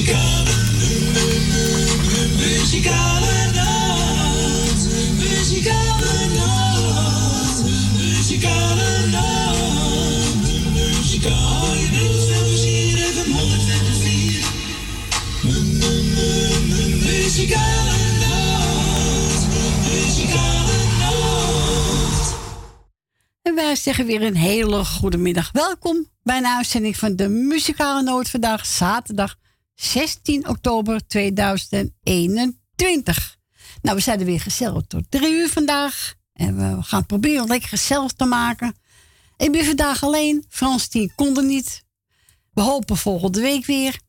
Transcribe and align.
Muzikale, 0.00 0.54
muzikale 2.36 3.52
nacht. 3.54 4.86
Muzikale 5.18 6.28
nacht. 6.34 7.62
Muzikale 7.96 9.06
nacht. 9.10 10.52
Muzikale 10.72 11.88
104. 13.26 14.44
Muzikale 17.04 17.98
nacht. 18.20 19.46
Muzikale 19.84 20.78
nacht. 20.98 22.34
En 23.42 23.54
wij 23.54 23.76
zeggen 23.76 24.06
weer 24.06 24.22
een 24.22 24.36
hele 24.36 24.84
goede 24.84 25.18
middag. 25.18 25.50
Welkom 25.52 26.08
bij 26.22 26.36
een 26.36 26.46
uitzending 26.46 26.96
van 26.96 27.16
de 27.16 27.28
Muzikale 27.28 28.02
Noot 28.02 28.30
vandaag, 28.30 28.66
zaterdag 28.66 29.38
16 29.80 30.48
oktober 30.48 31.06
2021. 31.06 33.36
Nou, 33.82 33.96
we 33.96 34.02
zijn 34.02 34.18
er 34.18 34.24
weer 34.24 34.40
gezellig 34.40 34.82
tot 34.86 35.04
drie 35.08 35.32
uur 35.32 35.48
vandaag. 35.48 36.14
En 36.32 36.56
we 36.56 36.82
gaan 36.82 37.06
proberen 37.06 37.46
lekker 37.46 37.68
gezellig 37.68 38.12
te 38.12 38.24
maken. 38.24 38.74
Ik 39.36 39.52
ben 39.52 39.64
vandaag 39.64 40.02
alleen. 40.02 40.44
Frans 40.48 40.88
die 40.88 41.12
kon 41.14 41.36
er 41.36 41.44
niet. 41.44 41.84
We 42.52 42.60
hopen 42.60 42.96
volgende 42.96 43.40
week 43.40 43.66
weer. 43.66 44.00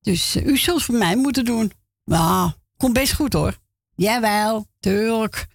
Dus 0.00 0.34
eh, 0.34 0.46
u 0.46 0.56
zult 0.56 0.82
voor 0.82 0.94
mij 0.94 1.16
moeten 1.16 1.44
doen. 1.44 1.72
Nou, 2.04 2.50
komt 2.76 2.92
best 2.92 3.12
goed 3.12 3.32
hoor. 3.32 3.58
Jawel, 3.94 4.66
tuurlijk. 4.80 5.46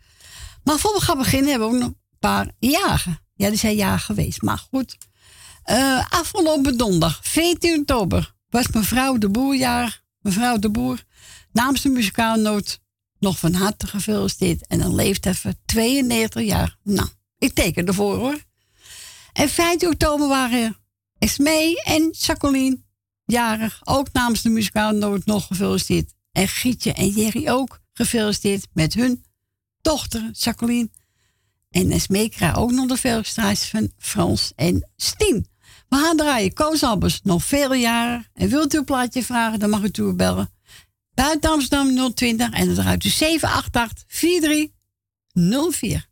Maar 0.64 0.78
voor 0.78 0.94
we 0.94 1.02
gaan 1.02 1.18
beginnen 1.18 1.50
hebben 1.50 1.70
we 1.70 1.76
ook 1.76 1.82
nog 1.82 1.90
een 1.90 2.18
paar 2.20 2.52
jagen. 2.60 3.20
Ja, 3.34 3.50
die 3.50 3.58
zijn 3.58 3.76
jagen 3.76 4.06
geweest, 4.06 4.42
maar 4.42 4.68
goed. 4.72 4.98
Eh, 5.64 6.06
afgelopen 6.10 6.78
donderdag, 6.78 7.20
14 7.22 7.80
oktober, 7.80 8.33
was 8.54 8.68
mevrouw 8.68 9.18
de 9.18 9.30
Boer 9.30 9.56
jarig. 9.56 10.04
Mevrouw 10.20 10.58
de 10.58 10.70
Boer, 10.70 11.04
namens 11.52 11.82
de 11.82 11.90
muzikale 11.90 12.42
noot, 12.42 12.80
nog 13.20 13.40
van 13.40 13.54
harte 13.54 13.88
gefeliciteerd. 13.88 14.68
En 14.68 14.80
dan 14.80 14.96
leeft 14.96 15.26
even 15.26 15.60
92 15.66 16.44
jaar. 16.44 16.78
Nou, 16.84 17.08
ik 17.38 17.54
teken 17.54 17.86
ervoor 17.86 18.16
hoor. 18.16 18.44
En 19.34 19.50
15 19.50 19.88
oktober 19.90 20.28
waren 20.28 20.78
Esmee 21.18 21.84
en 21.84 22.10
Jacqueline 22.18 22.84
jarig. 23.26 23.82
Ook 23.84 24.12
namens 24.12 24.42
de 24.42 24.50
muzikale 24.50 24.98
noot 24.98 25.26
nog 25.26 25.48
gefeliciteerd. 25.48 26.14
En 26.32 26.48
Gietje 26.48 26.94
en 26.94 27.08
Jerry 27.08 27.50
ook 27.50 27.80
gefeliciteerd 27.94 28.68
met 28.74 28.94
hun 28.94 29.26
dochter 29.82 30.30
Jacqueline. 30.32 30.90
En 31.70 31.92
Esmee 31.92 32.30
krijgt 32.30 32.58
ook 32.58 32.72
nog 32.72 32.88
de 32.88 32.98
felicitaties 32.98 33.70
van 33.70 33.92
Frans 33.98 34.52
en 34.56 34.90
Stien. 34.96 35.48
We 35.94 36.00
gaan 36.00 36.18
draaien. 36.18 36.54
Koos 36.54 36.84
Albers, 36.84 37.20
nog 37.24 37.44
vele 37.44 37.76
jaren. 37.76 38.26
En 38.34 38.50
wilt 38.50 38.74
u 38.74 38.78
een 38.78 38.84
plaatje 38.84 39.24
vragen, 39.24 39.60
dan 39.60 39.70
mag 39.70 39.84
u 39.84 39.92
toebellen. 39.92 40.50
Buiten 41.14 41.50
Amsterdam 41.50 42.14
020 42.14 42.52
en 42.52 42.66
dan 42.66 42.76
draait 42.76 43.04
u 43.04 43.10
788 43.10 44.04
4304. 44.08 46.12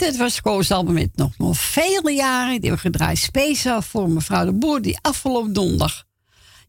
Dit 0.00 0.16
was 0.16 0.40
Koos 0.40 0.68
met 0.84 1.16
nog, 1.16 1.38
nog 1.38 1.58
vele 1.58 2.10
jaren. 2.12 2.60
Die 2.60 2.70
we 2.70 2.78
gedraaid 2.78 3.18
speciaal 3.18 3.82
voor 3.82 4.10
mevrouw 4.10 4.44
de 4.44 4.52
Boer, 4.52 4.82
die 4.82 4.98
afgelopen 5.00 5.52
donderdag 5.52 6.04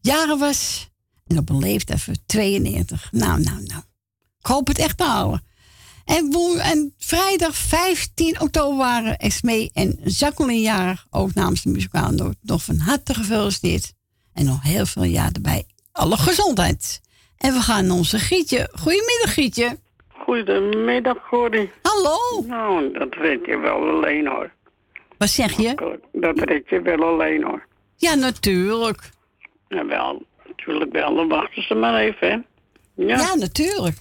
jaren 0.00 0.38
was. 0.38 0.90
En 1.26 1.38
op 1.38 1.48
een 1.48 1.58
leeftijd 1.58 2.02
van 2.02 2.16
92. 2.26 3.08
Nou, 3.12 3.40
nou, 3.40 3.62
nou. 3.62 3.82
Ik 4.38 4.46
hoop 4.46 4.66
het 4.66 4.78
echt 4.78 4.96
te 4.96 5.04
halen. 5.04 5.44
En, 6.04 6.30
woe- 6.30 6.58
en 6.60 6.94
vrijdag 6.98 7.56
15 7.56 8.40
oktober 8.40 8.76
waren 8.76 9.18
Esmee 9.18 9.70
en 9.72 9.98
Jacqueline 10.04 10.60
jarig. 10.60 11.06
Ook 11.10 11.34
namens 11.34 11.62
de 11.62 11.70
muzikale 11.70 12.12
noot 12.12 12.36
nog 12.40 12.64
van 12.64 12.78
harte 12.78 13.14
gefeliciteerd. 13.14 13.92
En 14.32 14.44
nog 14.44 14.62
heel 14.62 14.86
veel 14.86 15.04
jaar 15.04 15.32
erbij. 15.32 15.66
Alle 15.92 16.16
gezondheid. 16.16 17.00
En 17.36 17.52
we 17.52 17.60
gaan 17.60 17.90
onze 17.90 18.18
Gietje. 18.18 18.68
Goedemiddag 18.72 19.34
Gietje. 19.34 19.78
Goedemiddag, 20.32 21.28
Corrie. 21.28 21.70
Hallo. 21.82 22.16
Nou, 22.46 22.92
dat 22.92 23.14
red 23.14 23.46
je 23.46 23.58
wel 23.58 23.88
alleen, 23.88 24.26
hoor. 24.26 24.50
Wat 25.18 25.28
zeg 25.28 25.56
je? 25.56 25.98
Dat 26.12 26.38
red 26.38 26.68
je 26.68 26.82
wel 26.82 27.02
alleen, 27.02 27.42
hoor. 27.44 27.66
Ja, 27.96 28.14
natuurlijk. 28.14 29.10
Ja, 29.68 29.86
wel. 29.86 30.22
Natuurlijk 30.46 30.92
wel. 30.92 31.14
Dan 31.14 31.28
wachten 31.28 31.62
ze 31.62 31.74
maar 31.74 32.00
even, 32.00 32.28
hè. 32.28 32.36
Ja, 33.04 33.16
ja 33.16 33.34
natuurlijk. 33.34 33.96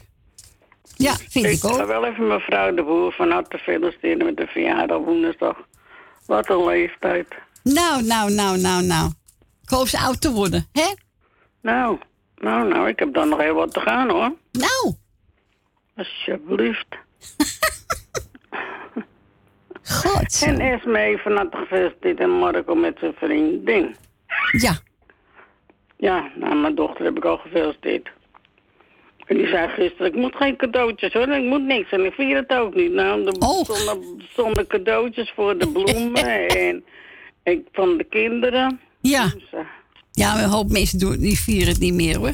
Ja, 0.96 1.14
vind 1.14 1.46
ik, 1.46 1.52
ik 1.52 1.66
ook. 1.66 1.72
Ik 1.72 1.78
ga 1.78 1.86
wel 1.86 2.06
even 2.06 2.28
mevrouw 2.28 2.74
de 2.74 2.84
Boer 2.84 3.12
van 3.12 3.32
harte 3.32 3.58
feliciteren 3.58 4.26
met 4.26 4.38
de 4.38 4.48
verjaardag 4.48 4.98
woensdag. 4.98 5.58
Wat 6.26 6.50
een 6.50 6.66
leeftijd. 6.66 7.28
Nou, 7.64 8.04
nou, 8.04 8.34
nou, 8.34 8.58
nou, 8.58 8.84
nou. 8.84 9.12
Ik 9.64 9.70
hoop 9.70 9.88
ze 9.88 10.00
oud 10.00 10.22
te 10.22 10.32
worden, 10.32 10.68
hè? 10.72 10.94
Nou, 11.62 11.98
nou, 12.36 12.68
nou, 12.68 12.88
ik 12.88 13.00
heb 13.00 13.14
dan 13.14 13.30
nog 13.30 13.40
heel 13.40 13.54
wat 13.54 13.74
te 13.74 13.80
gaan, 13.80 14.10
hoor. 14.10 14.34
Nou. 14.52 14.96
Alsjeblieft. 16.02 16.88
God. 20.02 20.42
En 20.46 20.60
Esme 20.60 21.20
van 21.24 21.36
harte 21.36 21.58
gefeliciteerd 21.58 22.20
en 22.20 22.30
Marco 22.30 22.76
met 22.76 22.98
zijn 23.00 23.14
vriendin. 23.14 23.96
Ja. 24.52 24.78
Ja, 25.98 26.32
nou, 26.36 26.56
mijn 26.56 26.76
dochter 26.76 27.06
heb 27.06 27.18
ik 27.18 27.26
al 27.26 27.38
gefeliciteerd. 27.38 28.12
En 29.26 29.38
die 29.38 29.48
zei 29.48 29.68
gisteren, 29.68 30.08
ik 30.08 30.16
moet 30.16 30.36
geen 30.36 30.58
cadeautjes 30.58 31.14
hoor, 31.14 31.28
ik 31.28 31.44
moet 31.44 31.64
niks. 31.64 31.92
En 31.92 32.06
ik 32.06 32.14
vier 32.14 32.36
het 32.36 32.52
ook 32.52 32.76
niet. 32.76 32.92
Nou, 32.92 33.26
er 33.26 33.34
oh. 33.40 33.70
stonden, 34.20 34.68
cadeautjes 34.68 35.32
voor 35.36 35.58
de 35.58 35.68
bloemen 35.68 36.48
en 36.68 36.84
ik, 37.44 37.68
van 37.72 37.98
de 37.98 38.04
kinderen. 38.04 38.80
Ja. 39.02 39.24
Dus, 39.24 39.52
uh, 39.54 39.60
ja, 40.12 40.44
een 40.44 40.50
hoop 40.50 40.70
mensen 40.70 41.00
doen, 41.00 41.18
die 41.18 41.40
vieren 41.40 41.68
het 41.68 41.80
niet 41.80 41.94
meer 41.94 42.18
hoor. 42.18 42.34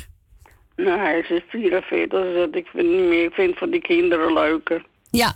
Nou, 0.78 1.00
hij 1.00 1.20
is 1.20 1.42
44, 1.48 2.10
dus 2.10 2.48
ik 2.52 2.68
vind 2.68 2.88
niet 2.88 3.08
meer. 3.08 3.24
Ik 3.24 3.34
vind 3.34 3.58
van 3.58 3.70
die 3.70 3.82
kinderen 3.82 4.34
leuker. 4.34 4.86
Ja. 5.12 5.34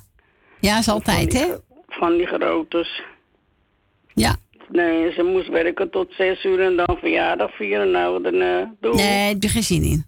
Ja, 0.60 0.78
is 0.78 0.90
altijd, 0.90 1.34
hè? 1.34 1.56
Van 1.88 2.18
die 2.18 2.26
grootes. 2.26 3.04
Ja. 4.14 4.36
Nee, 4.68 5.12
ze 5.12 5.24
moest 5.24 5.48
werken 5.48 5.90
tot 5.90 6.14
zes 6.14 6.44
uur 6.44 6.60
en 6.60 6.76
dan 6.76 6.98
verjaardag 7.00 7.56
vieren. 7.56 7.92
Nou, 7.92 8.22
dan 8.24 8.36
uh, 8.36 8.64
doe 8.80 8.96
Nee, 8.96 9.28
heb 9.28 9.44
je 9.44 9.50
geen 9.50 9.64
zin 9.64 9.84
in? 9.84 10.06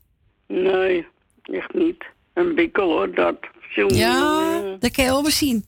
Nee. 0.48 1.08
Echt 1.44 1.74
niet. 1.74 2.04
Een 2.34 2.56
bikkel 2.56 2.92
hoor, 2.92 3.14
dat. 3.16 3.38
ja, 3.88 4.62
dat 4.80 4.92
kan 4.92 5.06
je 5.06 5.12
wel 5.12 5.26
zien. 5.26 5.66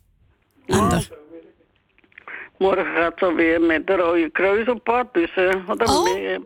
Morgen 2.58 2.86
gaat 2.86 3.14
ze 3.18 3.34
weer 3.34 3.62
met 3.62 3.88
de 3.88 3.96
Rode 3.96 4.30
Kruis 4.30 4.68
op 4.68 4.84
pad. 4.84 5.14
Dus 5.14 5.36
uh, 5.36 5.66
wat 5.66 5.80
dan 5.80 5.90
oh. 5.90 6.14
meer. 6.14 6.40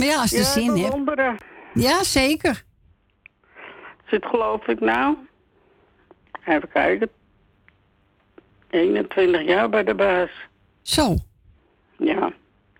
Maar 0.00 0.08
ja, 0.08 0.20
als 0.20 0.30
je 0.30 0.36
ja, 0.36 0.44
zin 0.44 0.76
hebt. 0.76 1.42
Ja, 1.74 2.04
zeker. 2.04 2.64
Zit 4.06 4.26
geloof 4.26 4.66
ik 4.66 4.80
nou. 4.80 5.16
Even 6.44 6.68
kijken. 6.72 7.10
21 8.70 9.42
jaar 9.42 9.68
bij 9.68 9.84
de 9.84 9.94
baas. 9.94 10.30
Zo. 10.82 11.16
Ja. 11.98 12.32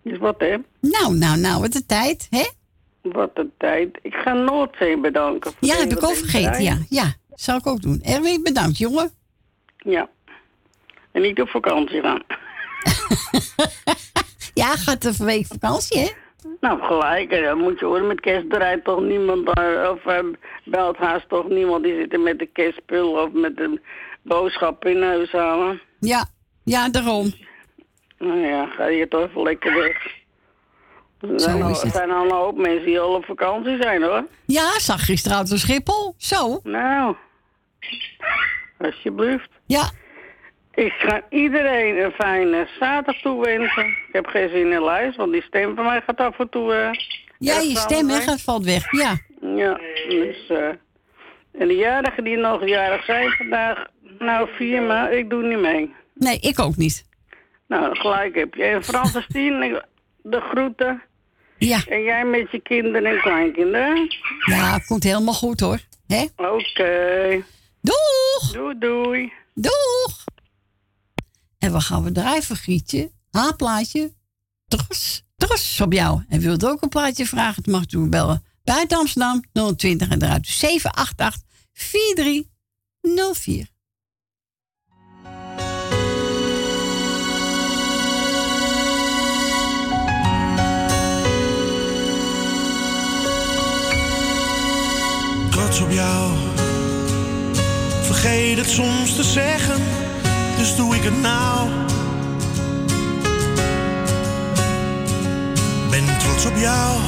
Is 0.02 0.18
wat 0.18 0.40
hè? 0.40 0.56
Nou, 0.80 1.14
nou, 1.14 1.38
nou, 1.38 1.60
wat 1.60 1.72
de 1.72 1.86
tijd, 1.86 2.26
hè? 2.30 2.48
Wat 3.02 3.30
een 3.34 3.52
tijd. 3.58 3.98
Ik 4.02 4.14
ga 4.14 4.32
Noordzee 4.32 4.98
bedanken. 4.98 5.52
ja, 5.60 5.76
heb 5.76 5.92
ik 5.92 6.04
ook 6.04 6.14
vergeten. 6.14 6.62
Ja, 6.62 6.78
ja, 6.88 7.14
zal 7.34 7.56
ik 7.56 7.66
ook 7.66 7.82
doen. 7.82 8.00
Erwin, 8.02 8.42
bedankt, 8.42 8.78
jongen. 8.78 9.10
Ja. 9.76 10.08
En 11.12 11.22
niet 11.22 11.40
op 11.40 11.48
vakantie 11.48 12.00
gaan. 12.00 12.22
ja, 14.62 14.76
gaat 14.76 15.04
een 15.04 15.26
week 15.26 15.46
vakantie, 15.46 15.98
hè? 15.98 16.10
Nou, 16.60 16.82
gelijk. 16.82 17.30
Dan 17.30 17.58
moet 17.58 17.78
je 17.78 17.84
horen, 17.84 18.06
met 18.06 18.20
kerst 18.20 18.50
draait 18.50 18.84
toch 18.84 19.00
niemand... 19.00 19.48
Of 19.90 20.04
uh, 20.06 20.18
belt 20.64 20.96
haast 20.96 21.28
toch 21.28 21.48
niemand 21.48 21.84
die 21.84 21.94
zit 21.94 22.12
er 22.12 22.20
met 22.20 22.38
de 22.38 22.46
kerstspul... 22.46 23.10
of 23.10 23.32
met 23.32 23.60
een 23.60 23.80
boodschap 24.22 24.84
in 24.84 25.02
huis 25.02 25.32
halen. 25.32 25.80
Ja, 26.00 26.24
ja, 26.64 26.88
daarom. 26.88 27.32
Nou 28.18 28.38
ja, 28.38 28.66
ga 28.66 28.86
je 28.86 29.08
toch 29.08 29.28
even 29.28 29.42
lekker 29.42 29.74
weg. 29.74 30.18
Er 31.20 31.40
zijn, 31.40 31.62
al, 31.62 31.68
er 31.68 31.90
zijn 31.90 32.10
al 32.10 32.24
een 32.24 32.30
hoop 32.30 32.56
mensen 32.56 32.84
die 32.84 33.00
al 33.00 33.14
op 33.14 33.24
vakantie 33.24 33.82
zijn, 33.82 34.02
hoor. 34.02 34.26
Ja, 34.44 34.78
zag 34.78 35.04
gisteravond 35.04 35.52
op 35.52 35.58
Schiphol. 35.58 36.14
Zo. 36.16 36.60
Nou, 36.62 37.16
alsjeblieft. 38.78 39.48
Ja. 39.66 39.90
Ik 40.74 40.92
ga 40.92 41.22
iedereen 41.28 42.04
een 42.04 42.10
fijne 42.10 42.68
zaterdag 42.78 43.22
toewensen. 43.22 43.86
Ik 43.86 44.12
heb 44.12 44.26
geen 44.26 44.48
zin 44.48 44.72
in 44.72 44.84
lijst, 44.84 45.16
want 45.16 45.32
die 45.32 45.42
stem 45.42 45.74
van 45.74 45.84
mij 45.84 46.00
gaat 46.00 46.18
af 46.18 46.38
en 46.38 46.48
toe... 46.48 46.72
Uh, 46.72 46.90
ja, 47.38 47.60
je 47.60 47.76
stem 47.76 48.08
hè, 48.08 48.20
gaat 48.20 48.42
valt 48.42 48.64
weg, 48.64 48.92
ja. 48.92 49.18
Ja, 49.40 49.80
dus... 50.08 50.48
Uh, 50.48 50.68
en 51.52 51.68
de 51.68 51.76
jarigen 51.76 52.24
die 52.24 52.36
nog 52.36 52.66
jarig 52.66 53.04
zijn 53.04 53.30
vandaag... 53.30 53.86
Nou, 54.18 54.48
vier, 54.56 54.82
maar 54.82 55.12
ik 55.12 55.30
doe 55.30 55.42
niet 55.42 55.58
mee. 55.58 55.94
Nee, 56.14 56.38
ik 56.40 56.58
ook 56.58 56.76
niet. 56.76 57.04
Nou, 57.66 57.96
gelijk 57.96 58.34
heb 58.34 58.54
je. 58.54 58.62
En 58.62 58.84
Frans 58.84 59.12
de 60.22 60.40
groeten. 60.40 61.02
Ja. 61.58 61.78
En 61.88 62.02
jij 62.02 62.24
met 62.24 62.50
je 62.50 62.60
kinderen 62.60 63.10
en 63.10 63.20
kleinkinderen? 63.20 64.08
Ja, 64.46 64.78
komt 64.86 65.02
helemaal 65.02 65.34
goed 65.34 65.60
hoor. 65.60 65.78
Oké. 66.08 66.28
Okay. 66.36 67.44
Doeg! 67.80 68.52
Doei, 68.52 68.78
doei. 68.78 69.32
Doeg! 69.54 70.24
En 71.60 71.72
we 71.72 71.80
gaan 71.80 72.02
we 72.02 72.12
drijven, 72.12 72.56
Grietje. 72.56 73.12
Haarplaatje. 73.30 74.12
Tros, 74.68 75.22
tros 75.36 75.80
op 75.80 75.92
jou. 75.92 76.22
En 76.28 76.40
wilt 76.40 76.66
ook 76.66 76.82
een 76.82 76.88
plaatje 76.88 77.26
vragen, 77.26 77.62
het 77.62 77.72
mag 77.72 77.90
u 77.90 78.08
bellen. 78.08 78.44
Buiten 78.64 78.98
Amsterdam 78.98 79.42
020 79.76 80.08
en 80.08 80.22
eruit 80.22 80.46
788 80.46 81.42
4304. 81.72 83.68
trots 95.70 95.80
op 95.80 95.90
jou. 95.90 96.32
Vergeet 98.02 98.58
het 98.58 98.70
soms 98.70 99.14
te 99.14 99.22
zeggen, 99.22 99.76
dus 100.60 100.76
doe 100.76 100.94
ik 100.94 101.02
het 101.02 101.20
nou. 101.20 101.68
Ben 105.90 106.18
trots 106.18 106.46
op 106.46 106.56
jou. 106.56 106.98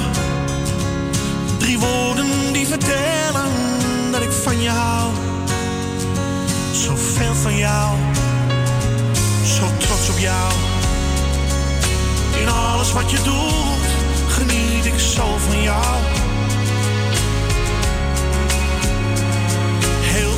Drie 1.58 1.78
woorden 1.78 2.52
die 2.52 2.66
vertellen 2.66 3.52
dat 4.10 4.22
ik 4.22 4.32
van 4.42 4.60
je 4.62 4.68
hou. 4.68 5.12
Zoveel 6.72 7.34
van 7.34 7.56
jou, 7.56 7.96
zo 9.44 9.64
trots 9.78 10.08
op 10.10 10.18
jou. 10.18 10.52
In 12.40 12.48
alles 12.48 12.92
wat 12.92 13.10
je 13.10 13.22
doet, 13.22 13.86
geniet 14.28 14.84
ik 14.84 14.98
zo 14.98 15.36
van 15.38 15.62
jou. 15.62 16.20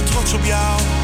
trots 0.05 0.33
op 0.33 0.45
jou. 0.45 1.04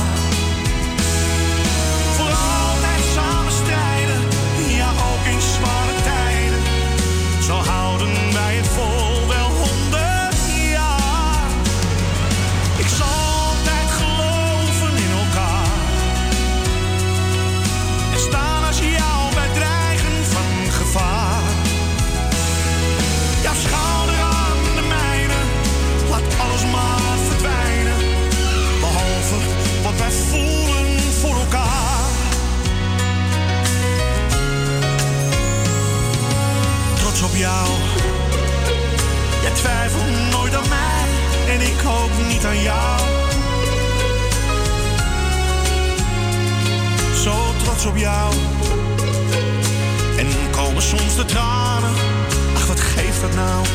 Zo 47.23 47.53
trots 47.63 47.85
op 47.85 47.97
jou. 47.97 48.33
En 50.17 50.27
komen 50.51 50.81
soms 50.81 51.15
de 51.15 51.25
tranen. 51.25 51.89
Ach, 52.55 52.67
wat 52.67 52.79
geeft 52.79 53.21
dat 53.21 53.33
nou? 53.35 53.65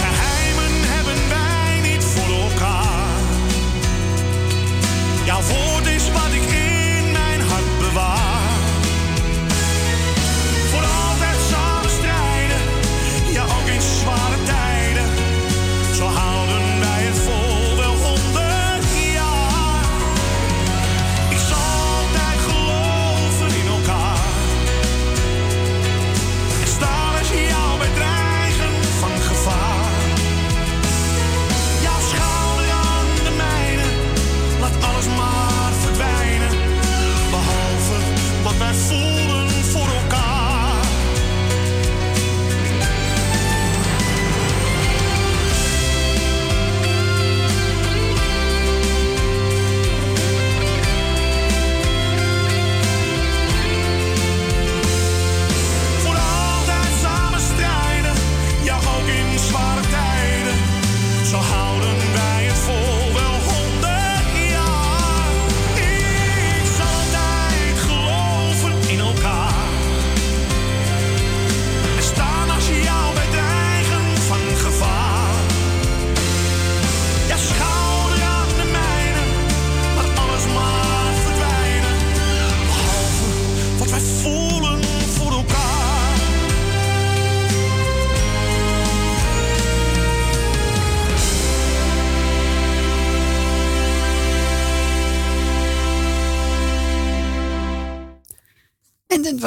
Geheimen 0.00 0.88
hebben 0.88 1.28
wij 1.28 1.90
niet 1.90 2.04
voor 2.04 2.50
elkaar. 2.50 3.20
Jouw 5.24 5.42
woord. 5.42 5.85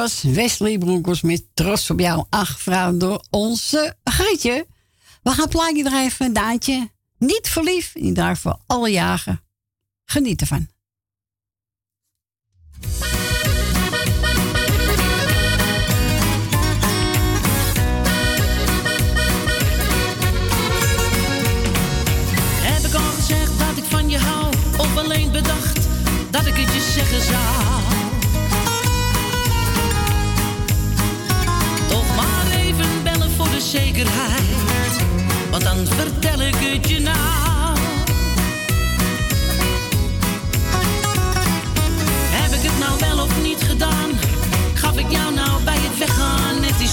Was 0.09 0.21
Wesley 0.21 0.77
Broekers 0.77 1.21
met 1.21 1.43
Trots 1.53 1.89
op 1.89 1.99
jou, 1.99 2.25
aangevraagd 2.29 2.99
door 2.99 3.23
onze 3.29 3.95
Grietje. 4.03 4.67
We 5.23 5.31
gaan 5.31 5.47
plaatje 5.47 5.83
drijven, 5.83 6.33
Daantje. 6.33 6.89
Niet 7.17 7.49
verliefd, 7.49 7.93
die 7.93 8.13
draait 8.13 8.39
voor 8.39 8.59
alle 8.65 8.91
jagen. 8.91 9.41
Geniet 10.05 10.41
ervan. 10.41 10.67
Heb 22.61 22.85
ik 22.85 22.93
al 22.93 23.11
gezegd 23.11 23.59
dat 23.59 23.77
ik 23.77 23.83
van 23.83 24.09
je 24.09 24.17
hou, 24.17 24.53
of 24.77 24.97
alleen 24.97 25.31
bedacht 25.31 25.87
dat 26.31 26.45
ik 26.45 26.55
het 26.55 26.73
je 26.73 26.91
zeggen 26.93 27.21
zou? 27.21 27.78
Zekerheid, 33.61 35.03
want 35.51 35.63
dan 35.63 35.87
vertel 35.87 36.41
ik 36.41 36.55
het 36.55 36.89
je 36.89 36.99
nou. 36.99 37.77
Heb 42.31 42.51
ik 42.51 42.69
het 42.69 42.79
nou 42.79 42.99
wel 42.99 43.25
of 43.25 43.41
niet 43.43 43.61
gedaan? 43.61 44.09
Gaf 44.73 44.97
ik 44.97 45.11
jou 45.11 45.33
nou 45.33 45.63
bij 45.63 45.77
het 45.77 45.97
weggaan 45.97 46.59
net 46.59 46.77
die 46.77 46.87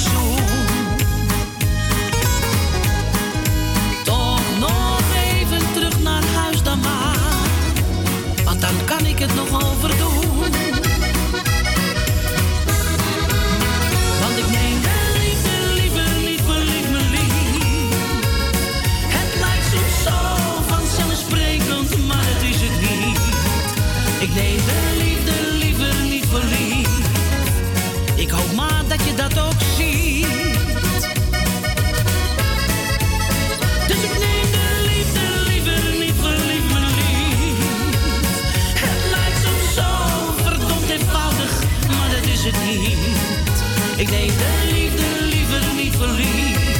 Ik 43.96 44.10
neem 44.10 44.26
de 44.26 44.68
liefde 44.72 45.26
liever 45.26 45.74
niet 45.76 45.96
lief. 46.16 46.78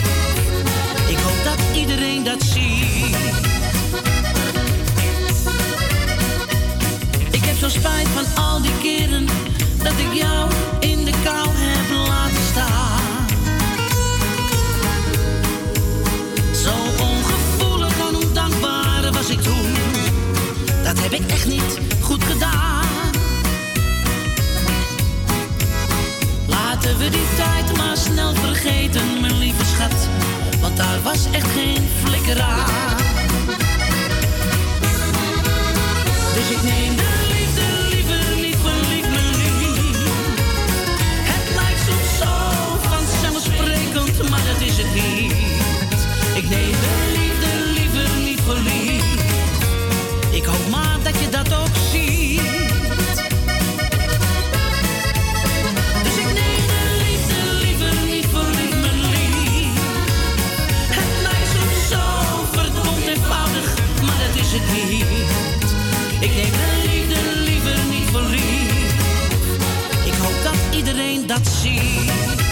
Ik 1.09 1.19
hoop 1.19 1.45
dat 1.45 1.77
iedereen 1.77 2.25
dat 2.25 2.43
ziet. 2.43 2.97
zo 7.71 7.79
spijt 7.79 8.09
van 8.09 8.45
al 8.45 8.63
die 8.63 8.79
keren 8.83 9.27
dat 9.83 9.93
ik 9.93 10.13
jou 10.13 10.51
in 10.81 11.05
de 11.05 11.13
kou 11.25 11.49
heb 11.55 12.09
laten 12.09 12.43
staan. 12.51 13.27
Zo 16.55 17.03
ongevoelig 17.03 17.99
en 18.09 18.17
ondankbaar 18.17 19.13
was 19.13 19.29
ik 19.29 19.41
toen. 19.41 19.75
Dat 20.85 20.99
heb 21.01 21.13
ik 21.13 21.31
echt 21.31 21.47
niet 21.47 21.81
goed 22.01 22.25
gedaan. 22.25 22.66
Die 27.11 27.35
tijd 27.37 27.77
maar 27.77 27.97
snel 27.97 28.35
vergeten, 28.35 29.21
mijn 29.21 29.39
lieve 29.39 29.65
schat. 29.65 30.09
Want 30.61 30.77
daar 30.77 31.03
was 31.03 31.31
echt 31.31 31.51
geen 31.51 31.89
flikker 32.05 32.41
aan. 32.41 32.97
Dus 36.35 36.51
ik 36.51 36.63
neem 36.63 36.97
de 36.97 37.16
dat 71.37 71.49
ziet. 71.49 72.46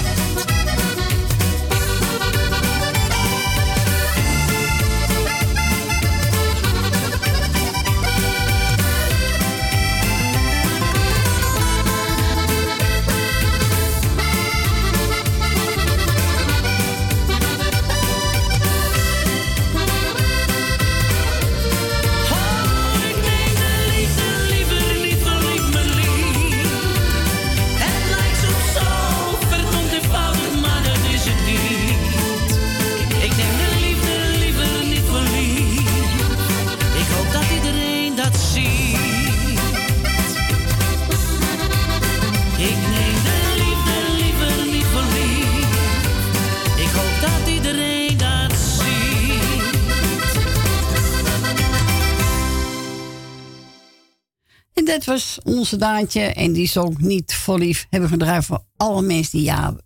Was 55.05 55.39
onze 55.45 55.77
Daantje. 55.77 56.21
En 56.21 56.53
die 56.53 56.63
is 56.63 56.77
niet 56.97 57.35
voor 57.35 57.59
lief 57.59 57.87
hebben 57.91 58.09
gedraaid 58.09 58.45
voor 58.45 58.65
alle 58.77 59.03
mensen 59.03 59.39
die 59.39 59.47
ja 59.47 59.77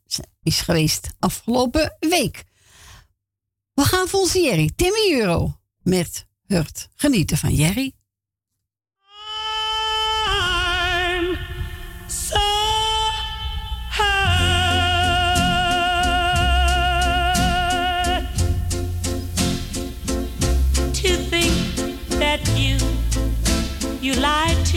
is 0.43 0.61
geweest 0.61 1.09
afgelopen 1.19 1.97
week. 2.01 2.45
We 3.75 3.83
gaan 3.83 4.09
voor 4.09 4.29
Jerry, 4.33 4.71
Timmy 4.77 5.13
Euro, 5.13 5.59
met 5.83 6.27
Hurt. 6.47 6.89
Genieten 6.95 7.37
van 7.37 7.55
Jerry. 7.55 7.93
you 24.01 24.15
lied 24.15 24.58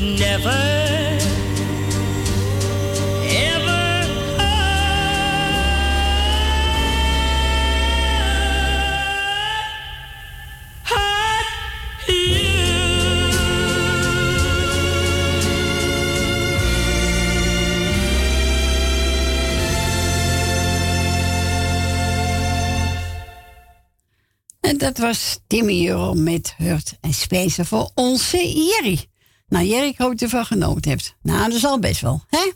never. 0.00 0.80
Dat 24.80 24.98
was 24.98 25.38
Timmy 25.46 25.88
Euro 25.88 26.14
met 26.14 26.54
Hurt 26.56 26.96
en 27.00 27.14
Spacer 27.14 27.66
voor 27.66 27.90
onze 27.94 28.36
Jerry. 28.36 29.04
Nou, 29.50 29.64
Jerry, 29.66 29.86
ik 29.88 29.98
hoop 29.98 30.10
dat 30.10 30.18
je 30.18 30.24
ervan 30.24 30.44
genoten 30.44 30.90
hebt. 30.90 31.16
Nou, 31.22 31.44
dat 31.44 31.52
is 31.56 31.64
al 31.64 31.78
best 31.78 32.00
wel, 32.00 32.24
hè? 32.28 32.50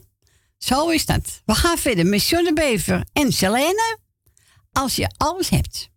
Zo 0.58 0.88
is 0.88 1.06
dat. 1.06 1.42
We 1.44 1.54
gaan 1.54 1.78
verder 1.78 2.06
met 2.06 2.26
John 2.26 2.44
de 2.44 2.52
Bever 2.52 3.04
en 3.12 3.32
Selene. 3.32 3.98
Als 4.72 4.96
je 4.96 5.10
alles 5.16 5.48
hebt. 5.48 5.90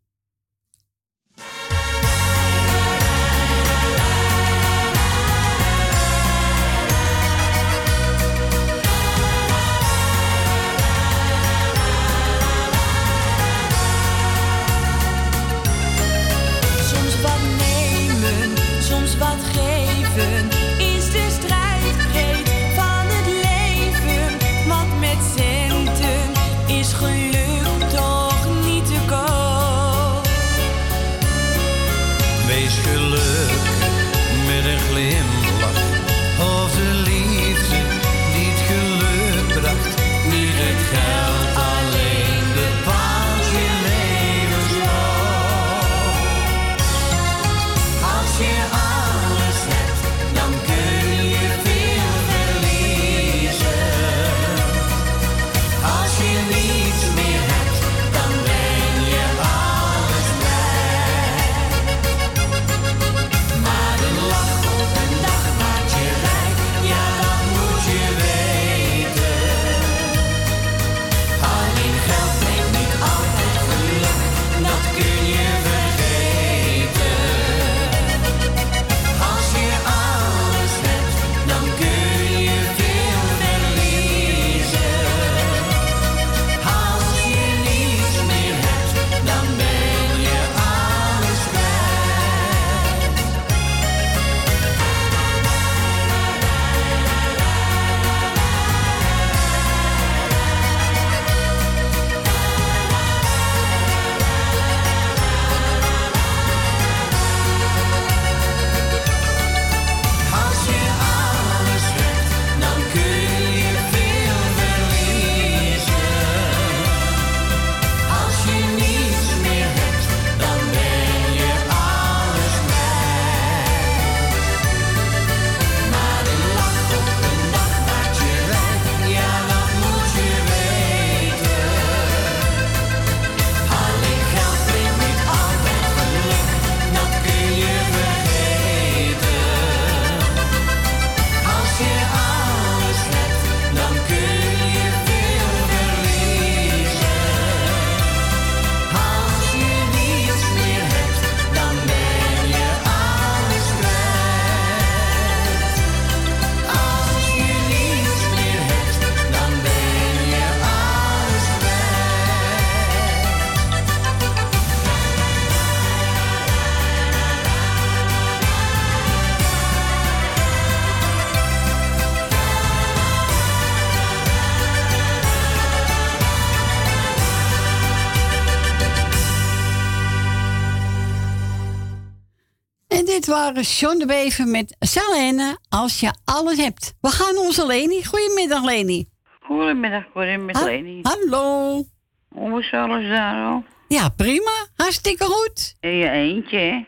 Waren 183.28 183.62
John 183.62 183.98
de 183.98 184.06
Bever 184.06 184.48
met 184.48 184.76
Selene. 184.80 185.58
Als 185.70 186.00
je 186.00 186.14
alles 186.26 186.58
hebt. 186.58 186.94
We 187.02 187.10
gaan 187.10 187.38
onze 187.38 187.66
Leni. 187.66 188.04
Goedemiddag, 188.06 188.64
Leni. 188.64 189.06
Goedemiddag, 189.42 190.04
goedemiddag, 190.14 190.62
Ha- 190.62 190.68
Leni. 190.68 191.00
Hallo. 191.02 191.84
Hoe 192.30 192.60
is 192.60 192.72
alles 192.74 193.08
daar 193.10 193.46
al? 193.46 193.64
Ja, 193.88 194.10
prima. 194.10 194.52
Hartstikke 194.76 195.24
goed. 195.24 195.76
In 195.80 195.96
je 195.98 196.10
eentje, 196.10 196.58
hè? 196.58 196.86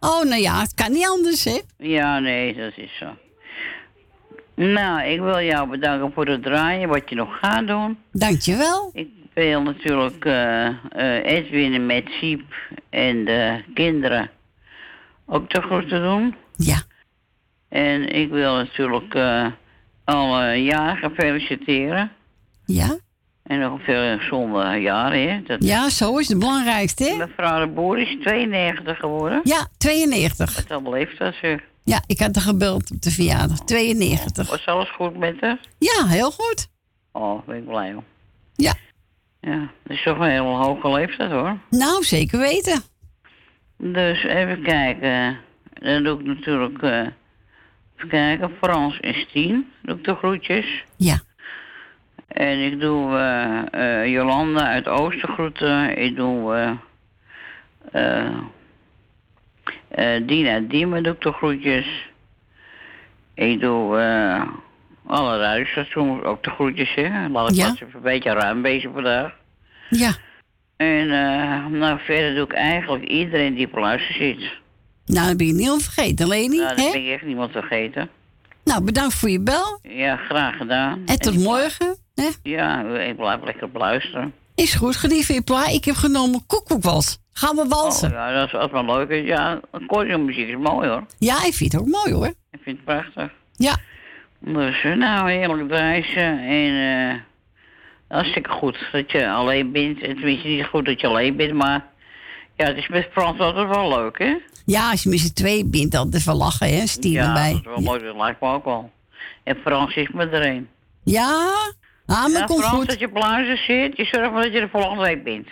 Oh, 0.00 0.22
nou 0.24 0.40
ja, 0.40 0.60
het 0.60 0.74
kan 0.74 0.92
niet 0.92 1.06
anders, 1.06 1.44
hè? 1.44 1.60
Ja, 1.78 2.18
nee, 2.18 2.54
dat 2.54 2.72
is 2.76 2.96
zo. 2.98 3.06
Nou, 4.54 5.02
ik 5.02 5.20
wil 5.20 5.40
jou 5.40 5.68
bedanken 5.68 6.12
voor 6.12 6.26
het 6.26 6.42
draaien, 6.42 6.88
wat 6.88 7.08
je 7.08 7.14
nog 7.14 7.38
gaat 7.40 7.66
doen. 7.66 7.98
Dankjewel. 8.12 8.90
Ik 8.92 9.08
wil 9.34 9.62
natuurlijk 9.62 10.24
eh 10.24 10.68
Edwin 11.24 11.86
met 11.86 12.04
Siep 12.20 12.54
en 12.90 13.24
de 13.24 13.62
kinderen 13.74 14.30
ook 15.26 15.50
de 15.50 15.60
groeten 15.60 16.02
doen. 16.02 16.34
Ja. 16.56 16.82
En 17.68 18.08
ik 18.08 18.30
wil 18.30 18.54
natuurlijk 18.54 19.14
eh 19.14 19.46
alle 20.04 20.62
jarigen 20.62 21.10
feliciteren. 21.14 22.12
Ja? 22.64 22.98
En 23.42 23.58
nog 23.58 23.84
veel 23.84 24.18
gezonde 24.18 24.76
jaren, 24.76 25.28
hè? 25.28 25.42
Dat... 25.42 25.64
Ja, 25.64 25.90
zo 25.90 26.18
is 26.18 26.28
het 26.28 26.38
belangrijkste, 26.38 27.04
hè? 27.04 27.16
Mevrouw 27.16 27.66
de 27.66 27.72
Boer 27.72 27.98
is 27.98 28.16
92 28.20 28.98
geworden. 28.98 29.40
Ja, 29.44 29.66
92. 29.76 30.68
Wat 30.68 30.94
heeft 30.94 31.18
dat, 31.18 31.34
zeg. 31.34 31.60
Ja, 31.82 32.02
ik 32.06 32.18
had 32.18 32.36
er 32.36 32.42
gebeld 32.42 32.90
op 32.90 33.02
de 33.02 33.10
verjaardag. 33.10 33.58
92. 33.58 34.50
Was 34.50 34.66
alles 34.66 34.90
goed 34.90 35.16
met 35.16 35.40
haar? 35.40 35.58
Ja, 35.78 36.06
heel 36.06 36.30
goed. 36.30 36.68
Oh, 37.12 37.46
ben 37.46 37.56
ik 37.56 37.66
blij 37.66 37.94
om. 37.94 38.04
Ja. 38.54 38.74
Ja, 39.40 39.58
dat 39.58 39.96
is 39.96 40.02
toch 40.02 40.18
een 40.18 40.30
hele 40.30 40.42
hoge 40.42 40.90
leeftijd, 40.90 41.30
hoor. 41.30 41.58
Nou, 41.70 42.04
zeker 42.04 42.38
weten. 42.38 42.82
Dus 43.78 44.22
even 44.22 44.62
kijken. 44.62 45.38
Dan 45.72 46.02
doe 46.02 46.20
ik 46.20 46.26
natuurlijk... 46.26 46.82
eh, 46.82 46.98
even 47.96 48.08
kijken, 48.08 48.50
Frans 48.62 48.98
is 49.00 49.26
10. 49.32 49.72
Doe 49.82 49.96
ik 49.96 50.04
de 50.04 50.14
groetjes. 50.14 50.84
Ja. 50.96 51.18
En 52.28 52.58
ik 52.58 52.80
doe 52.80 53.16
eh, 53.16 54.02
eh, 54.02 54.12
Jolanda 54.12 54.66
uit 54.66 54.88
Oostergroeten. 54.88 55.98
Ik 55.98 56.16
doe 56.16 56.76
Dina 60.26 60.60
Diemen 60.60 61.02
doe 61.02 61.12
ik 61.12 61.20
de 61.20 61.32
groetjes. 61.32 62.10
Ik 63.34 63.60
doe 63.60 63.98
eh, 63.98 64.42
alle 65.06 65.38
radiostations 65.38 66.22
ook 66.22 66.42
de 66.44 66.50
groetjes. 66.50 66.94
Hè. 66.94 67.28
Laat 67.28 67.50
ik 67.50 67.56
Ja. 67.56 67.66
even 67.72 67.88
een 67.94 68.00
beetje 68.02 68.32
ruim 68.32 68.62
bezig 68.62 68.90
vandaag. 68.92 69.32
Ja. 69.90 70.10
En 70.84 71.10
eh, 71.10 71.66
nou, 71.66 71.98
verder 72.00 72.34
doe 72.34 72.44
ik 72.44 72.52
eigenlijk 72.52 73.04
iedereen 73.04 73.54
die 73.54 73.66
op 73.66 73.76
luister 73.78 74.14
zit. 74.14 74.38
Nou, 75.06 75.26
dan 75.26 75.36
ben 75.36 75.46
je 75.46 75.52
niet 75.52 75.68
al 75.68 75.78
vergeten, 75.78 76.28
Leni. 76.28 76.56
Nou, 76.56 76.68
dat 76.68 76.84
hè? 76.84 76.90
ben 76.92 77.06
ik 77.06 77.12
echt 77.12 77.24
niemand 77.24 77.50
vergeten. 77.52 78.08
Nou, 78.64 78.84
bedankt 78.84 79.14
voor 79.14 79.30
je 79.30 79.40
bel. 79.40 79.78
Ja, 79.82 80.16
graag 80.16 80.56
gedaan. 80.56 81.02
En 81.06 81.18
tot 81.18 81.38
morgen. 81.38 81.96
Hè? 82.14 82.28
Ja, 82.42 82.82
ik 82.82 83.16
blijf 83.16 83.44
lekker 83.44 83.68
luisteren. 83.72 84.32
Is 84.54 84.74
goed, 84.74 84.96
geniet 84.96 85.26
van 85.26 85.34
je 85.34 85.42
pla. 85.42 85.66
Ik 85.66 85.84
heb 85.84 85.94
genomen 85.94 86.46
koekoekwals. 86.46 87.18
Gaan 87.32 87.56
we 87.56 87.66
walsen? 87.68 88.08
Oh, 88.08 88.14
ja, 88.14 88.32
dat 88.32 88.46
is 88.46 88.54
altijd 88.54 88.86
wel 88.86 88.96
leuk. 88.96 89.26
Ja, 89.26 89.60
muziek 90.18 90.48
is 90.48 90.56
mooi 90.56 90.88
hoor. 90.88 91.06
Ja, 91.18 91.44
ik 91.44 91.54
vind 91.54 91.72
het 91.72 91.80
ook 91.80 91.88
mooi 91.88 92.12
hoor. 92.12 92.26
Ik 92.26 92.60
vind 92.62 92.76
het 92.76 92.84
prachtig. 92.84 93.32
Ja. 93.52 93.76
Dus 94.38 94.82
nou, 94.82 95.30
heerlijk 95.30 95.70
reizen. 95.70 96.38
En 96.38 97.00
eh 97.10 97.20
hartstikke 98.14 98.50
goed 98.50 98.88
dat 98.92 99.10
je 99.10 99.30
alleen 99.30 99.72
bent. 99.72 100.02
En 100.02 100.14
tenminste 100.14 100.48
niet 100.48 100.66
goed 100.66 100.84
dat 100.84 101.00
je 101.00 101.06
alleen 101.06 101.36
bent, 101.36 101.52
maar... 101.52 101.92
Ja, 102.56 102.66
het 102.66 102.76
is 102.76 102.88
met 102.88 103.08
Frans 103.12 103.38
altijd 103.38 103.68
wel 103.68 103.88
leuk, 103.88 104.18
hè? 104.18 104.36
Ja, 104.64 104.90
als 104.90 105.02
je 105.02 105.08
met 105.08 105.18
z'n 105.18 105.32
twee 105.32 105.64
bent, 105.64 105.92
dan 105.92 106.12
is 106.12 106.24
wel 106.24 106.36
lachen, 106.36 106.68
hè? 106.68 106.86
Stien 106.86 107.12
ja, 107.12 107.26
erbij. 107.26 107.50
dat 107.52 107.60
is 107.60 107.66
wel 107.66 107.80
mooi. 107.80 108.02
Dat 108.02 108.16
lijkt 108.16 108.40
me 108.40 108.48
ook 108.48 108.64
wel. 108.64 108.90
En 109.42 109.56
Frans 109.56 109.94
is 109.94 110.08
me 110.12 110.26
er 110.26 110.46
een. 110.46 110.68
Ja, 111.04 111.52
ah, 112.06 112.22
maar 112.22 112.30
ja, 112.30 112.44
komt 112.44 112.60
Frans, 112.60 112.74
goed. 112.74 112.88
dat 112.88 112.98
je 112.98 113.06
op 113.06 113.16
luister 113.16 113.56
zit, 113.56 113.96
je 113.96 114.04
zorgt 114.04 114.32
maar 114.32 114.42
dat 114.42 114.52
je 114.52 114.60
er 114.60 114.68
volgende 114.68 115.02
week 115.02 115.24
bent. 115.24 115.48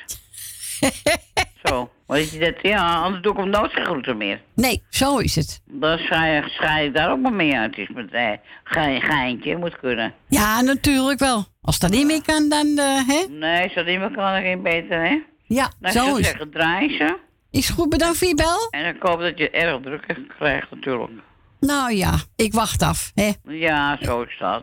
Zo. 1.64 1.90
Weet 2.06 2.30
je 2.30 2.38
dat? 2.38 2.54
Ja, 2.62 2.94
anders 2.94 3.22
doe 3.22 3.32
ik 3.32 3.38
hem 3.38 3.48
nooit 3.50 3.72
geen 3.72 3.84
groeten 3.84 4.16
meer. 4.16 4.40
Nee, 4.54 4.82
zo 4.90 5.18
is 5.18 5.34
het. 5.34 5.60
Dan 5.66 5.98
schrijf, 5.98 6.46
ik 6.84 6.94
daar 6.94 7.10
ook 7.10 7.20
maar 7.20 7.32
mee 7.32 7.56
uit. 7.56 7.76
Het 7.76 7.88
is 7.88 7.94
met 7.94 8.10
eh, 8.12 8.30
ge- 8.64 8.98
geintje, 9.02 9.56
moet 9.56 9.78
kunnen. 9.78 10.14
Ja, 10.28 10.60
natuurlijk 10.60 11.18
wel. 11.18 11.44
Als 11.60 11.78
dat 11.78 11.90
niet 11.90 12.06
meer 12.06 12.22
kan, 12.22 12.48
dan, 12.48 12.66
eh, 12.78 13.08
hè? 13.08 13.24
Nee, 13.28 13.62
als 13.62 13.74
dat 13.74 13.86
niet 13.86 13.98
meer 13.98 14.10
kan, 14.10 14.32
dan 14.32 14.42
geen 14.42 14.62
beter, 14.62 15.02
hè? 15.08 15.18
Ja, 15.46 15.70
Nou, 15.80 15.94
zo 15.94 16.04
is 16.06 16.16
het. 16.16 16.24
zeggen, 16.26 16.50
draai 16.50 16.96
ze. 16.96 17.18
Is 17.50 17.68
goed, 17.68 17.88
bedankt 17.88 18.18
voor 18.18 18.28
je 18.28 18.34
bel. 18.34 18.68
En 18.70 18.94
ik 18.94 19.02
hoop 19.02 19.20
dat 19.20 19.38
je 19.38 19.50
erg 19.50 19.80
druk 19.82 20.26
krijgt, 20.38 20.70
natuurlijk. 20.70 21.10
Nou 21.60 21.92
ja, 21.92 22.14
ik 22.36 22.52
wacht 22.52 22.82
af, 22.82 23.12
hè? 23.14 23.30
Ja, 23.44 23.98
zo 24.02 24.22
is 24.22 24.36
dat. 24.38 24.62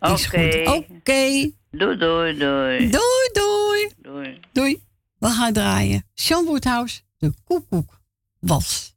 Oké. 0.00 0.62
Oké. 0.64 1.50
Doei, 1.70 1.96
doei, 1.96 2.36
doei. 2.38 2.78
Doei, 2.90 3.30
doei. 3.32 3.90
Doei. 4.02 4.40
Doei. 4.52 4.82
We 5.24 5.30
gaan 5.30 5.52
draaien. 5.52 6.04
Sean 6.14 6.44
Woodhouse, 6.44 7.00
de 7.18 7.32
koekoek 7.44 8.00
was. 8.38 8.94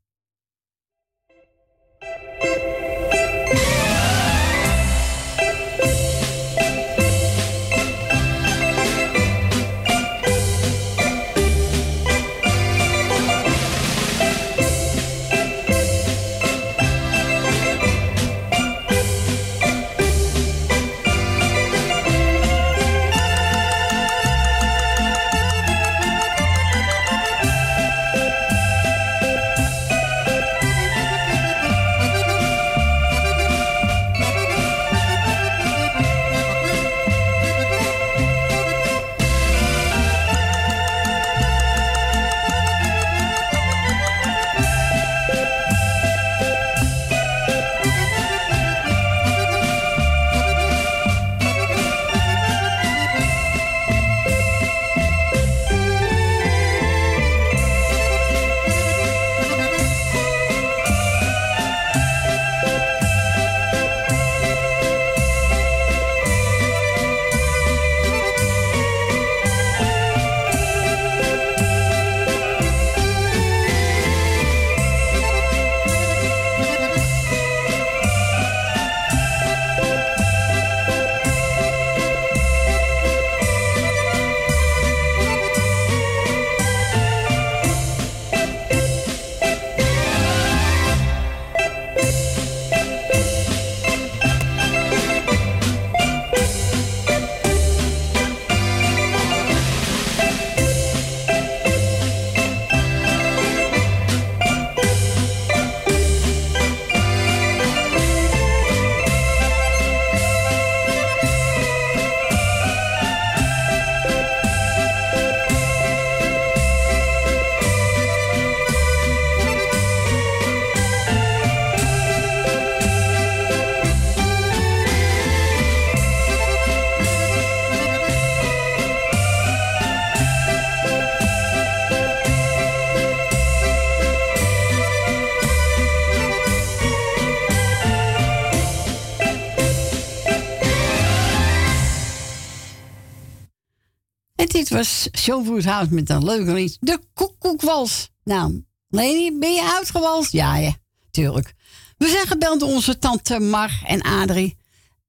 Was 144.78 145.08
Sean 145.12 145.44
Woodhouse 145.44 145.94
met 145.94 146.10
een 146.10 146.24
leuke 146.24 146.54
lied. 146.54 146.78
De 146.80 147.00
koekoekwals. 147.14 148.10
Nou, 148.24 148.64
Leni, 148.90 149.38
ben 149.38 149.54
je 149.54 149.74
uitgewalst? 149.76 150.32
Ja, 150.32 150.58
ja, 150.58 150.76
tuurlijk. 151.12 151.54
We 151.98 152.08
zijn 152.08 152.28
gebeld 152.28 152.60
door 152.60 152.70
onze 152.70 152.98
tante 153.00 153.40
Mar 153.40 153.82
en 153.86 154.02
Adrie. 154.02 154.58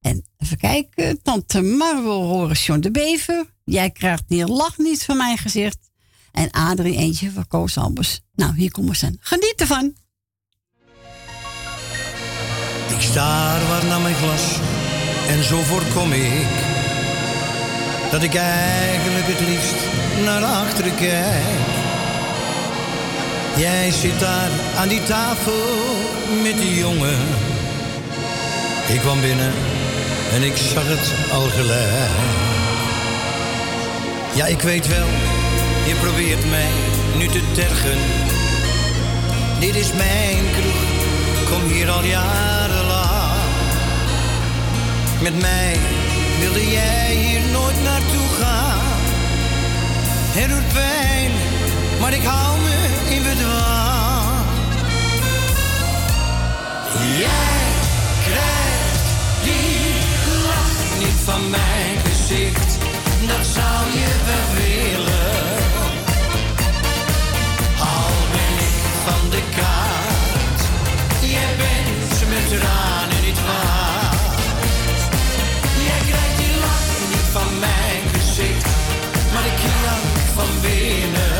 En 0.01 0.25
even 0.39 0.57
kijken, 0.57 1.23
tante 1.23 1.63
Mar 1.63 2.03
wil 2.03 2.23
horen 2.23 2.57
John 2.57 2.81
de 2.81 2.91
Bever. 2.91 3.55
Jij 3.65 3.91
krijgt 3.91 4.23
die 4.29 4.47
lach 4.47 4.79
niet 4.79 5.05
van 5.05 5.17
mijn 5.17 5.39
gezicht. 5.39 5.79
En 6.33 6.51
Adrie 6.51 6.97
eentje 6.97 7.31
van 7.31 7.47
Koos 7.47 7.77
Albers. 7.77 8.21
Nou, 8.35 8.55
hier 8.57 8.71
komen 8.71 8.97
ze. 8.97 9.17
Geniet 9.21 9.55
ervan. 9.57 9.95
Ik 12.89 13.01
staar 13.01 13.69
waar 13.69 13.85
naar 13.85 14.01
mijn 14.01 14.15
glas 14.15 14.59
en 15.29 15.45
zo 15.45 15.63
voorkom 15.63 16.13
ik 16.13 16.78
dat 18.11 18.23
ik 18.23 18.35
eigenlijk 18.35 19.27
het 19.27 19.41
liefst 19.49 19.77
naar 20.25 20.43
achteren 20.43 20.95
kijk. 20.95 21.77
Jij 23.57 23.91
zit 23.91 24.21
daar 24.21 24.51
aan 24.77 24.89
die 24.89 25.03
tafel 25.03 25.53
met 26.43 26.57
die 26.57 26.79
jongen. 26.79 27.19
Ik 28.89 29.01
kwam 29.01 29.21
binnen 29.21 29.53
en 30.33 30.43
ik 30.43 30.57
zag 30.57 30.85
het 30.87 31.33
al 31.33 31.49
gelijk. 31.49 32.11
Ja, 34.35 34.47
ik 34.47 34.61
weet 34.61 34.89
wel, 34.89 35.07
je 35.87 35.95
probeert 35.95 36.51
mij 36.51 36.71
nu 37.17 37.27
te 37.27 37.43
tergen. 37.53 37.99
Dit 39.61 39.75
is 39.75 39.93
mijn 39.93 40.45
kroeg, 40.53 40.83
kom 41.51 41.71
hier 41.71 41.91
al 41.91 42.05
jarenlang. 42.05 43.41
Met 45.21 45.41
mij 45.41 45.77
wilde 46.39 46.71
jij 46.71 47.15
hier 47.15 47.41
nooit 47.53 47.83
naartoe 47.83 48.29
gaan. 48.41 48.79
Het 50.39 50.49
doet 50.49 50.69
pijn, 50.73 51.31
maar 52.01 52.13
ik 52.13 52.23
hou 52.23 52.61
me 52.61 52.77
in 53.15 53.23
bedwang. 53.23 54.47
Jij 57.19 57.61
krijgt 58.29 59.07
die 59.43 59.79
lach 60.51 60.99
niet 60.99 61.21
van 61.25 61.51
mijn 61.51 61.97
gezicht, 62.05 62.79
dat 63.27 63.47
zou 63.57 63.81
je 63.99 64.11
wel 64.29 64.49
willen. 64.61 65.57
Al 67.79 68.13
ben 68.35 68.55
ik 68.69 68.77
van 69.07 69.31
de 69.31 69.43
kaart, 69.57 70.61
jij 71.21 71.53
bent 71.63 72.29
met 72.29 72.61
tranen 72.61 73.18
van 77.39 77.59
mijn 77.59 78.03
gezicht, 78.13 78.67
maar 79.33 79.47
ik 79.53 79.59
jank 79.67 80.19
van 80.35 80.51
binnen. 80.61 81.37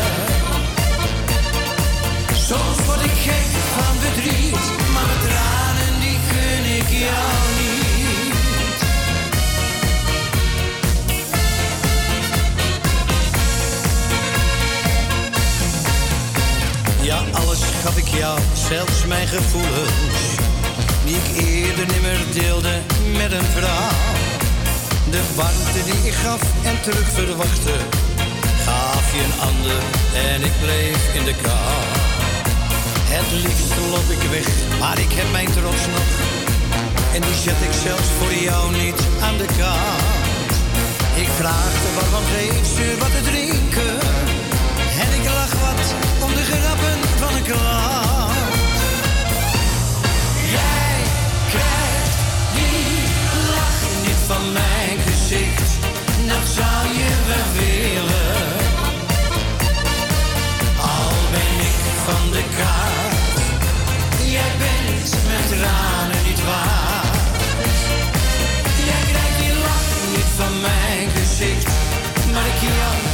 Soms 2.47 2.85
word 2.85 3.03
ik 3.03 3.17
gek 3.27 3.49
van 3.75 3.95
verdriet, 4.03 4.65
maar 4.93 5.05
mijn 5.09 5.23
tranen 5.27 5.93
die 5.99 6.19
gun 6.29 6.63
ik 6.79 6.89
jou 7.05 7.39
niet. 7.59 8.37
Ja, 17.01 17.23
alles 17.31 17.59
gaf 17.83 17.97
ik 17.97 18.07
jou, 18.07 18.39
zelfs 18.69 19.05
mijn 19.05 19.27
gevoelens, 19.27 20.19
die 21.05 21.15
ik 21.15 21.45
eerder 21.45 21.85
nimmer 21.87 22.19
deelde 22.33 22.81
met 23.17 23.31
een 23.31 23.45
vrouw. 23.55 24.18
De 25.11 25.23
warmte 25.35 25.83
die 25.85 26.07
ik 26.11 26.13
gaf 26.13 26.41
en 26.63 26.81
terug 26.81 27.09
verwachtte, 27.13 27.75
gaf 28.65 29.13
je 29.13 29.21
een 29.23 29.39
ander 29.49 29.81
en 30.31 30.43
ik 30.43 30.51
bleef 30.61 31.13
in 31.13 31.23
de 31.23 31.35
kou. 31.41 31.81
Het 33.13 33.31
liefst 33.43 33.73
loop 33.91 34.09
ik 34.09 34.29
weg, 34.29 34.47
maar 34.79 34.99
ik 34.99 35.11
heb 35.11 35.31
mijn 35.31 35.51
trots 35.51 35.85
nog. 35.95 36.09
En 37.13 37.21
die 37.21 37.37
zet 37.45 37.61
ik 37.67 37.75
zelfs 37.87 38.09
voor 38.17 38.33
jou 38.33 38.71
niet 38.83 39.01
aan 39.21 39.37
de 39.37 39.49
kant. 39.59 40.51
Ik 41.23 41.29
vraagde 41.39 41.89
waarom 41.97 42.25
geef 42.35 42.67
ze 42.75 42.95
wat 42.99 43.11
te 43.15 43.21
drinken. 43.31 43.99
En 45.03 45.09
ik 45.19 45.25
lach 45.37 45.55
wat 45.65 45.85
om 46.25 46.31
de 46.33 46.43
grappen 46.51 46.97
van 47.21 47.35
een 47.35 47.43
klant. 47.43 48.48
Dat 56.29 56.47
zou 56.55 56.87
je 56.99 57.09
wel 57.27 57.47
willen. 57.59 58.47
Al 60.77 61.11
ben 61.31 61.53
ik 61.69 61.77
van 62.05 62.31
de 62.31 62.43
kaart. 62.57 63.39
Jij 64.31 64.51
bent 64.63 65.09
met 65.27 65.47
tranen 65.47 66.23
niet 66.27 66.43
waard. 66.43 67.15
Jij 68.89 69.03
krijgt 69.11 69.37
die 69.39 69.53
lach 69.65 69.89
niet 70.15 70.31
van 70.37 70.61
mijn 70.61 71.09
gezicht. 71.09 71.67
Maar 72.33 72.45
ik 72.45 72.61
jank 72.61 73.08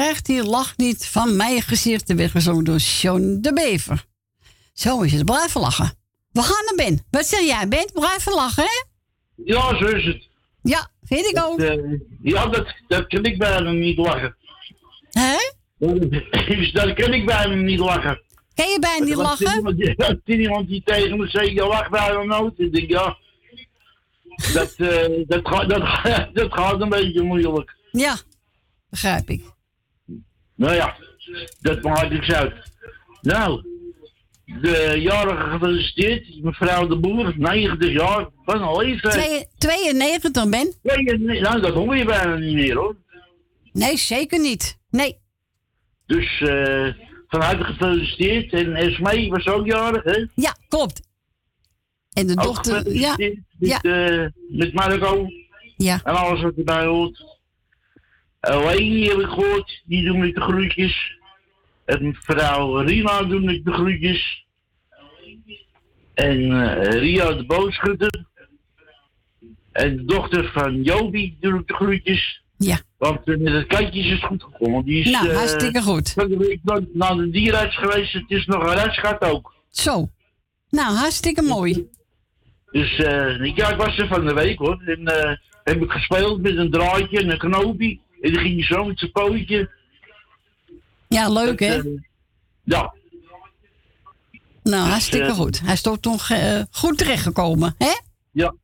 krijgt 0.00 0.26
die 0.26 0.44
lach 0.44 0.76
niet 0.76 1.06
van 1.06 1.36
mijn 1.36 1.62
gezicht 1.62 2.06
te 2.06 2.14
weggezongen 2.14 2.64
door 2.64 2.80
Sean 2.80 3.40
de 3.40 3.52
Bever. 3.52 4.04
Zo 4.72 5.00
is 5.00 5.12
het. 5.12 5.24
Blijven 5.24 5.60
lachen. 5.60 5.92
We 6.32 6.42
gaan 6.42 6.64
naar 6.64 6.86
Ben. 6.86 7.06
Wat 7.10 7.26
zeg 7.26 7.40
jij, 7.40 7.68
Ben? 7.68 7.90
Blijven 7.92 8.34
lachen, 8.34 8.62
hè? 8.64 8.84
Ja, 9.44 9.76
zo 9.78 9.84
is 9.84 10.04
het. 10.04 10.28
Ja, 10.62 10.90
vind 11.02 11.26
ik 11.26 11.38
ook. 11.44 11.58
Eh, 11.58 12.00
ja, 12.22 12.46
dat, 12.46 12.74
dat 12.88 13.06
kan 13.06 13.24
ik 13.24 13.38
bijna 13.38 13.70
niet 13.70 13.96
lachen. 13.96 14.36
Hè? 15.10 15.36
Dat 16.72 16.94
kan 17.00 17.12
ik 17.12 17.26
bijna 17.26 17.54
niet 17.54 17.78
lachen. 17.78 18.22
Kan 18.54 18.68
je 18.68 18.78
bijna 18.78 19.04
niet 19.04 19.14
er 19.14 19.22
lachen? 19.22 19.56
iemand 19.56 19.80
Er 19.80 20.20
is 20.24 20.36
iemand 20.36 20.68
die 20.68 20.82
tegen 20.84 21.18
me 21.18 21.28
zegt, 21.28 21.50
je 21.50 21.66
lacht 21.66 21.90
bijna 21.90 22.22
nooit. 22.22 22.58
Ik 22.58 22.72
denk, 22.74 22.90
ja, 22.90 23.16
dat, 24.52 24.74
eh, 24.76 25.26
dat, 25.26 25.48
gaat, 25.48 25.68
dat, 25.68 25.82
dat 26.42 26.52
gaat 26.54 26.80
een 26.80 26.88
beetje 26.88 27.22
moeilijk. 27.22 27.76
Ja, 27.90 28.16
begrijp 28.88 29.30
ik. 29.30 29.58
Nou 30.60 30.74
ja, 30.74 30.96
dat 31.60 31.82
maakt 31.82 32.10
niks 32.10 32.32
uit. 32.32 32.54
Nou, 33.22 33.62
de 34.44 34.96
jarige 35.00 35.50
gefeliciteerd, 35.50 36.42
mevrouw 36.42 36.86
de 36.86 36.96
Boer, 36.98 37.34
90 37.36 37.92
jaar, 37.92 38.28
van 38.44 38.62
een 38.62 38.76
leeftijd. 38.76 39.14
Twee- 39.14 39.46
92, 39.58 40.48
Ben? 40.48 40.74
Nee, 40.82 41.40
nou, 41.40 41.60
dat 41.60 41.74
hoor 41.74 41.96
je 41.96 42.04
bijna 42.04 42.36
niet 42.36 42.54
meer 42.54 42.74
hoor. 42.76 42.96
Nee, 43.72 43.96
zeker 43.96 44.40
niet. 44.40 44.78
Nee. 44.90 45.16
Dus 46.06 46.40
eh 46.40 46.88
van 47.28 47.40
harte 47.42 47.64
gefeliciteerd. 47.64 48.52
En 48.52 48.74
Esmee 48.74 49.30
was 49.30 49.46
ook 49.46 49.66
jarig, 49.66 50.04
hè? 50.04 50.26
Ja, 50.34 50.56
klopt. 50.68 51.00
En 52.12 52.26
de 52.26 52.32
Ook 52.36 52.42
dochter, 52.42 52.92
ja. 52.92 53.14
Met, 53.18 53.36
Ja. 53.58 53.80
eh, 53.80 54.26
met 54.48 54.72
Marco. 54.74 55.26
Ja. 55.76 56.00
En 56.04 56.14
alles 56.14 56.42
wat 56.42 56.54
erbij 56.56 56.84
hoort. 56.84 57.24
Leni 58.40 59.08
heb 59.08 59.18
ik 59.18 59.26
gehoord, 59.28 59.82
die 59.84 60.04
doen 60.04 60.24
ik 60.24 60.34
de 60.34 60.40
groetjes. 60.40 61.18
En 61.84 62.06
mevrouw 62.06 62.76
Rina 62.76 63.22
doen 63.22 63.48
ik 63.48 63.64
de 63.64 63.72
groetjes. 63.72 64.46
En 66.14 66.38
eh, 66.52 67.00
Ria 67.00 67.32
de 67.32 67.44
boodschutter. 67.46 68.24
En 69.72 69.96
de 69.96 70.04
dochter 70.04 70.50
van 70.52 70.82
Jobi 70.82 71.36
doe 71.40 71.58
ik 71.60 71.66
de 71.66 71.74
groetjes. 71.74 72.42
Ja. 72.56 72.80
Want 72.98 73.28
eh, 73.28 73.36
met 73.36 73.52
het 73.52 73.66
katje 73.66 74.00
is 74.00 74.10
het 74.10 74.22
goed 74.22 74.42
gekomen. 74.42 74.84
Die 74.84 75.00
is, 75.04 75.10
Nou, 75.10 75.28
eh, 75.28 75.36
hartstikke 75.36 75.82
goed. 75.82 76.14
de 76.14 76.36
week 76.36 76.60
naar- 76.92 77.16
de 77.16 77.30
dierenarts 77.30 77.76
geweest. 77.76 78.12
Het 78.12 78.24
is 78.30 78.46
nog 78.46 78.62
een 78.74 78.92
gehad 78.92 79.20
ook. 79.24 79.54
Zo. 79.70 80.08
Nou, 80.70 80.94
hartstikke 80.94 81.42
mooi. 81.42 81.88
Dus 82.70 82.96
eh, 82.98 83.54
ja, 83.56 83.68
ik 83.70 83.76
was 83.76 83.98
er 83.98 84.06
van 84.06 84.26
de 84.26 84.34
week 84.34 84.58
hoor. 84.58 84.82
En 84.86 85.06
eh, 85.06 85.36
heb 85.64 85.82
ik 85.82 85.90
gespeeld 85.90 86.42
met 86.42 86.56
een 86.56 86.70
draadje 86.70 87.18
en 87.20 87.30
een 87.30 87.38
knoopje. 87.38 87.98
En 88.20 88.32
dan 88.32 88.42
ging 88.42 88.56
je 88.56 88.64
zo 88.64 88.84
met 88.84 88.98
zijn 88.98 89.10
pootje. 89.10 89.70
Ja, 91.08 91.28
leuk 91.28 91.58
Dat, 91.58 91.68
hè? 91.68 91.78
eh, 91.78 91.84
ja, 92.62 92.94
Nou, 94.62 94.88
hartstikke 94.88 95.26
eh, 95.26 95.34
goed. 95.34 95.60
Hij 95.60 95.72
is 95.72 95.82
toch 95.82 96.00
toch 96.00 96.30
eh, 96.30 96.62
goed 96.70 96.98
terechtgekomen, 96.98 97.74
hè? 97.78 97.92
ja. 98.30 98.54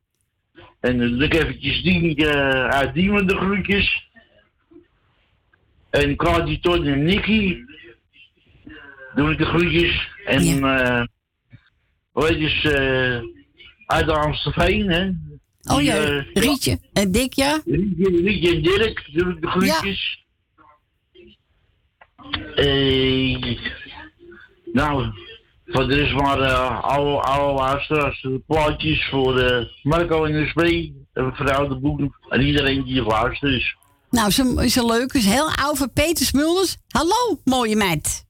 En 0.79 0.97
dan 0.97 1.09
doe 1.11 1.23
ik 1.23 1.33
eventjes 1.33 1.83
die, 1.83 2.27
eh 2.27 2.67
uit 2.67 2.93
Diemen 2.93 3.27
de 3.27 3.35
groetjes. 3.35 4.09
En 5.89 6.15
Cardi 6.15 6.59
Ton 6.59 6.85
en 6.85 7.03
Nicky. 7.03 7.57
Doe 9.15 9.31
ik 9.31 9.37
de 9.37 9.45
groetjes. 9.45 10.09
En 10.25 10.63
eh 10.63 11.03
hoe 12.11 12.25
heet 12.25 12.39
dus, 12.39 12.65
uit 13.85 14.05
de 14.05 14.13
Amstelveen, 14.13 14.89
hè? 14.89 15.11
Oh 15.67 15.77
Die, 15.77 15.85
ja, 15.85 15.95
eh, 15.95 16.25
Rietje 16.33 16.79
en 16.93 17.11
Dick, 17.11 17.33
ja. 17.33 17.61
Rietje, 17.65 18.21
Rietje 18.21 18.55
en 18.55 18.61
Dirk, 18.61 19.09
de 19.13 19.37
groetjes. 19.47 20.25
Eh, 22.55 23.57
nou, 24.73 25.05
voor 25.65 25.87
de 25.87 25.95
rest 25.95 26.13
maar 26.13 26.41
eh, 26.41 26.83
oude, 26.83 27.21
oude 27.21 27.61
luisteraars, 27.61 28.21
de 28.21 28.41
plaatjes 28.47 29.07
voor 29.09 29.39
eh, 29.39 29.65
Marco 29.83 30.25
en 30.25 30.31
de 30.31 30.47
Spee, 30.47 31.05
en 31.13 31.25
mevrouw 31.25 31.67
de 31.67 31.75
Boek 31.75 32.19
en 32.29 32.41
iedereen 32.41 32.83
die 32.83 33.03
luistert 33.03 33.51
is. 33.51 33.75
Nou, 34.09 34.27
is 34.27 34.37
een, 34.37 34.57
is 34.59 34.75
een 34.75 34.85
leuk, 34.85 35.13
is 35.13 35.25
heel 35.25 35.49
oud 35.51 35.93
Peter 35.93 36.25
Smulders. 36.25 36.77
Hallo, 36.87 37.39
mooie 37.43 37.75
meid. 37.75 38.25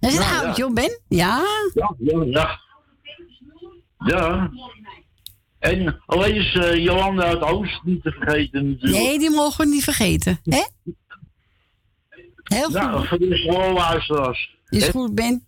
Dat 0.00 0.10
is 0.10 0.16
een 0.16 0.22
Ja, 0.22 0.30
ja. 0.30 0.46
oud, 0.46 0.56
joh, 0.56 0.72
Ben. 0.72 1.00
Ja. 1.08 1.42
Ja, 1.74 1.94
ja, 1.98 2.24
ja. 2.24 2.60
Ja. 3.98 4.50
En 5.58 6.02
alleen 6.06 6.34
is 6.34 6.54
eh, 6.54 6.84
Jolanda 6.84 7.22
uit 7.22 7.42
Oost 7.42 7.82
niet 7.84 8.02
te 8.02 8.10
vergeten 8.10 8.68
natuurlijk. 8.70 9.02
Nee, 9.02 9.18
die 9.18 9.30
mogen 9.30 9.64
we 9.64 9.72
niet 9.72 9.84
vergeten. 9.84 10.40
Hè? 10.42 10.64
Heel 12.42 12.64
goed. 12.64 12.72
Nou, 12.72 13.06
voor 13.06 13.18
de 13.18 13.28
rest 13.28 13.42
gewoon 13.42 13.72
luisteraars. 13.72 14.56
Is 14.68 14.88
goed, 14.88 15.14
Ben. 15.14 15.46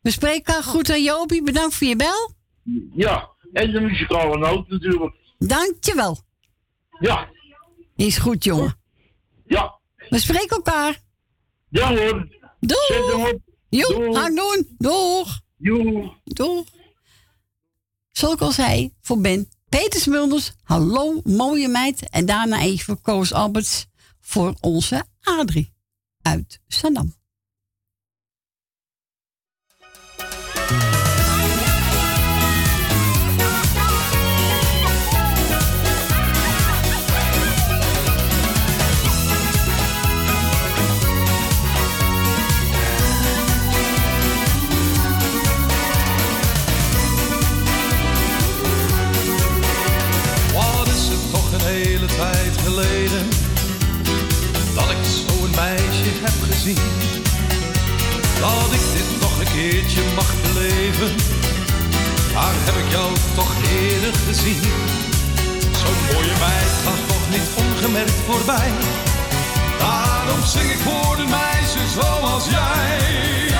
We 0.00 0.10
spreken 0.10 0.54
elkaar 0.54 0.62
goed 0.62 0.90
aan 0.90 1.02
Jopie. 1.02 1.42
Bedankt 1.42 1.74
voor 1.74 1.86
je 1.86 1.96
bel. 1.96 2.34
Ja, 2.94 3.30
en 3.52 3.72
de 3.72 3.80
muzikale 3.80 4.38
noot 4.38 4.68
natuurlijk. 4.68 5.14
Dankjewel. 5.38 6.18
Ja. 7.00 7.28
Is 7.96 8.18
goed, 8.18 8.44
jongen. 8.44 8.78
Ja. 9.46 9.78
We 10.08 10.18
spreken 10.18 10.56
elkaar. 10.56 11.00
Ja 11.68 11.96
hoor. 11.96 12.28
Doeg. 12.60 12.86
Zet 12.86 13.06
hem 13.12 13.20
op. 13.20 13.40
Doen. 14.34 14.66
Doeg. 14.78 15.40
Doeg. 16.24 16.64
Zoals 18.12 18.34
ik 18.34 18.40
al 18.40 18.52
zei, 18.52 18.92
voor 19.00 19.20
Ben. 19.20 19.48
Peter 19.68 20.00
Smulders, 20.00 20.52
hallo, 20.62 21.20
mooie 21.24 21.68
meid. 21.68 22.08
En 22.10 22.26
daarna 22.26 22.60
even 22.60 22.84
voor 22.84 23.00
Koos 23.00 23.32
Alberts 23.32 23.86
voor 24.20 24.54
onze 24.60 25.04
Adrie 25.20 25.72
uit 26.22 26.60
Sandam. 26.68 27.14
Dat 54.74 54.90
ik 54.90 55.04
zo'n 55.26 55.50
meisje 55.50 56.10
heb 56.24 56.50
gezien. 56.50 56.78
Dat 58.40 58.72
ik 58.72 58.84
dit 58.96 59.20
nog 59.20 59.38
een 59.40 59.52
keertje 59.52 60.02
mag 60.14 60.30
beleven, 60.42 61.10
waar 62.34 62.54
heb 62.66 62.76
ik 62.84 62.90
jou 62.90 63.12
toch 63.34 63.52
eerder 63.78 64.14
gezien? 64.26 64.62
Zo'n 65.80 66.00
mooie 66.12 66.36
meid 66.44 66.72
gaat 66.84 67.02
toch 67.08 67.26
niet 67.30 67.48
ongemerkt 67.64 68.20
voorbij. 68.26 68.70
Daarom 69.78 70.44
zing 70.44 70.70
ik 70.70 70.78
voor 70.78 71.18
een 71.18 71.30
meisje 71.30 71.82
zoals 71.98 72.44
jij. 72.48 73.51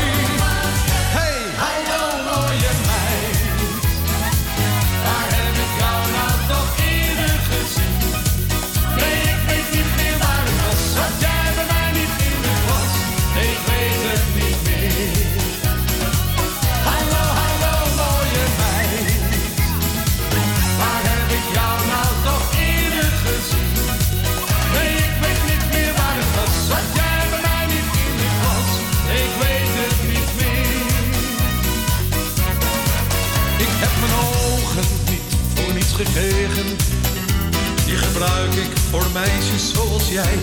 Die 37.84 37.97
gebruik 37.97 38.55
ik 38.55 38.72
voor 38.90 39.07
meisjes 39.12 39.72
zoals 39.72 40.09
jij. 40.09 40.38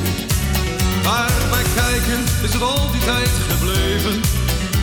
Maar 1.03 1.31
bij 1.49 1.63
kijken 1.75 2.23
is 2.43 2.53
het 2.53 2.61
al 2.61 2.91
die 2.91 3.03
tijd 3.05 3.29
gebleven. 3.49 4.21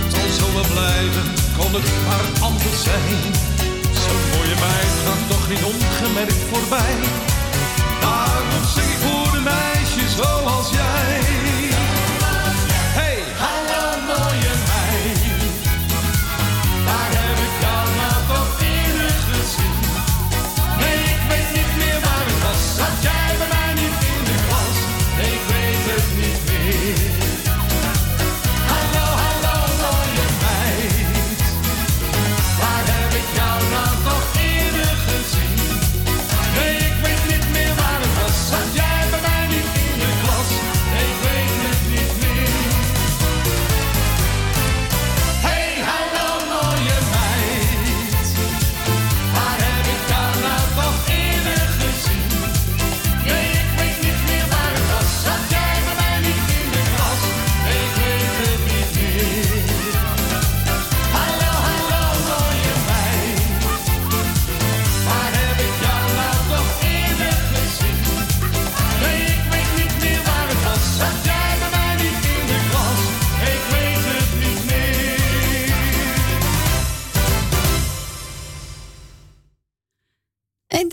Het 0.04 0.12
zal 0.12 0.52
zo 0.52 0.60
blijven, 0.72 1.24
kon 1.58 1.72
het 1.74 1.88
maar 2.06 2.26
anders 2.48 2.82
zijn. 2.82 3.32
Zo'n 4.02 4.24
mooie 4.32 4.56
meid 4.66 4.94
gaat 5.04 5.28
toch 5.28 5.48
niet 5.48 5.64
ongemerkt 5.64 6.42
voorbij. 6.50 6.94
Daarom 8.00 8.64
zing 8.74 8.90
ik 8.94 8.98
voor 9.04 9.36
een 9.36 9.42
meisje 9.42 10.04
zoals 10.16 10.70
jij. 10.70 11.25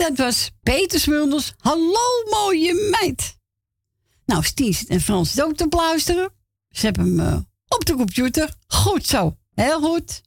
Dat 0.08 0.16
was 0.16 0.50
Peter 0.62 1.00
Smulders. 1.00 1.52
Hallo, 1.58 2.00
mooie 2.30 2.74
meid. 3.00 3.38
Nou, 4.26 4.44
Stien 4.44 4.74
zit 4.74 4.88
en 4.88 5.00
Frans 5.00 5.30
zit 5.30 5.44
ook 5.44 5.56
te 5.56 5.66
luisteren. 5.68 6.32
Ze 6.70 6.86
hebben 6.86 7.04
hem 7.04 7.20
eh, 7.20 7.38
op 7.68 7.84
de 7.84 7.94
computer. 7.94 8.54
Goed 8.66 9.06
zo. 9.06 9.36
Heel 9.54 9.80
goed. 9.80 10.22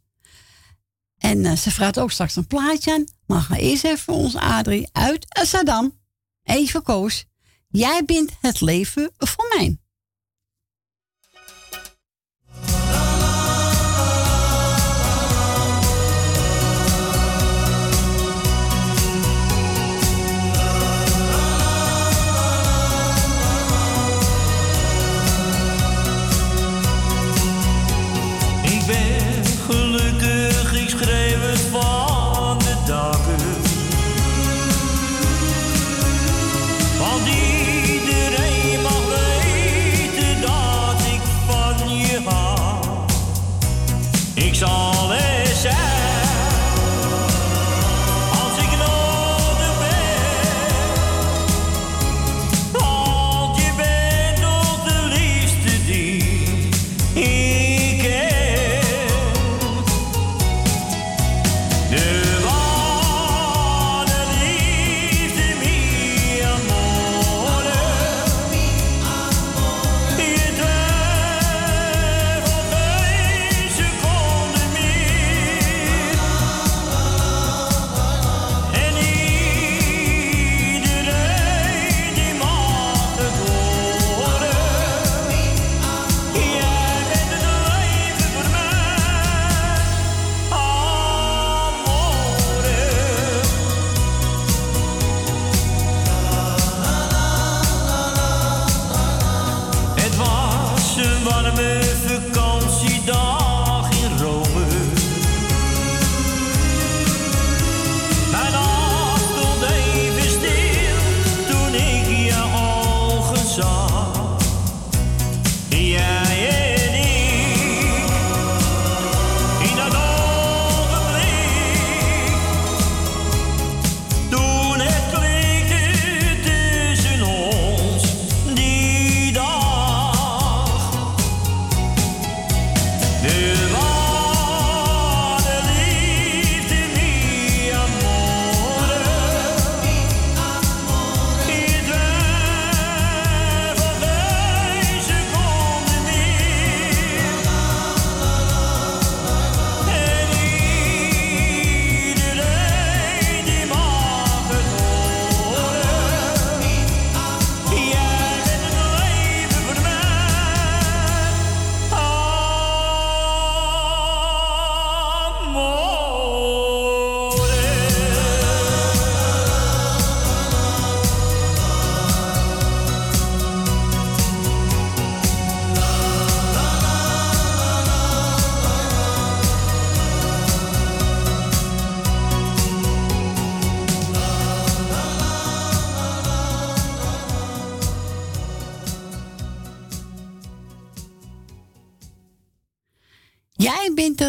En 1.18 1.46
eh, 1.46 1.56
ze 1.56 1.72
vraagt 1.72 2.00
ook 2.00 2.12
straks 2.12 2.36
een 2.36 2.48
plaatje 2.48 2.94
aan. 2.94 3.06
Maar 3.26 3.42
ga 3.42 3.56
eerst 3.56 3.84
even 3.84 3.98
voor 3.98 4.16
ons 4.16 4.36
Adrie 4.36 4.90
uit 4.92 5.26
Saddam. 5.30 6.00
Even 6.44 6.84
Koos. 6.84 7.26
Jij 7.68 8.06
bent 8.06 8.32
het 8.42 8.62
leven 8.62 9.12
voor 9.18 9.56
mij. 9.58 9.78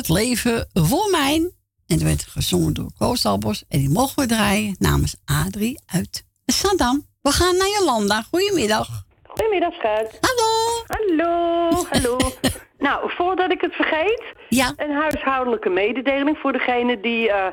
Het 0.09 0.16
leven 0.16 0.68
voor 0.72 1.11
mij. 1.11 1.50
En 1.86 1.96
dat 1.96 2.02
werd 2.02 2.22
gezongen 2.22 2.74
door 2.74 2.90
Koos 2.98 3.26
Albers. 3.26 3.64
En 3.68 3.78
die 3.78 3.90
mogen 3.90 4.22
we 4.22 4.28
draaien 4.28 4.76
namens 4.78 5.16
Adrie 5.24 5.80
uit 5.86 6.24
Saddam. 6.46 7.06
We 7.22 7.30
gaan 7.30 7.56
naar 7.56 7.68
Jolanda. 7.78 8.22
Goedemiddag. 8.30 8.88
Goedemiddag, 9.22 9.72
schat. 9.72 10.18
Hallo. 10.20 10.52
Hallo, 10.86 11.86
hallo. 11.90 12.16
nou, 12.86 13.11
voordat 13.11 13.52
ik 13.52 13.61
het 13.61 13.74
vergeet, 13.74 14.22
ja. 14.48 14.72
een 14.76 14.92
huishoudelijke 14.92 15.68
mededeling 15.68 16.38
voor 16.38 16.52
degenen 16.52 17.00
die 17.00 17.30
eh, 17.30 17.46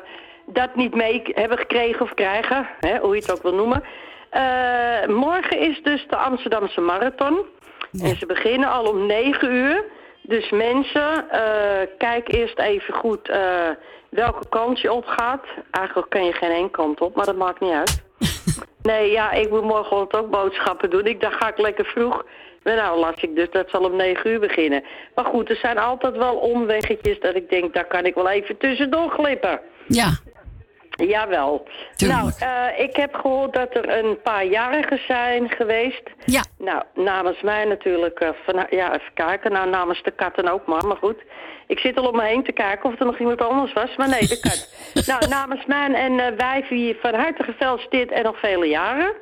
dat 0.46 0.76
niet 0.76 0.94
mee 0.94 1.22
hebben 1.24 1.58
gekregen 1.58 2.00
of 2.00 2.14
krijgen, 2.14 2.68
hè, 2.80 2.98
hoe 2.98 3.14
je 3.14 3.20
het 3.20 3.32
ook 3.32 3.42
wil 3.42 3.54
noemen. 3.54 3.82
Eh, 4.30 5.06
morgen 5.06 5.60
is 5.60 5.82
dus 5.82 6.06
de 6.08 6.16
Amsterdamse 6.16 6.80
Marathon. 6.80 7.44
En 8.02 8.16
ze 8.18 8.26
beginnen 8.26 8.70
al 8.70 8.84
om 8.84 9.06
9 9.06 9.52
uur. 9.52 9.84
Dus 10.26 10.50
mensen, 10.50 11.30
eh, 11.30 11.88
kijk 11.98 12.32
eerst 12.32 12.58
even 12.58 12.94
goed 12.94 13.28
eh, 13.28 13.68
welke 14.08 14.48
kant 14.48 14.80
je 14.80 14.92
op 14.92 15.06
gaat. 15.06 15.44
Eigenlijk 15.70 16.10
kan 16.10 16.24
je 16.24 16.32
geen 16.32 16.50
één 16.50 16.70
kant 16.70 17.00
op, 17.00 17.14
maar 17.14 17.26
dat 17.26 17.36
maakt 17.36 17.60
niet 17.60 17.72
uit. 17.72 18.04
Nee, 18.82 19.10
ja, 19.10 19.32
ik 19.32 19.50
moet 19.50 19.62
morgen 19.62 19.96
ook 19.96 20.30
boodschappen 20.30 20.90
doen. 20.90 21.06
Ik 21.06 21.20
dacht, 21.20 21.36
ga 21.36 21.48
ik 21.48 21.58
lekker 21.58 21.84
vroeg. 21.84 22.24
Maar 22.62 22.76
Nou, 22.76 22.98
las 22.98 23.22
ik 23.22 23.34
dus, 23.34 23.50
dat 23.50 23.70
zal 23.70 23.84
om 23.84 23.96
9 23.96 24.30
uur 24.30 24.40
beginnen. 24.40 24.84
Maar 25.14 25.24
goed, 25.24 25.50
er 25.50 25.56
zijn 25.56 25.78
altijd 25.78 26.16
wel 26.16 26.34
omweggetjes 26.34 27.20
dat 27.20 27.34
ik 27.34 27.50
denk, 27.50 27.74
daar 27.74 27.86
kan 27.86 28.04
ik 28.04 28.14
wel 28.14 28.28
even 28.28 28.56
tussendoor 28.56 29.10
glippen. 29.10 29.60
Ja. 29.86 30.08
Jawel. 30.96 31.68
Nou, 31.96 32.32
eh, 32.38 32.84
ik 32.84 32.96
heb 32.96 33.14
gehoord 33.14 33.52
dat 33.52 33.74
er 33.74 33.98
een 33.98 34.20
paar 34.22 34.46
jarigen 34.46 35.00
zijn 35.06 35.50
geweest. 35.50 36.02
Ja. 36.24 36.44
Nou, 36.58 36.82
namens 36.94 37.42
mij 37.42 37.64
natuurlijk, 37.64 38.20
eh, 38.20 38.28
van, 38.44 38.66
ja, 38.70 38.94
even 38.94 39.12
kijken. 39.14 39.52
Nou, 39.52 39.68
namens 39.68 40.02
de 40.02 40.10
katten 40.10 40.52
ook 40.52 40.66
maar, 40.66 40.86
maar 40.86 40.96
goed. 40.96 41.22
Ik 41.66 41.78
zit 41.78 41.96
al 41.96 42.08
om 42.08 42.16
me 42.16 42.22
heen 42.22 42.44
te 42.44 42.52
kijken 42.52 42.90
of 42.90 43.00
er 43.00 43.06
nog 43.06 43.18
iemand 43.18 43.40
anders 43.40 43.72
was, 43.72 43.96
maar 43.96 44.08
nee, 44.08 44.28
de 44.28 44.40
kat. 44.40 44.74
nou, 45.10 45.28
namens 45.28 45.66
mij 45.66 45.94
en 45.94 46.12
uh, 46.12 46.26
wijfie 46.36 46.96
van 47.00 47.14
harte 47.14 47.42
gefeliciteerd 47.42 48.10
en 48.10 48.22
nog 48.22 48.38
vele 48.38 48.66
jaren. 48.66 49.12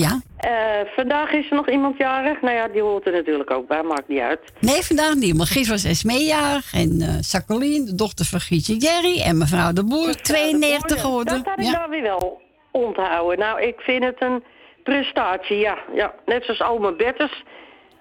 Ja. 0.00 0.20
Eh, 0.36 0.88
vandaag 0.96 1.32
is 1.32 1.50
er 1.50 1.56
nog 1.56 1.68
iemand 1.68 1.96
jarig. 1.98 2.40
Nou 2.42 2.54
ja, 2.56 2.68
die 2.68 2.82
hoort 2.82 3.06
er 3.06 3.12
natuurlijk 3.12 3.50
ook 3.50 3.68
bij, 3.68 3.82
maakt 3.82 4.08
niet 4.08 4.20
uit. 4.20 4.40
Nee, 4.58 4.82
vandaag 4.82 5.14
niet. 5.14 5.36
Maar 5.36 5.46
gisteren 5.46 5.82
was 5.82 5.84
Esmee 5.84 6.24
jarig. 6.24 6.72
En 6.74 7.00
eh 7.00 7.20
Jacqueline, 7.20 7.84
de 7.84 7.94
dochter 7.94 8.24
van 8.24 8.40
Gietje 8.40 8.76
Jerry. 8.76 9.20
En 9.20 9.38
mevrouw 9.38 9.72
de 9.72 9.84
Boer, 9.84 10.14
92 10.22 11.00
geworden. 11.00 11.36
Dat 11.36 11.46
had 11.46 11.58
ik 11.58 11.64
Ja. 11.64 11.80
dan 11.80 11.90
weer 11.90 12.02
wel 12.02 12.40
onthouden. 12.70 13.38
Nou, 13.38 13.62
ik 13.62 13.80
vind 13.80 14.04
het 14.04 14.16
een 14.22 14.44
prestatie, 14.82 15.56
ja. 15.58 15.78
ja. 15.94 16.14
Net 16.26 16.44
zoals 16.44 16.62
oma 16.62 16.92
Bertens. 16.92 17.42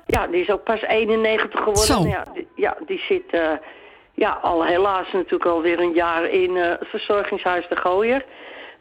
Ja, 0.05 0.27
die 0.27 0.41
is 0.41 0.49
ook 0.49 0.63
pas 0.63 0.81
91 0.81 1.57
geworden. 1.59 1.83
Zo. 1.83 2.07
Ja, 2.07 2.25
die, 2.33 2.47
ja, 2.55 2.77
die 2.85 3.01
zit 3.07 3.23
eh, 3.31 3.51
ja, 4.13 4.39
al 4.41 4.65
helaas 4.65 5.11
natuurlijk 5.13 5.45
alweer 5.45 5.79
een 5.79 5.93
jaar 5.93 6.29
in 6.29 6.55
het 6.55 6.79
verzorgingshuis 6.81 7.67
de 7.69 7.75
Gooier. 7.75 8.25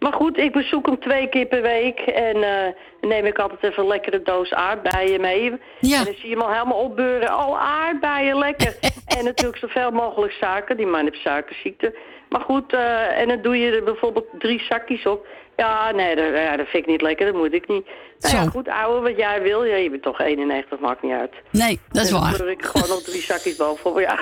Maar 0.03 0.13
goed, 0.13 0.39
ik 0.39 0.53
bezoek 0.53 0.87
hem 0.87 0.99
twee 1.01 1.29
keer 1.29 1.47
per 1.47 1.63
week. 1.63 1.99
En 2.01 2.37
eh, 2.43 2.73
dan 3.01 3.11
neem 3.11 3.27
ik 3.27 3.39
altijd 3.39 3.63
even 3.63 3.83
een 3.83 3.89
lekkere 3.89 4.23
doos 4.23 4.53
aardbeien 4.53 5.21
mee. 5.21 5.53
Ja. 5.81 5.99
En 5.99 6.05
dan 6.05 6.15
zie 6.15 6.29
je 6.29 6.35
hem 6.35 6.41
al 6.45 6.53
helemaal 6.53 6.79
opbeuren. 6.79 7.29
Oh, 7.35 7.61
aardbeien, 7.61 8.39
lekker. 8.39 8.77
en 9.19 9.25
natuurlijk 9.25 9.59
zoveel 9.59 9.91
mogelijk 9.91 10.33
suiker. 10.33 10.77
Die 10.77 10.87
man 10.87 11.05
heeft 11.05 11.21
suikerziekte. 11.23 11.95
Maar 12.29 12.41
goed, 12.41 12.73
eh, 12.73 13.19
en 13.21 13.29
dan 13.29 13.43
doe 13.43 13.59
je 13.59 13.71
er 13.71 13.85
bijvoorbeeld 13.85 14.27
drie 14.39 14.63
zakjes 14.69 15.07
op. 15.07 15.27
Ja, 15.57 15.91
nee, 15.91 16.17
dat, 16.17 16.25
ja, 16.35 16.57
dat 16.57 16.67
vind 16.67 16.83
ik 16.85 16.91
niet 16.91 17.03
lekker. 17.03 17.27
Dat 17.27 17.35
moet 17.35 17.53
ik 17.53 17.69
niet. 17.69 17.87
Nou 18.19 18.35
ja, 18.37 18.43
goed, 18.51 18.69
ouwe, 18.69 19.01
wat 19.01 19.17
jij 19.17 19.43
wil. 19.43 19.65
Ja, 19.65 19.77
je 19.77 19.91
bent 19.91 20.03
toch 20.03 20.21
91, 20.21 20.79
maakt 20.79 21.03
niet 21.03 21.13
uit. 21.13 21.33
Nee, 21.51 21.81
dat 21.89 22.05
is 22.05 22.11
dan 22.11 22.21
waar. 22.21 22.35
pleur 22.35 22.51
ik 22.51 22.63
gewoon 22.65 22.89
nog 22.89 23.03
drie 23.03 23.23
zakjes 23.23 23.57
bovenop. 23.57 23.99
Ja. 23.99 24.19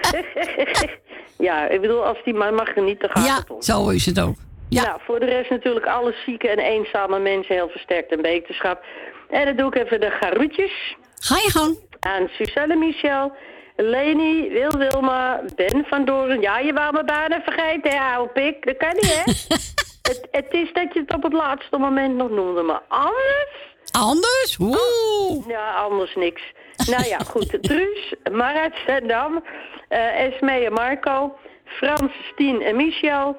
ja, 1.48 1.68
ik 1.68 1.80
bedoel, 1.80 2.04
als 2.04 2.18
die 2.24 2.34
man 2.34 2.54
mag 2.54 2.72
genieten, 2.72 3.10
gaat 3.10 3.26
Ja, 3.26 3.36
het 3.36 3.50
om. 3.50 3.62
zo 3.62 3.88
is 3.88 4.06
het 4.06 4.20
ook. 4.20 4.34
Ja. 4.70 4.82
Nou, 4.82 5.00
voor 5.04 5.20
de 5.20 5.26
rest 5.26 5.50
natuurlijk 5.50 5.86
alle 5.86 6.14
zieke 6.26 6.48
en 6.48 6.58
eenzame 6.58 7.18
mensen 7.18 7.54
heel 7.54 7.68
versterkt 7.68 8.10
en 8.12 8.22
beterschap. 8.22 8.84
En 9.28 9.44
dan 9.44 9.56
doe 9.56 9.66
ik 9.66 9.74
even 9.74 10.00
de 10.00 10.10
garoetjes. 10.10 10.96
Ga 11.14 11.36
je 11.36 11.50
gang. 11.50 11.78
Aan 12.00 12.28
Suzanne 12.28 12.76
Michel, 12.76 13.32
Leni, 13.76 14.48
Wil 14.48 14.70
Wilma, 14.70 15.40
Ben 15.54 15.84
van 15.86 16.04
Doren. 16.04 16.40
Ja, 16.40 16.58
je 16.58 16.72
wou 16.72 16.92
me 16.92 17.04
bijna 17.04 17.40
vergeten, 17.42 17.90
hè, 17.90 18.26
pik. 18.26 18.66
Dat 18.66 18.76
kan 18.76 18.92
niet, 18.94 19.24
hè? 19.24 19.32
het, 20.10 20.28
het 20.30 20.46
is 20.50 20.72
dat 20.72 20.94
je 20.94 21.00
het 21.00 21.14
op 21.14 21.22
het 21.22 21.32
laatste 21.32 21.78
moment 21.78 22.16
nog 22.16 22.30
noemde, 22.30 22.62
maar 22.62 22.82
anders... 22.88 23.68
Anders? 23.90 24.56
Oeh. 24.60 25.46
Ja, 25.48 25.74
anders 25.74 26.14
niks. 26.14 26.42
nou 26.90 27.06
ja, 27.06 27.18
goed. 27.18 27.58
Truus, 27.62 28.14
Marat, 28.32 28.72
Zendam, 28.86 29.44
eh 29.88 30.24
Esme 30.24 30.52
en 30.52 30.72
Marco, 30.72 31.36
Frans, 31.64 32.12
Stien 32.32 32.62
en 32.62 32.76
Michel. 32.76 33.36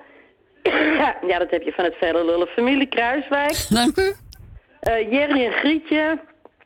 ja, 1.32 1.40
dat 1.40 1.50
heb 1.52 1.62
je 1.62 1.72
van 1.72 1.84
het 1.86 1.96
verre 1.96 2.26
lullen 2.26 2.48
familie 2.48 2.88
Kruiswijk. 2.88 3.66
Dank 3.70 3.98
u. 3.98 4.14
Eh, 4.80 5.12
Jerry 5.12 5.46
en 5.46 5.52
Grietje, 5.52 6.20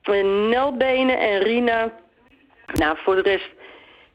en 0.04 0.50
Nelbenen 0.50 1.20
en 1.20 1.40
Rina. 1.40 1.92
Nou, 2.74 2.98
voor 3.04 3.16
de 3.16 3.22
rest 3.22 3.50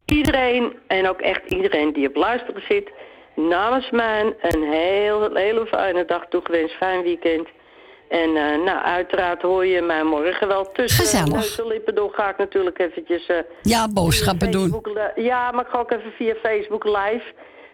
iedereen 0.04 0.78
en 0.86 1.08
ook 1.08 1.20
echt 1.20 1.50
iedereen 1.52 1.92
die 1.92 2.08
op 2.08 2.16
luisteren 2.16 2.62
zit. 2.68 2.90
Namens 3.34 3.90
mij 3.90 4.34
een 4.40 4.62
heel, 4.72 5.34
hele 5.34 5.66
fijne 5.66 6.04
dag 6.04 6.26
toegewenst, 6.28 6.74
fijn 6.74 7.02
weekend. 7.02 7.48
En 8.08 8.36
eh, 8.36 8.64
nou, 8.64 8.82
uiteraard 8.82 9.42
hoor 9.42 9.66
je 9.66 9.82
mij 9.82 10.04
morgen 10.04 10.48
wel 10.48 10.72
tussen 10.72 11.04
Gezellig. 11.04 11.58
en 11.58 11.66
lippen 11.66 11.94
door. 11.94 12.12
Ga 12.12 12.30
ik 12.30 12.38
natuurlijk 12.38 12.78
eventjes... 12.78 13.26
eh, 13.26 13.36
Ja, 13.62 13.88
boodschappen 13.88 14.50
doen. 14.50 14.82
Ja, 15.14 15.50
maar 15.50 15.64
ik 15.64 15.70
ga 15.70 15.78
ook 15.78 15.90
even 15.90 16.12
via 16.12 16.34
Facebook 16.42 16.84
live. 16.84 17.22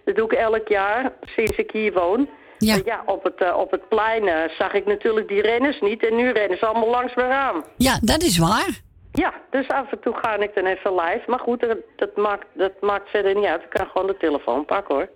Dat 0.06 0.16
doe 0.16 0.24
ik 0.24 0.32
elk 0.32 0.68
jaar, 0.68 1.12
sinds 1.36 1.56
ik 1.56 1.70
hier 1.70 1.92
woon. 1.92 2.28
Ja. 2.58 2.76
Ja, 2.84 3.02
op 3.06 3.24
het, 3.24 3.40
eh, 3.40 3.56
op 3.58 3.70
het 3.70 3.88
plein 3.88 4.28
eh, 4.28 4.50
zag 4.58 4.72
ik 4.72 4.86
natuurlijk 4.86 5.28
die 5.28 5.40
renners 5.42 5.80
niet. 5.80 6.06
En 6.06 6.16
nu 6.16 6.30
rennen 6.30 6.58
ze 6.58 6.66
allemaal 6.66 6.90
langs 6.90 7.14
me 7.14 7.22
aan. 7.24 7.64
Ja, 7.76 7.98
dat 8.02 8.22
is 8.22 8.38
waar. 8.38 8.80
Ja, 9.12 9.32
dus 9.50 9.68
af 9.68 9.90
en 9.92 10.00
toe 10.00 10.14
ga 10.22 10.36
ik 10.38 10.54
dan 10.54 10.64
even 10.66 10.94
live. 10.94 11.22
Maar 11.26 11.38
goed, 11.38 11.60
dat, 11.60 11.76
dat, 11.96 12.16
maakt, 12.16 12.46
dat 12.54 12.72
maakt 12.80 13.10
verder 13.10 13.34
niet 13.34 13.44
uit. 13.44 13.62
Ik 13.62 13.70
kan 13.70 13.86
gewoon 13.86 14.06
de 14.06 14.16
telefoon 14.16 14.64
pakken 14.64 14.94
hoor. 14.94 15.08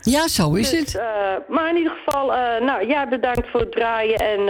Ja, 0.00 0.28
zo 0.28 0.52
is 0.54 0.70
Dus, 0.70 0.78
het. 0.80 0.94
eh, 1.02 1.34
maar 1.48 1.68
in 1.68 1.76
ieder 1.76 1.92
geval, 2.04 2.26
nou 2.60 2.88
ja, 2.88 3.08
bedankt 3.08 3.48
voor 3.50 3.60
het 3.60 3.72
draaien 3.72 4.18
en 4.18 4.40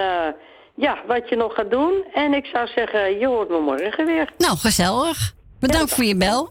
ja, 0.74 0.98
wat 1.06 1.28
je 1.28 1.36
nog 1.36 1.54
gaat 1.54 1.70
doen. 1.70 2.04
En 2.12 2.34
ik 2.34 2.46
zou 2.46 2.66
zeggen, 2.66 3.18
je 3.18 3.26
hoort 3.26 3.48
me 3.48 3.58
morgen 3.60 4.06
weer. 4.06 4.32
Nou, 4.38 4.56
gezellig. 4.56 5.32
Bedankt 5.60 5.94
voor 5.94 6.04
je 6.04 6.16
bel. 6.16 6.50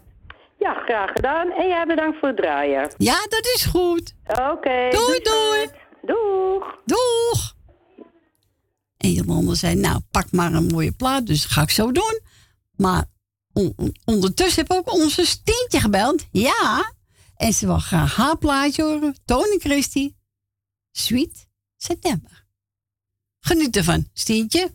Ja, 0.58 0.74
graag 0.74 1.10
gedaan. 1.12 1.50
En 1.50 1.68
jij 1.68 1.86
bedankt 1.86 2.18
voor 2.18 2.28
het 2.28 2.36
draaien. 2.36 2.94
Ja, 2.96 3.26
dat 3.28 3.44
is 3.54 3.64
goed. 3.64 4.14
Oké. 4.26 4.88
Doei, 4.90 5.20
doei. 5.22 5.68
Doeg. 6.02 6.78
Doeg. 6.84 7.54
En 8.96 9.12
Jolanda 9.12 9.54
zei, 9.54 9.74
nou, 9.74 10.00
pak 10.10 10.32
maar 10.32 10.52
een 10.52 10.66
mooie 10.66 10.92
plaat. 10.92 11.26
Dus 11.26 11.42
dat 11.42 11.50
ga 11.50 11.62
ik 11.62 11.70
zo 11.70 11.92
doen. 11.92 12.20
Maar 12.76 13.04
on- 13.52 13.72
on- 13.76 13.96
ondertussen 14.04 14.62
heb 14.66 14.76
ook 14.78 14.92
onze 14.92 15.26
Stientje 15.26 15.80
gebeld. 15.80 16.26
Ja. 16.32 16.92
En 17.36 17.52
ze 17.52 17.66
wil 17.66 17.78
graag 17.78 18.16
haar 18.16 18.38
plaatje 18.38 18.82
horen. 18.82 19.16
Tony 19.24 19.58
Christie. 19.58 20.16
Sweet 20.92 21.46
September. 21.76 22.44
Geniet 23.40 23.76
ervan, 23.76 24.08
Stientje. 24.12 24.74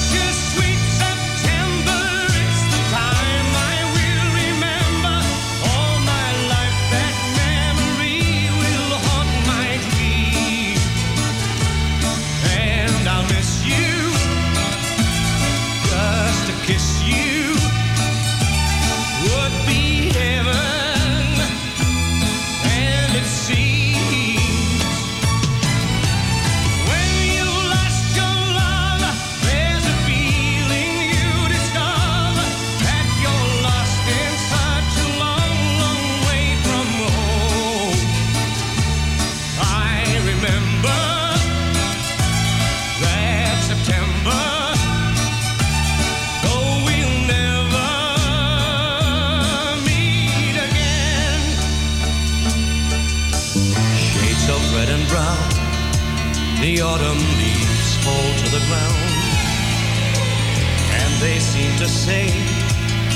To 61.81 61.87
say, 61.87 62.27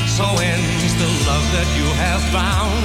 So 0.08 0.26
ends 0.42 0.94
the 0.98 1.06
love 1.30 1.46
that 1.54 1.70
you 1.78 1.86
have 2.02 2.22
found. 2.34 2.82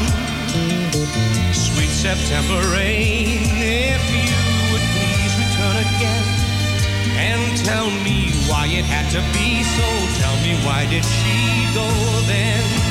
Sweet 1.57 1.89
September 1.89 2.61
rain, 2.69 3.41
if 3.57 4.03
you 4.13 4.37
would 4.73 4.87
please 4.93 5.33
return 5.41 5.77
again 5.81 6.25
and 7.17 7.57
tell 7.65 7.89
me 8.05 8.29
why 8.47 8.67
it 8.67 8.85
had 8.85 9.09
to 9.17 9.23
be 9.33 9.63
so. 9.65 9.89
Tell 10.21 10.37
me 10.45 10.53
why 10.67 10.85
did 10.85 11.05
she 11.05 11.65
go 11.73 11.89
then? 12.29 12.90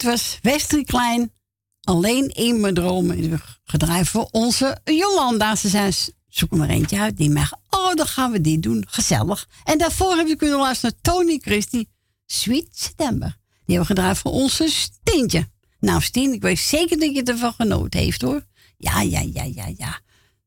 Dit 0.00 0.10
was 0.10 0.38
Wesley 0.42 0.84
Klein. 0.84 1.32
Alleen 1.80 2.28
in 2.28 2.60
mijn 2.60 2.74
dromen. 2.74 3.40
Gedraaid 3.64 4.08
voor 4.08 4.28
onze 4.30 4.78
Jolanda. 4.84 5.56
Ze 5.56 5.68
zijn 5.68 5.92
zoeken 6.28 6.60
er 6.60 6.68
eentje 6.68 7.00
uit. 7.00 7.16
Die 7.16 7.30
mag. 7.30 7.52
Oh, 7.70 7.94
dan 7.94 8.06
gaan 8.06 8.32
we 8.32 8.40
die 8.40 8.58
doen. 8.58 8.84
Gezellig. 8.88 9.48
En 9.64 9.78
daarvoor 9.78 10.16
heb 10.16 10.26
je 10.26 10.36
kunnen 10.36 10.58
luisteren 10.58 10.96
naar 11.02 11.14
Tony 11.14 11.38
Christie. 11.42 11.88
Sweet 12.26 12.68
September. 12.70 13.36
Die 13.64 13.76
hebben 13.76 13.86
we 13.86 14.00
gedraaid 14.00 14.18
voor 14.18 14.32
onze 14.32 14.68
Steentje. 14.68 15.48
Nou, 15.80 16.02
Stien, 16.02 16.32
ik 16.32 16.42
weet 16.42 16.58
zeker 16.58 16.98
dat 16.98 17.14
je 17.14 17.22
ervan 17.22 17.52
genoten 17.52 18.00
heeft 18.00 18.22
hoor. 18.22 18.46
Ja, 18.76 19.00
ja, 19.00 19.20
ja, 19.20 19.42
ja, 19.42 19.66
ja. 19.76 20.00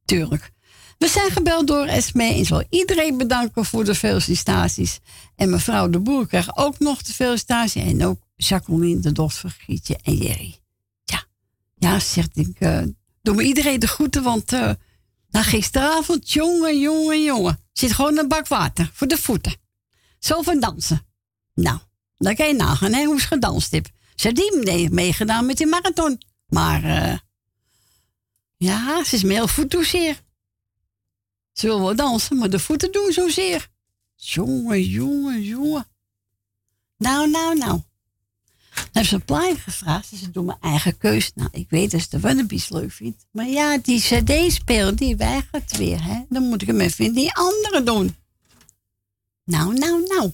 Tuurlijk. 0.06 0.52
We 0.98 1.08
zijn 1.08 1.32
gebeld 1.32 1.68
door 1.68 1.86
Esme 1.86 2.24
en 2.24 2.44
wil 2.44 2.64
iedereen 2.70 3.18
bedanken 3.18 3.66
voor 3.66 3.84
de 3.84 3.96
felicitaties. 3.96 5.00
En 5.36 5.50
mevrouw 5.50 5.90
de 5.90 6.00
Boer 6.00 6.28
krijgt 6.28 6.58
ook 6.58 6.80
nog 6.80 7.02
de 7.02 7.14
felicitatie. 7.14 7.82
En 7.82 8.06
ook 8.06 8.23
Jacqueline, 8.36 9.00
de 9.00 9.12
dochter 9.12 9.50
Gietje 9.60 10.00
en 10.04 10.16
Jerry. 10.16 10.60
Ja, 11.04 11.24
ja, 11.76 12.00
zegt 12.00 12.38
ik. 12.38 12.60
eh 12.60 12.84
doe 13.22 13.36
me 13.36 13.44
iedereen 13.44 13.80
de 13.80 13.88
groeten, 13.88 14.24
want 14.24 14.54
eh 14.54 14.72
na 15.30 15.44
gisteravond, 15.44 16.32
jongen, 16.32 16.80
jongen, 16.80 17.24
jongen. 17.24 17.60
Zit 17.72 17.92
gewoon 17.92 18.18
een 18.18 18.28
bak 18.28 18.48
water 18.48 18.90
voor 18.94 19.08
de 19.08 19.18
voeten. 19.18 19.56
Zo 20.20 20.42
van 20.42 20.60
dansen. 20.60 21.06
Nou, 21.54 21.80
dan 22.18 22.36
kan 22.36 22.48
je 22.48 22.54
nagaan 22.54 22.94
hè, 22.94 23.04
hoe 23.04 23.20
ze 23.20 23.28
gedanst 23.28 23.72
heeft. 23.72 23.92
Ze 24.16 24.28
heeft 24.28 24.40
niet 24.54 24.64
mee- 24.66 24.90
meegedaan 24.90 25.46
met 25.46 25.58
die 25.58 25.68
marathon. 25.68 26.22
Maar 26.48 26.84
eh, 26.84 27.18
ja, 28.58 29.04
ze 29.04 29.16
is 29.16 29.24
meer 29.24 29.50
voettoezeer. 29.50 30.22
Ze 31.54 31.68
wil 31.68 31.80
wel 31.82 31.96
dansen, 31.96 32.38
maar 32.38 32.50
de 32.50 32.60
voeten 32.60 32.92
doen 32.92 33.12
zozeer. 33.12 33.70
Jongen, 34.16 34.84
jongen, 34.84 35.42
jongen. 35.42 35.88
Nou, 36.98 37.30
nou, 37.30 37.58
nou. 37.58 37.82
Dan 38.76 38.86
heeft 38.92 39.10
ze 39.10 39.16
een 39.16 39.26
plaatje 39.26 39.56
gevraagd. 39.56 40.08
Ze 40.08 40.32
doet 40.32 40.46
mijn 40.46 40.58
eigen 40.62 40.98
keus. 40.98 41.32
Nou, 41.36 41.50
ik 41.52 41.70
weet 41.70 41.92
dat 41.92 42.02
ze 42.02 42.10
de 42.10 42.20
Wannabies 42.20 42.70
leuk 42.70 42.92
vindt. 42.92 43.26
Maar 43.32 43.48
ja, 43.48 43.78
die 43.78 44.00
cd-speel, 44.00 44.96
die 44.96 45.16
weigert 45.16 45.78
weer. 45.78 46.04
Hè? 46.04 46.24
Dan 46.30 46.44
moet 46.44 46.62
ik 46.62 46.68
hem 46.68 46.80
even 46.80 47.06
in 47.06 47.14
die 47.14 47.34
andere 47.34 47.84
doen. 47.84 48.16
Nou, 49.44 49.74
nou, 49.74 50.04
nou. 50.08 50.34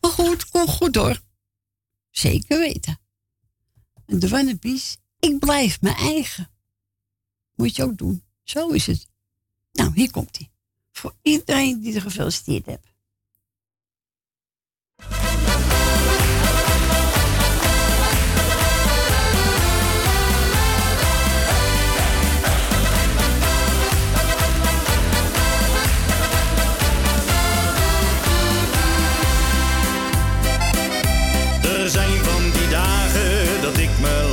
Maar 0.00 0.10
goed, 0.10 0.48
kom 0.48 0.66
goed 0.66 0.94
hoor. 0.94 1.20
Zeker 2.10 2.58
weten. 2.58 3.00
En 4.06 4.18
de 4.18 4.28
Wannabies, 4.28 4.96
ik 5.18 5.38
blijf 5.38 5.80
mijn 5.80 5.96
eigen. 5.96 6.50
Moet 7.54 7.76
je 7.76 7.82
ook 7.82 7.98
doen. 7.98 8.22
Zo 8.42 8.68
is 8.68 8.86
het. 8.86 9.08
Nou, 9.72 9.90
hier 9.94 10.10
komt 10.10 10.36
hij. 10.36 10.50
Voor 10.92 11.14
iedereen 11.22 11.80
die 11.80 11.94
er 11.94 12.00
gefeliciteerd 12.00 12.66
hebt. 12.66 12.90
Me 34.02 34.31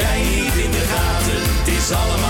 jij 0.00 0.22
niet 0.22 0.54
in 0.64 0.70
de 0.70 0.84
gaten? 0.92 1.40
Het 1.58 1.68
is 1.68 1.90
allemaal 1.90 2.27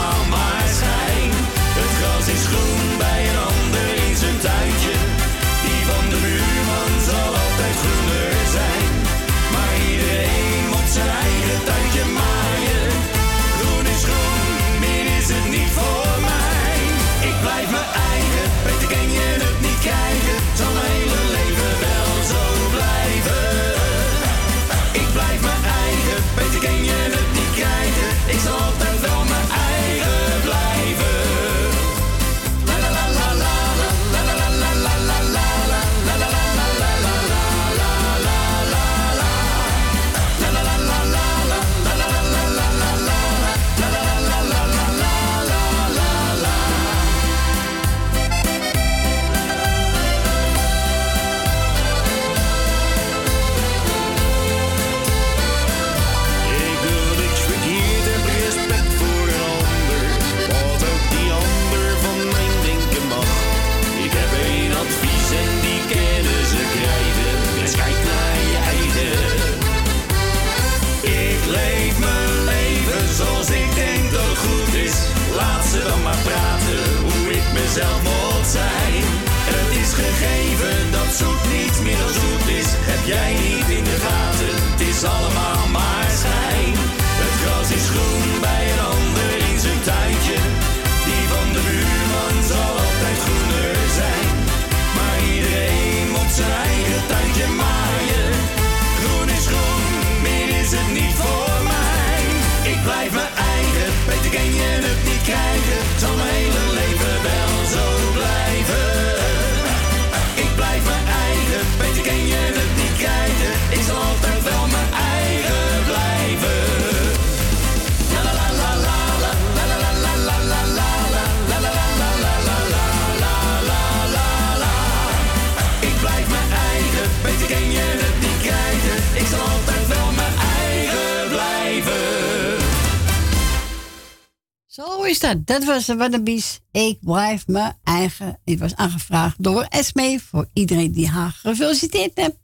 Zo 134.78 135.02
is 135.02 135.20
dat. 135.20 135.46
Dat 135.46 135.64
was 135.64 135.86
de 135.86 135.96
Wannabies. 135.96 136.60
Ik 136.72 136.98
blijf 137.00 137.46
mijn 137.46 137.72
eigen. 137.84 138.38
Het 138.44 138.58
was 138.58 138.76
aangevraagd 138.76 139.44
door 139.44 139.66
Esme. 139.68 140.18
Voor 140.20 140.46
iedereen 140.52 140.92
die 140.92 141.08
haar 141.08 141.30
gefeliciteerd 141.30 142.10
hebt. 142.14 142.36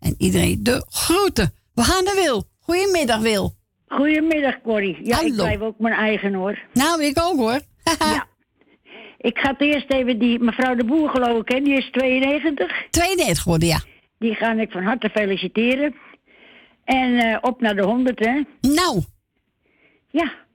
En 0.00 0.14
iedereen 0.18 0.62
de 0.62 0.84
groeten. 0.88 1.54
We 1.74 1.82
gaan 1.82 2.04
naar 2.04 2.14
Wil. 2.14 2.44
Goedemiddag, 2.60 3.20
Wil. 3.20 3.54
Goedemiddag, 3.86 4.60
Corrie. 4.62 4.98
Ja, 5.02 5.20
ik 5.20 5.20
Hallo. 5.20 5.34
blijf 5.34 5.60
ook 5.60 5.78
mijn 5.78 5.94
eigen 5.94 6.34
hoor. 6.34 6.58
Nou, 6.72 7.04
ik 7.04 7.18
ook 7.20 7.36
hoor. 7.36 7.60
ja. 7.98 8.26
Ik 9.18 9.38
ga 9.38 9.50
het 9.50 9.60
eerst 9.60 9.90
even 9.90 10.18
die 10.18 10.38
mevrouw 10.38 10.74
de 10.74 10.84
Boer 10.84 11.08
geloof 11.08 11.40
ik, 11.40 11.48
hè? 11.48 11.60
die 11.60 11.76
is 11.76 11.90
92. 11.90 12.86
92 12.90 13.42
geworden, 13.42 13.68
ja. 13.68 13.80
Die 14.18 14.34
ga 14.34 14.52
ik 14.52 14.70
van 14.70 14.82
harte 14.82 15.10
feliciteren. 15.10 15.94
En 16.84 17.18
eh, 17.18 17.38
op 17.40 17.60
naar 17.60 17.76
de 17.76 17.82
100, 17.82 18.18
hè? 18.18 18.42
Nou. 18.60 19.02
Ja. 20.10 20.48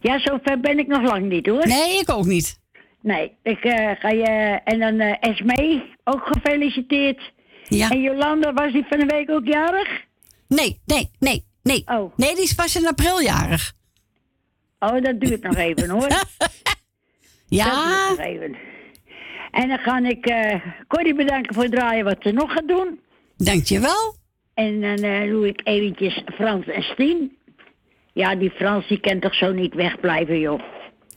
Ja, 0.00 0.18
zover 0.18 0.60
ben 0.60 0.78
ik 0.78 0.86
nog 0.86 1.02
lang 1.02 1.28
niet 1.28 1.46
hoor. 1.46 1.66
Nee, 1.66 1.98
ik 1.98 2.10
ook 2.10 2.26
niet. 2.26 2.58
Nee, 3.02 3.36
ik 3.42 3.64
eh, 3.64 3.90
ga 3.98 4.08
je. 4.08 4.60
En 4.64 4.78
dan 4.78 5.00
Esmee, 5.00 5.94
ook 6.04 6.26
gefeliciteerd. 6.26 7.32
Ja. 7.68 7.90
En 7.90 8.00
Jolanda, 8.00 8.52
was 8.52 8.72
die 8.72 8.86
van 8.88 8.98
de 8.98 9.06
week 9.06 9.30
ook 9.30 9.46
jarig? 9.46 10.04
Nee, 10.48 10.80
nee, 10.86 11.10
nee, 11.18 11.44
nee. 11.62 11.82
Oh. 11.86 12.16
Nee, 12.16 12.34
die 12.34 12.44
is 12.44 12.52
pas 12.54 12.76
in 12.76 12.86
april 12.86 13.20
jarig. 13.20 13.72
Oh, 14.78 15.02
dat 15.02 15.20
duurt 15.20 15.42
nog 15.42 15.56
even 15.56 15.90
hoor. 15.90 16.08
Ja. 17.48 17.64
Dat 17.64 17.84
duurt 17.84 18.18
nog 18.18 18.26
even. 18.26 18.56
En 19.50 19.68
dan 19.68 19.78
ga 19.78 19.98
ik 19.98 20.26
eh 20.26 20.60
Corrie 20.88 21.14
bedanken 21.14 21.54
voor 21.54 21.62
het 21.62 21.72
draaien 21.72 22.04
wat 22.04 22.16
ze 22.20 22.32
nog 22.32 22.52
gaat 22.52 22.68
doen. 22.68 23.00
Dankjewel. 23.36 24.14
En 24.54 24.80
dan 24.80 24.96
eh, 24.96 25.30
doe 25.30 25.48
ik 25.48 25.60
eventjes 25.64 26.22
Frans 26.34 26.66
en 26.66 26.82
Stien. 26.82 27.36
Ja, 28.12 28.34
die 28.34 28.50
Frans 28.50 28.88
die 28.88 29.00
kan 29.00 29.20
toch 29.20 29.34
zo 29.34 29.52
niet 29.52 29.74
wegblijven, 29.74 30.38
joh. 30.38 30.60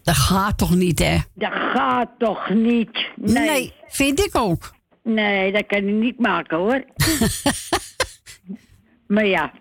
Dat 0.04 0.16
gaat 0.16 0.58
toch 0.58 0.76
niet, 0.76 1.00
hè? 1.00 1.18
Dat 1.34 1.52
gaat 1.52 2.10
toch 2.18 2.50
niet? 2.50 3.10
Nee. 3.16 3.34
Nee, 3.34 3.74
vind 3.88 4.20
ik 4.20 4.38
ook. 4.38 4.74
Nee, 5.04 5.52
dat 5.52 5.66
kan 5.66 5.86
je 5.86 5.92
niet 5.92 6.20
maken, 6.20 6.58
hoor. 6.58 6.84
maar 9.08 9.26
ja. 9.26 9.52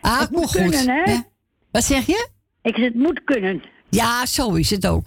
Ah, 0.00 0.20
het 0.20 0.30
moet 0.30 0.44
goed, 0.44 0.70
kunnen, 0.70 1.04
hè? 1.04 1.18
Wat 1.70 1.84
zeg 1.84 2.06
je? 2.06 2.28
Ik 2.62 2.76
zeg, 2.76 2.84
het 2.84 2.94
moet 2.94 3.24
kunnen. 3.24 3.62
Ja, 3.88 4.26
zo 4.26 4.54
is 4.54 4.70
het 4.70 4.86
ook. 4.86 5.06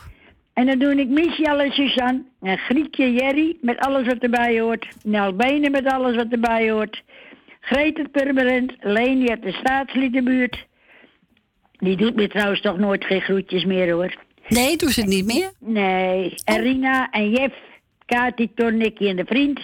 En 0.53 0.65
dan 0.65 0.79
doe 0.79 0.95
ik 0.95 1.07
Michel 1.07 1.59
en 1.59 1.71
Suzanne. 1.71 2.23
En 2.41 2.57
Grietje 2.57 3.13
Jerry 3.13 3.57
met 3.61 3.77
alles 3.77 4.07
wat 4.07 4.17
erbij 4.17 4.59
hoort. 4.59 4.87
Nel 5.03 5.35
Benen 5.35 5.71
met 5.71 5.85
alles 5.85 6.15
wat 6.15 6.27
erbij 6.29 6.71
hoort. 6.71 7.03
Greet 7.59 7.97
het 7.97 8.11
permanent. 8.11 8.73
Leni 8.79 9.29
uit 9.29 9.41
de 9.41 9.51
staatsliedenbuurt. 9.51 10.65
Die 11.85 11.97
doet 11.97 12.15
me 12.15 12.27
trouwens 12.27 12.61
toch 12.61 12.77
nooit 12.77 13.05
geen 13.05 13.21
groetjes 13.21 13.65
meer 13.65 13.91
hoor. 13.91 14.15
Nee, 14.47 14.77
doet 14.77 14.91
ze 14.91 14.99
het 14.99 15.09
niet 15.09 15.25
meer? 15.25 15.51
Nee. 15.59 16.33
En 16.43 16.61
Rina 16.61 17.09
en 17.11 17.29
Jef. 17.29 17.53
Kati, 18.05 18.53
Ton, 18.53 18.77
Nicky 18.77 19.07
en 19.07 19.15
de 19.15 19.25
vriend. 19.25 19.59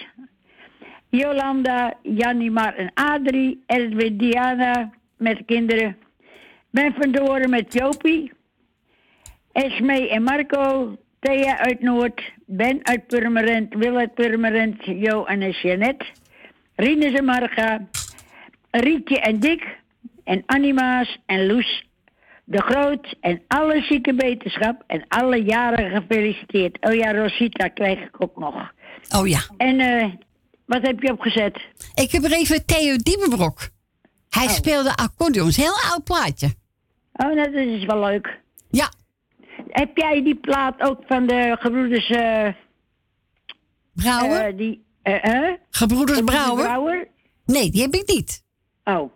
Jolanda, 1.08 1.94
Janimar 2.02 2.74
en 2.74 2.90
Adrie. 2.94 3.62
Edwin, 3.66 4.16
Diana 4.16 4.90
met 5.16 5.36
de 5.36 5.44
kinderen. 5.44 5.96
Ben 6.70 6.94
van 6.98 7.12
Doren 7.12 7.50
met 7.50 7.72
Jopie. 7.72 8.32
Esme 9.52 10.08
en 10.08 10.22
Marco. 10.22 10.96
Thea 11.20 11.58
uit 11.58 11.80
Noord. 11.80 12.32
Ben 12.46 12.80
uit 12.82 13.06
Purmerend. 13.06 13.74
Wil 13.74 13.96
uit 13.96 14.14
Purmerend. 14.14 14.84
Jo 14.84 15.24
en 15.24 15.50
Jeannette. 15.50 16.04
Rinus 16.76 17.12
en 17.12 17.24
Marga. 17.24 17.88
Rietje 18.70 19.20
en 19.20 19.40
Dick. 19.40 19.80
En 20.24 20.42
Anima's 20.46 21.18
en 21.26 21.46
Loes 21.46 21.90
de 22.52 22.62
Groot. 22.62 23.14
En 23.20 23.42
alle 23.48 23.82
zieke 23.82 24.14
beterschap. 24.14 24.82
En 24.86 25.04
alle 25.08 25.42
jaren 25.42 25.90
gefeliciteerd. 26.00 26.78
Oh 26.80 26.94
ja, 26.94 27.12
Rosita 27.12 27.68
krijg 27.68 27.98
ik 27.98 28.22
ook 28.22 28.36
nog. 28.38 28.72
Oh 29.16 29.28
ja. 29.28 29.40
En 29.56 29.80
eh, 29.80 30.08
wat 30.66 30.82
heb 30.86 31.02
je 31.02 31.12
opgezet? 31.12 31.60
Ik 31.94 32.10
heb 32.10 32.24
er 32.24 32.32
even 32.32 32.66
Theo 32.66 32.96
Diepenbrok. 32.96 33.68
Hij 34.28 34.44
Oh. 34.46 34.50
speelde 34.52 34.96
accordeons. 34.96 35.56
Heel 35.56 35.74
oud 35.90 36.04
plaatje. 36.04 36.46
Oh, 37.12 37.26
nou, 37.34 37.52
dat 37.52 37.54
is 37.54 37.84
wel 37.84 38.00
leuk. 38.00 38.40
Ja. 38.70 38.90
Heb 39.68 39.96
jij 39.96 40.22
die 40.22 40.34
plaat 40.36 40.80
ook 40.80 41.00
van 41.06 41.26
de 41.26 41.56
gebroeders... 41.60 42.10
eh 42.10 42.48
Brouwer? 43.94 44.46
eh, 44.46 44.56
die? 44.56 44.84
Gebroeders 45.02 45.58
Gebroeders 45.70 46.20
Brouwer? 46.24 46.64
Brouwer? 46.64 47.08
Nee, 47.46 47.70
die 47.70 47.82
heb 47.82 47.94
ik 47.94 48.08
niet. 48.08 48.44
Oh. 48.84 49.12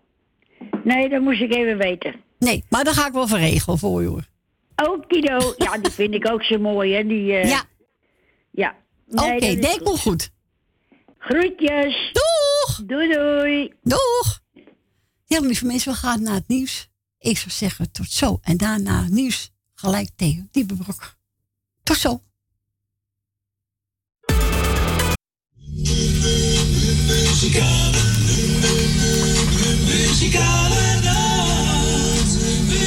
Nee, 0.84 1.08
dat 1.08 1.20
moest 1.22 1.40
ik 1.40 1.54
even 1.54 1.78
weten. 1.78 2.14
Nee, 2.46 2.64
maar 2.68 2.84
dat 2.84 2.94
ga 2.94 3.06
ik 3.06 3.12
wel 3.12 3.26
verregelen 3.26 3.78
voor 3.78 4.02
je 4.02 4.08
hoor. 4.08 4.28
Okido. 4.76 5.54
ja, 5.64 5.78
die 5.78 5.92
vind 5.92 6.14
ik 6.14 6.30
ook 6.30 6.42
zo 6.42 6.58
mooi, 6.58 6.94
hè? 6.94 7.06
Die, 7.06 7.32
eh, 7.32 7.48
Ja. 7.48 7.64
Ja. 8.50 8.74
Oké, 9.08 9.26
Nee, 9.26 9.58
denk 9.58 9.82
wel 9.84 9.96
goed. 9.96 10.30
Groetjes. 11.18 12.12
Doeg. 12.12 12.86
Doei, 12.86 13.12
doei. 13.14 13.72
Doeg. 13.82 14.40
Ja, 15.24 15.40
lieve 15.40 15.66
mensen, 15.66 15.92
we 15.92 15.98
gaan 15.98 16.22
naar 16.22 16.34
het 16.34 16.48
nieuws. 16.48 16.88
Ik 17.18 17.38
zou 17.38 17.50
zeggen 17.50 17.92
tot 17.92 18.10
zo. 18.10 18.38
En 18.42 18.56
daarna 18.56 19.02
het 19.02 19.12
nieuws. 19.12 19.50
Gelijk 19.74 20.08
Theo 20.16 20.42
Diepenbrok. 20.50 21.16
Tot 21.82 21.96
zo. 21.96 22.20
Muzikale, 27.06 28.02
muzikale 29.86 31.00
nacht, 31.02 31.05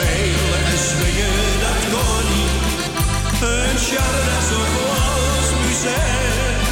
spelen 0.00 0.62
en 0.72 0.78
swingen 0.78 1.60
dat 1.64 1.80
kon 1.92 2.24
niet. 2.34 2.80
Een 3.42 3.78
of 3.78 4.74
als 5.06 5.48
muziek, 5.66 6.68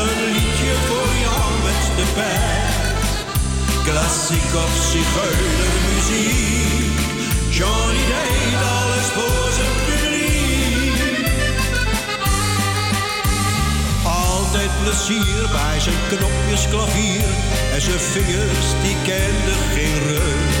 een 0.00 0.18
liedje 0.32 0.74
voor 0.88 1.12
jou 1.24 1.46
met 1.66 1.82
de 1.98 2.06
pet. 2.14 3.02
Klassiek 3.84 4.50
of 4.64 4.74
zigeunermuziek, 4.92 6.98
Johnny 7.50 8.04
deed 8.12 8.60
alles 8.80 9.06
voor 9.16 9.48
zijn 9.58 9.76
publiek. 9.88 10.98
Altijd 14.02 14.70
plezier 14.82 15.48
bij 15.52 15.80
zijn 15.80 16.00
knopjes 16.08 16.68
klavier 16.68 17.24
en 17.74 17.80
zijn 17.80 18.00
vingers 18.00 18.68
die 18.82 18.96
kenden 19.04 19.60
geen 19.74 19.98
rust. 20.08 20.53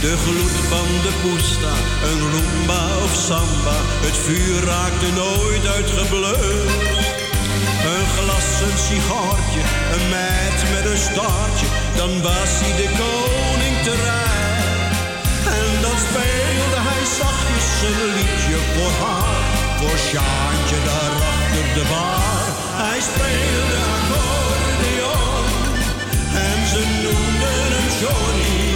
De 0.00 0.16
gloed 0.16 0.56
van 0.72 0.88
de 1.02 1.12
poesta, 1.22 1.74
een 2.08 2.20
rumba 2.32 2.84
of 3.04 3.14
samba, 3.26 3.78
het 4.06 4.16
vuur 4.24 4.64
raakte 4.64 5.10
nooit 5.22 5.66
uitgeblust. 5.66 7.08
Een 7.92 8.06
glas, 8.16 8.48
een 8.66 8.78
sigaartje, 8.86 9.62
een 9.94 10.06
meid 10.08 10.60
met 10.74 10.84
een 10.92 11.02
staartje, 11.08 11.68
dan 12.00 12.12
was 12.22 12.52
hij 12.62 12.74
de 12.82 12.88
koning 13.00 13.76
te. 13.86 13.94
En 15.60 15.70
dan 15.84 15.96
speelde 16.06 16.78
hij 16.88 17.04
zachtjes 17.18 17.68
een 17.88 18.00
liedje 18.16 18.58
voor 18.72 18.92
haar, 19.04 19.42
voor 19.78 19.98
Sjaantje 20.06 20.78
daar 20.88 21.14
achter 21.32 21.66
de 21.76 21.84
bar. 21.92 22.42
Hij 22.84 23.00
speelde 23.08 23.78
accordeon 23.96 25.46
en 26.48 26.58
ze 26.72 26.82
noemden 27.02 27.68
hem 27.74 27.88
Johnny. 28.00 28.69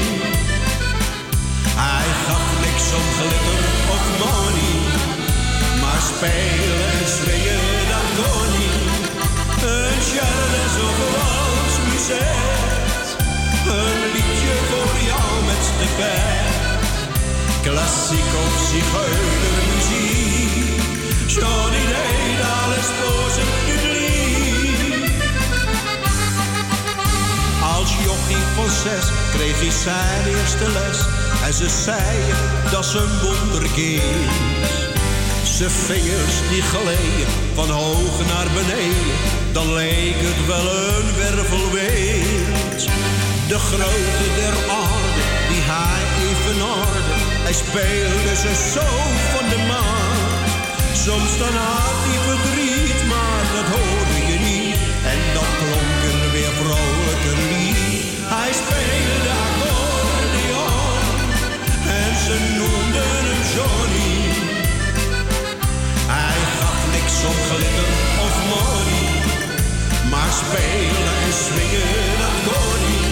Om 2.99 3.07
glitter 3.19 3.61
of 3.95 4.05
money, 4.23 4.77
maar 5.81 6.03
spelen 6.13 6.91
en 7.01 7.09
swingen 7.17 7.83
dat 7.93 8.09
kon 8.19 8.49
niet. 8.59 8.83
Een 9.73 10.01
charles 10.11 10.75
of 10.89 10.99
als 11.29 11.75
muziek, 11.89 13.07
een 13.79 14.01
liedje 14.15 14.55
voor 14.69 14.97
jou 15.11 15.31
met 15.51 15.65
de 15.81 15.89
pet. 15.99 16.53
Klassiek 17.63 18.31
of 18.47 18.55
zigeunermuziek, 18.71 20.55
Johnny 21.35 21.85
deed 21.95 22.41
alles 22.59 22.89
voor 22.99 23.29
zijn 23.37 23.53
publiek. 23.67 25.13
Als 27.77 27.91
jochie 28.05 28.47
van 28.55 28.71
zes 28.83 29.07
kreeg 29.35 29.59
hij 29.61 29.71
zijn 29.71 30.25
eerste 30.37 30.69
les. 30.71 31.24
En 31.45 31.55
ze 31.55 31.69
zei, 31.69 32.17
dat 32.71 32.85
is 32.85 32.93
een 32.93 33.15
wonderkind. 33.23 34.33
Zijn 35.43 35.71
vingers 35.71 36.37
die 36.51 36.63
gleden 36.63 37.29
van 37.55 37.71
hoog 37.71 38.27
naar 38.33 38.47
beneden. 38.55 39.17
Dan 39.53 39.73
leek 39.73 40.19
het 40.29 40.47
wel 40.47 40.67
een 40.89 41.09
wervelwind. 41.17 42.81
De 43.49 43.59
grootte 43.59 44.29
der 44.41 44.57
aarde, 44.83 45.23
die 45.51 45.63
hij 45.73 46.03
evenaarde. 46.29 47.15
Hij 47.47 47.57
speelde 47.63 48.35
ze 48.43 48.53
zo 48.75 48.87
van 49.33 49.47
de 49.53 49.61
maan. 49.71 50.19
Soms 51.07 51.39
dan 51.39 51.55
had 51.69 51.99
hij 52.07 52.21
verdriet, 52.29 53.01
maar 53.13 53.45
dat 53.57 53.69
hoorde 53.75 54.19
je 54.31 54.39
niet. 54.51 54.79
En 55.13 55.21
dan 55.37 55.51
klonk 55.61 56.01
er 56.13 56.31
weer 56.35 56.55
vrolijker 56.61 57.37
lied. 57.51 58.05
Hij 58.35 58.53
speelde 58.61 59.54
ze 62.27 62.37
noemden 62.59 63.12
hem 63.29 63.43
Johnny. 63.55 64.16
Hij 66.14 66.39
gaf 66.59 66.81
niks 66.95 67.16
om 67.31 67.39
glitter 67.49 67.93
of 68.27 68.35
money, 68.53 69.09
maar 70.11 70.33
spelen 70.43 71.16
en 71.27 71.35
swingen 71.45 72.03
dat 72.20 72.37
kon 72.47 72.79
hij. 72.87 73.07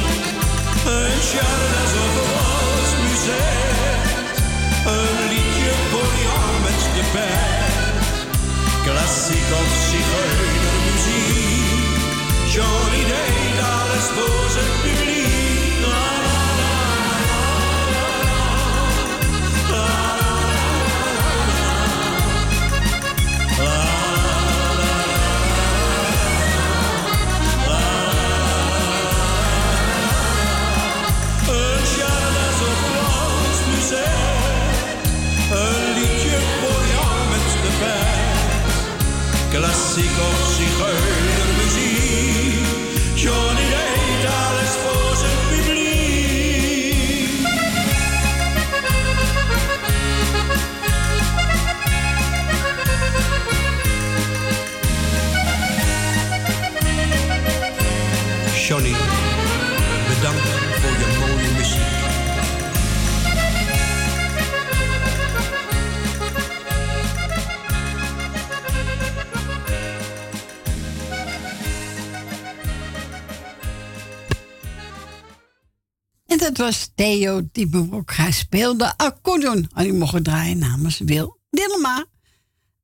Een 0.95 1.19
Charles 1.31 1.93
of 2.05 2.15
Wals 2.33 2.91
muziek, 3.03 4.07
een 4.95 5.17
liedje 5.33 5.73
jou 6.27 6.49
met 6.67 6.81
de 6.97 7.05
band. 7.15 8.07
Klassiek 8.87 9.49
of 9.63 9.71
zigeunermuziek, 9.91 11.97
Johnny 12.55 13.03
deed 13.13 13.57
alles 13.75 14.07
voor 14.17 14.47
zijn 14.57 14.75
publiek. 14.83 15.42
Klassiek 39.93 40.19
of 40.19 40.57
zigeunermuziek, 40.57 42.65
dat 76.43 76.57
was 76.57 76.91
Theo 76.95 77.49
Diepenbroek. 77.53 78.13
Hij 78.13 78.33
speelde 78.33 78.97
accordeon. 78.97 79.69
En 79.75 79.83
die 79.83 79.93
mocht 79.93 80.25
draaien 80.25 80.59
namens 80.59 80.99
Wil 80.99 81.39
Dillema. 81.51 82.05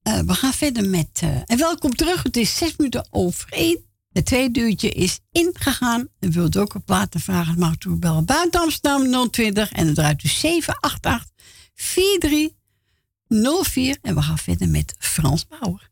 Eh, 0.02 0.18
we 0.18 0.34
gaan 0.34 0.52
verder 0.52 0.88
met... 0.88 1.20
eh, 1.22 1.36
en 1.46 1.58
welkom 1.58 1.94
terug. 1.94 2.22
Het 2.22 2.36
is 2.36 2.56
zes 2.56 2.76
minuten 2.76 3.06
over 3.10 3.52
één. 3.52 3.86
Het 4.12 4.26
tweede 4.26 4.60
uurtje 4.60 4.90
is 4.90 5.20
ingegaan. 5.32 6.08
En 6.18 6.30
wilt 6.30 6.56
ook 6.56 6.74
een 6.74 6.84
platen 6.84 7.20
vragen, 7.20 7.58
mag 7.58 7.74
u 7.86 7.90
bellen 7.90 8.24
buiten 8.24 8.60
Amsterdam 8.60 9.30
020. 9.30 9.72
En 9.72 9.84
dan 9.84 9.94
draait 9.94 10.24
u 10.24 10.28
788 10.28 11.30
4304. 11.74 13.98
En 14.02 14.14
we 14.14 14.22
gaan 14.22 14.38
verder 14.38 14.68
met 14.68 14.94
Frans 14.98 15.46
Bauer. 15.46 15.90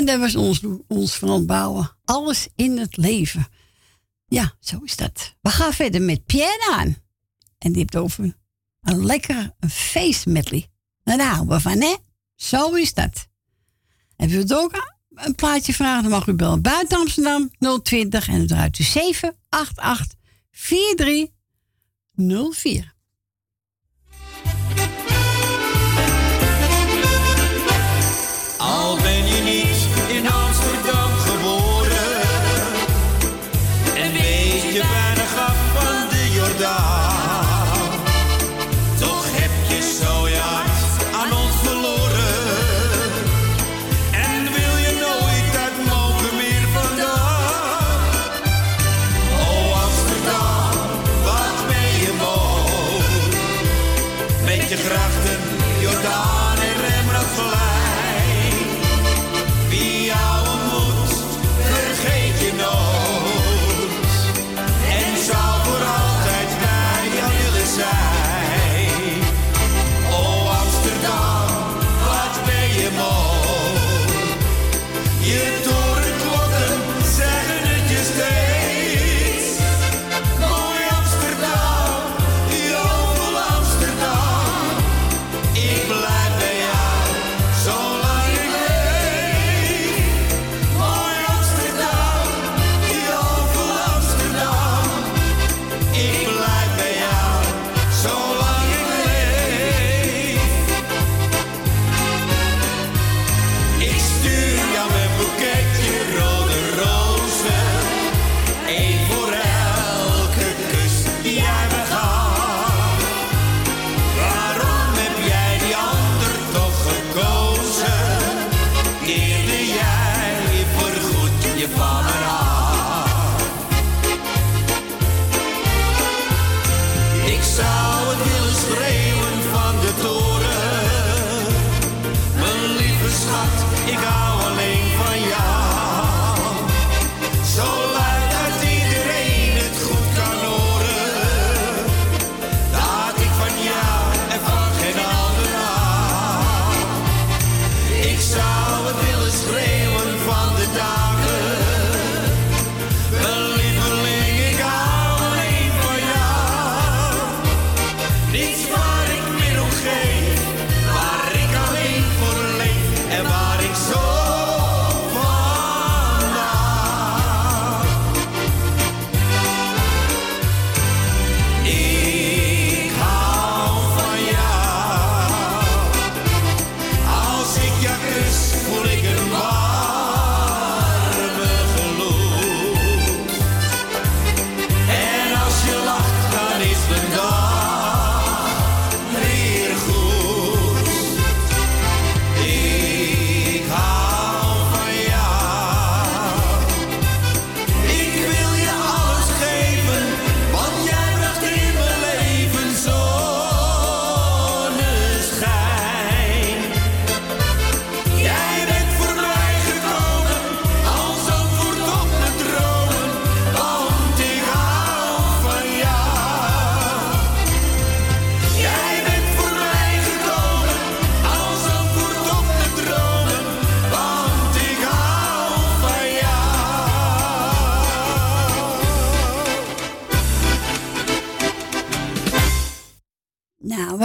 En 0.00 0.06
dat 0.06 0.20
was 0.20 0.36
ons, 0.36 0.60
ons 0.88 1.14
van 1.14 1.30
ontbouwen. 1.30 1.96
Alles 2.04 2.48
in 2.56 2.78
het 2.78 2.96
leven. 2.96 3.46
Ja, 4.26 4.54
zo 4.60 4.80
is 4.84 4.96
dat. 4.96 5.34
We 5.40 5.50
gaan 5.50 5.72
verder 5.72 6.02
met 6.02 6.24
Pierre 6.24 6.72
aan. 6.72 6.96
En 7.58 7.72
die 7.72 7.76
heeft 7.76 7.96
over 7.96 8.36
een 8.80 9.04
lekker 9.04 9.54
een 9.58 9.70
met. 9.94 10.26
medley. 10.26 10.70
Daar 11.02 11.20
houden 11.20 11.56
we 11.56 11.60
van, 11.60 11.80
hè? 11.80 11.96
Zo 12.34 12.74
is 12.74 12.94
dat. 12.94 13.28
Hebben 14.16 14.36
u 14.36 14.40
het 14.40 14.54
ook 14.54 14.98
een 15.14 15.34
plaatje 15.34 15.74
vragen, 15.74 16.02
dan 16.02 16.12
mag 16.12 16.26
u 16.26 16.32
bellen 16.32 16.62
buiten 16.62 16.98
Amsterdam 16.98 17.50
020 17.82 18.28
en 18.28 18.38
dan 18.38 18.46
draait 18.46 18.78
u 18.78 18.82
788 18.82 20.18
4304. 20.50 22.94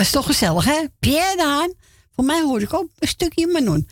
is 0.06 0.11
toch 0.11 0.26
gezellig, 0.26 0.65
hè? 0.65 0.86
Pierdaan, 0.99 1.73
Voor 2.15 2.23
mij 2.23 2.41
hoorde 2.41 2.65
ik 2.65 2.73
ook 2.73 2.90
een 2.99 3.07
stukje 3.07 3.48
Manon. 3.48 3.90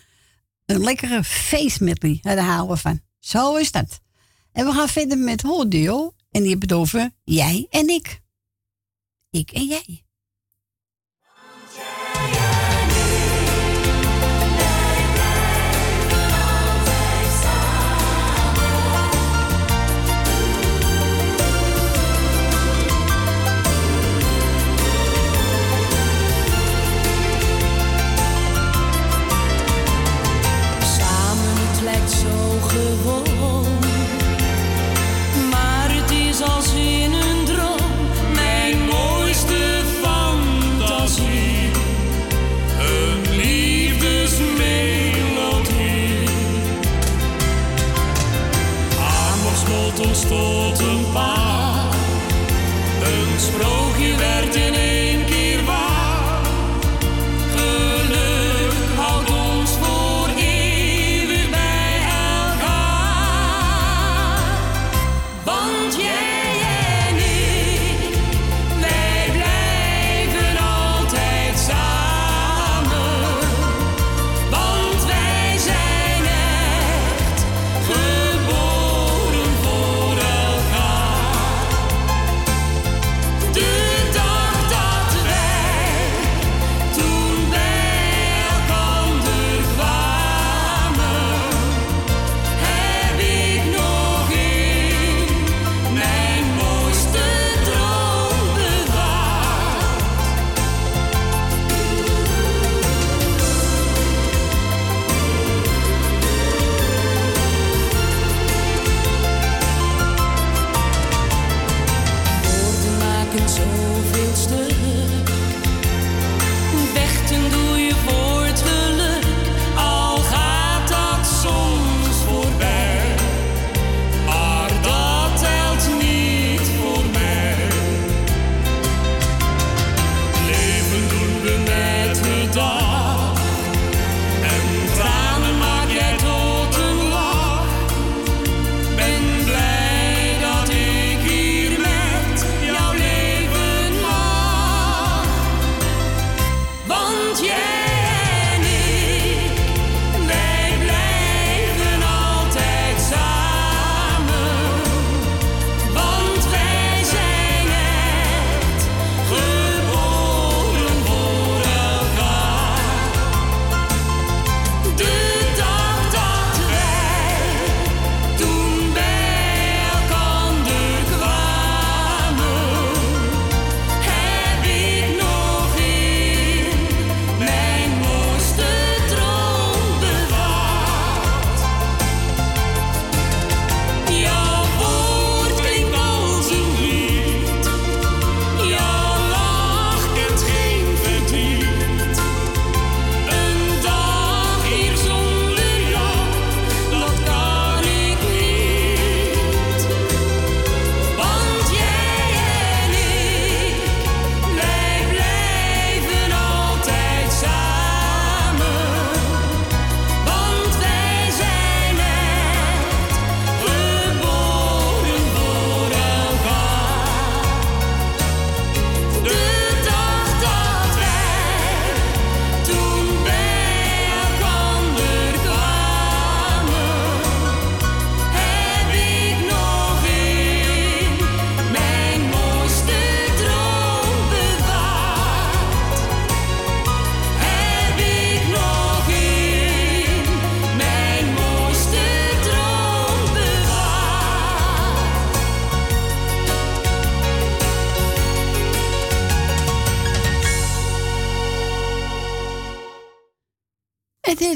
Een 0.65 0.83
lekkere 0.83 1.23
feestmiddel 1.23 2.17
Daar 2.21 2.37
houden 2.37 2.75
we 2.75 2.81
van. 2.81 3.01
Zo 3.19 3.55
is 3.55 3.71
dat. 3.71 3.99
En 4.51 4.65
we 4.65 4.71
gaan 4.71 4.87
verder 4.87 5.17
met 5.17 5.41
Hordeel. 5.41 6.13
En 6.31 6.41
die 6.41 6.49
hebben 6.49 6.69
het 6.69 6.77
over 6.77 7.11
jij 7.23 7.67
en 7.69 7.89
ik. 7.89 8.21
Ik 9.29 9.51
en 9.51 9.65
jij. 9.65 10.02
gewoon. 32.67 33.65
Maar 35.49 35.95
het 35.95 36.11
is 36.11 36.41
als 36.41 36.73
in 36.73 37.13
een 37.13 37.22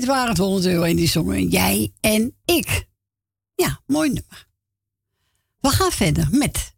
waren 0.08 0.30
het 0.30 0.38
100 0.38 0.66
euro 0.66 0.84
en 0.84 0.96
die 0.96 1.08
zongen 1.08 1.48
jij 1.48 1.94
en 2.00 2.36
ik. 2.46 2.88
Ja, 3.56 3.82
mooi 3.86 4.08
nummer. 4.10 4.48
We 5.60 5.70
gaan 5.70 5.92
verder 5.92 6.28
met 6.32 6.76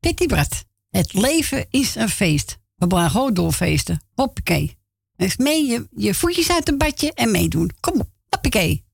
Pitty 0.00 0.26
Brat. 0.26 0.64
Het 0.90 1.12
leven 1.12 1.66
is 1.70 1.94
een 1.94 2.08
feest. 2.08 2.58
We 2.76 2.86
gaan 2.88 3.10
gewoon 3.10 3.34
doorfeesten. 3.34 4.02
Hoppakee. 4.14 4.78
Dus 5.16 5.36
mee 5.36 5.66
je, 5.66 5.88
je 5.96 6.14
voetjes 6.14 6.50
uit 6.50 6.68
een 6.68 6.78
badje 6.78 7.12
en 7.12 7.30
meedoen. 7.30 7.70
Kom 7.80 8.00
op. 8.00 8.08
Hoppakee. 8.28 8.85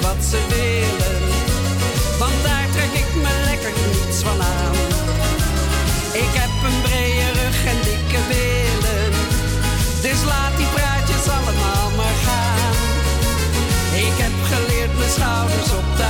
Wat 0.00 0.20
ze 0.30 0.40
willen, 0.48 1.20
want 2.18 2.38
daar 2.46 2.66
trek 2.74 2.92
ik 3.02 3.10
me 3.24 3.34
lekker 3.50 3.72
niets 3.86 4.18
van 4.26 4.40
aan. 4.42 4.76
Ik 6.24 6.32
heb 6.40 6.52
een 6.68 6.80
brede 6.86 7.28
rug 7.40 7.58
en 7.72 7.78
dikke 7.88 8.20
billen, 8.28 9.12
dus 10.06 10.20
laat 10.30 10.56
die 10.56 10.70
praatjes 10.76 11.26
allemaal 11.36 11.88
maar 11.96 12.18
gaan. 12.26 12.74
Ik 14.06 14.16
heb 14.24 14.36
geleerd 14.52 14.98
mijn 14.98 15.10
schouders 15.10 15.70
op 15.80 15.88
te 15.96 16.06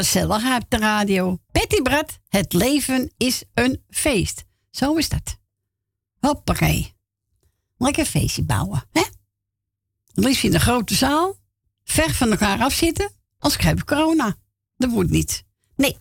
Wat 0.00 0.08
een 0.14 0.20
gezellig 0.20 0.56
op 0.56 0.70
de 0.70 0.76
radio. 0.76 1.38
Betty 1.52 1.82
Brad, 1.82 2.18
het 2.28 2.52
leven 2.52 3.12
is 3.16 3.44
een 3.54 3.84
feest. 3.88 4.44
Zo 4.70 4.94
is 4.94 5.08
dat. 5.08 5.38
Hoppakee. 6.20 6.94
Lekker 7.76 8.04
feestje 8.04 8.42
bouwen, 8.42 8.84
hè? 8.92 9.02
Liefst 10.12 10.44
in 10.44 10.50
de 10.50 10.60
grote 10.60 10.94
zaal. 10.94 11.36
Ver 11.84 12.14
van 12.14 12.30
elkaar 12.30 12.60
afzitten. 12.60 13.10
Als 13.38 13.56
krijg 13.56 13.76
je 13.76 13.84
corona. 13.84 14.36
Dat 14.76 14.90
moet 14.90 15.10
niet. 15.10 15.44
Nee. 15.76 15.96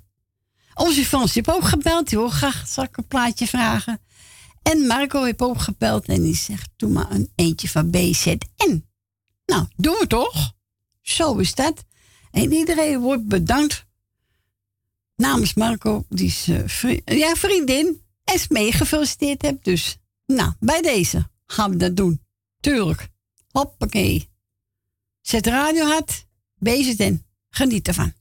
Onze 0.73 1.05
Frans 1.05 1.33
heeft 1.33 1.51
ook 1.51 1.63
gebeld. 1.63 2.09
Die 2.09 2.17
wil 2.17 2.29
graag 2.29 2.67
zal 2.67 2.83
ik 2.83 2.97
een 2.97 3.07
plaatje 3.07 3.47
vragen. 3.47 4.01
En 4.61 4.87
Marco 4.87 5.23
heeft 5.23 5.41
ook 5.41 5.61
gebeld. 5.61 6.05
En 6.05 6.21
die 6.21 6.35
zegt, 6.35 6.69
doe 6.75 6.89
maar 6.89 7.11
een 7.11 7.31
eentje 7.35 7.69
van 7.69 7.89
BZN. 7.89 8.85
Nou, 9.45 9.67
doen 9.75 9.97
we 9.99 10.07
toch? 10.07 10.53
Zo 11.01 11.37
is 11.37 11.55
dat. 11.55 11.85
En 12.31 12.51
iedereen 12.51 12.99
wordt 12.99 13.27
bedankt. 13.27 13.87
Namens 15.19 15.53
Marco, 15.53 16.05
die 16.09 16.27
is 16.27 16.47
eh, 16.47 17.17
ja, 17.17 17.35
vriendin. 17.35 18.01
Esmee 18.23 18.71
gefeliciteerd 18.71 19.41
hebt. 19.41 19.63
Dus, 19.63 19.97
nou, 20.25 20.53
bij 20.59 20.81
deze 20.81 21.29
gaan 21.45 21.71
we 21.71 21.77
dat 21.77 21.95
doen. 21.95 22.21
Tuurlijk. 22.59 23.07
Hoppakee. 23.51 24.29
Zet 25.21 25.47
radio 25.47 25.85
hard. 25.85 26.25
BZN. 26.57 27.25
Geniet 27.49 27.87
ervan. 27.87 28.13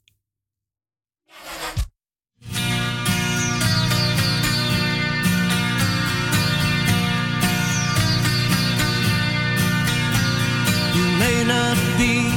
You 10.94 11.16
may 11.18 11.44
not 11.44 11.76
be 11.96 12.30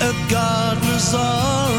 a 0.00 1.69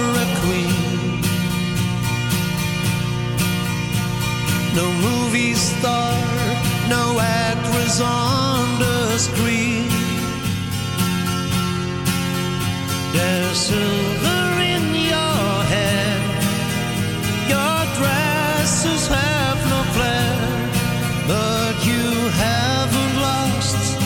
no 4.74 4.90
movie 4.94 5.54
star, 5.54 6.16
no 6.88 7.20
actress 7.20 8.00
on 8.00 8.80
the 8.80 9.18
screen. 9.18 9.90
There's 13.12 13.58
silver 13.58 14.62
in 14.74 14.84
your 15.12 15.46
hair, 15.74 16.16
your 17.54 17.80
dresses 18.00 19.08
have 19.08 19.60
no 19.74 19.80
flair, 19.96 20.38
but 21.28 21.76
you 21.86 22.06
haven't 22.46 23.16
lost 23.28 24.00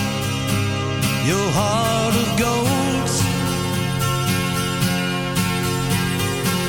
your 1.29 1.47
heart 1.59 2.15
of 2.23 2.29
gold. 2.39 3.09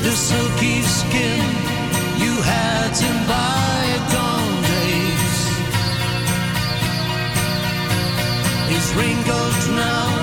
The 0.05 0.13
silky 0.13 0.83
skin 0.83 1.45
you 2.19 2.33
had 2.43 2.91
to 2.95 3.29
buy. 3.29 3.56
Wrinkled 8.97 9.77
now 9.77 10.16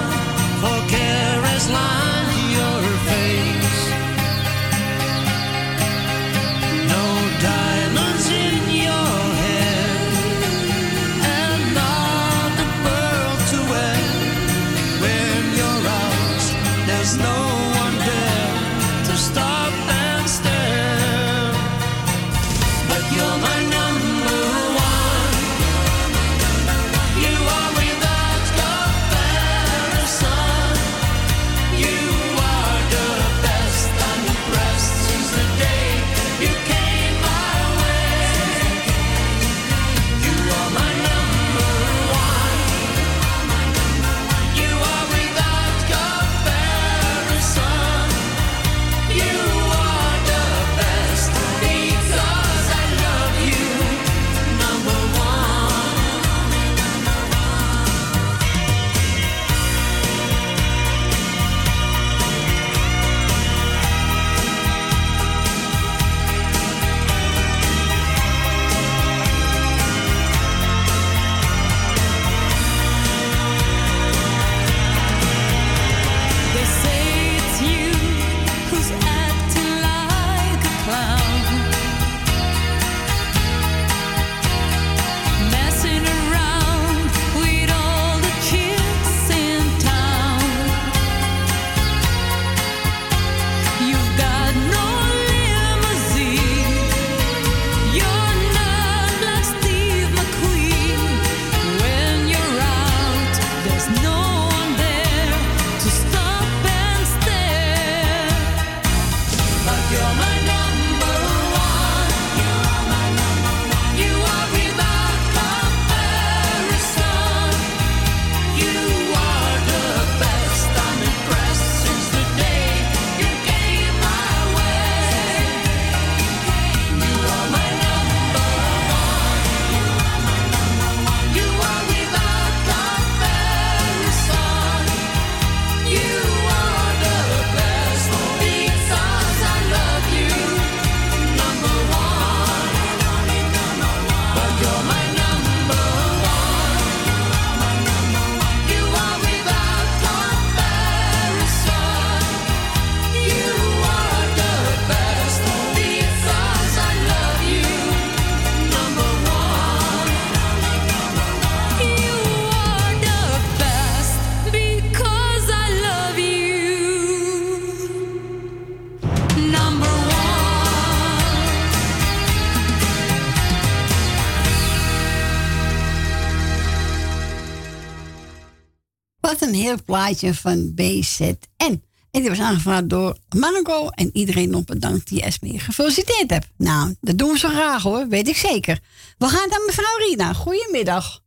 Een 179.74 179.84
plaatje 179.84 180.34
van 180.34 180.74
BZN. 180.76 181.82
En 182.12 182.20
die 182.22 182.30
was 182.30 182.40
aangevraagd 182.40 182.90
door 182.90 183.18
Marco. 183.38 183.88
En 183.88 184.10
iedereen 184.14 184.56
op 184.56 184.66
bedankt 184.66 185.08
die 185.08 185.22
Esme 185.22 185.60
gefeliciteerd 185.60 186.30
hebt. 186.30 186.48
Nou, 186.58 186.96
dat 187.02 187.18
doen 187.18 187.32
we 187.32 187.38
zo 187.38 187.50
graag 187.50 187.84
hoor, 187.84 188.08
weet 188.08 188.28
ik 188.28 188.36
zeker. 188.36 188.80
We 189.18 189.26
gaan 189.26 189.50
naar 189.50 189.64
mevrouw 189.66 189.98
Rina. 190.08 190.34
Goedemiddag. 190.34 191.22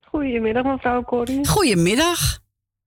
Goedemiddag, 0.00 0.64
mevrouw 0.64 1.02
Corrie. 1.02 1.46
Goedemiddag. 1.46 2.38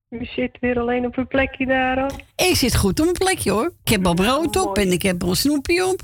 U 0.10 0.26
zit 0.26 0.58
weer 0.60 0.80
alleen 0.80 1.06
op 1.06 1.16
uw 1.16 1.28
plekje 1.28 1.66
daar, 1.66 2.00
hoor. 2.00 2.12
Ik 2.36 2.56
zit 2.56 2.76
goed 2.76 3.00
op 3.00 3.06
mijn 3.06 3.18
plekje 3.18 3.52
hoor. 3.52 3.72
Ik 3.84 3.92
heb 3.92 4.06
al 4.06 4.14
brood 4.14 4.56
op 4.56 4.78
en 4.78 4.92
ik 4.92 5.02
heb 5.02 5.24
al 5.24 5.36
snoepje 5.36 5.86
op. 5.86 6.02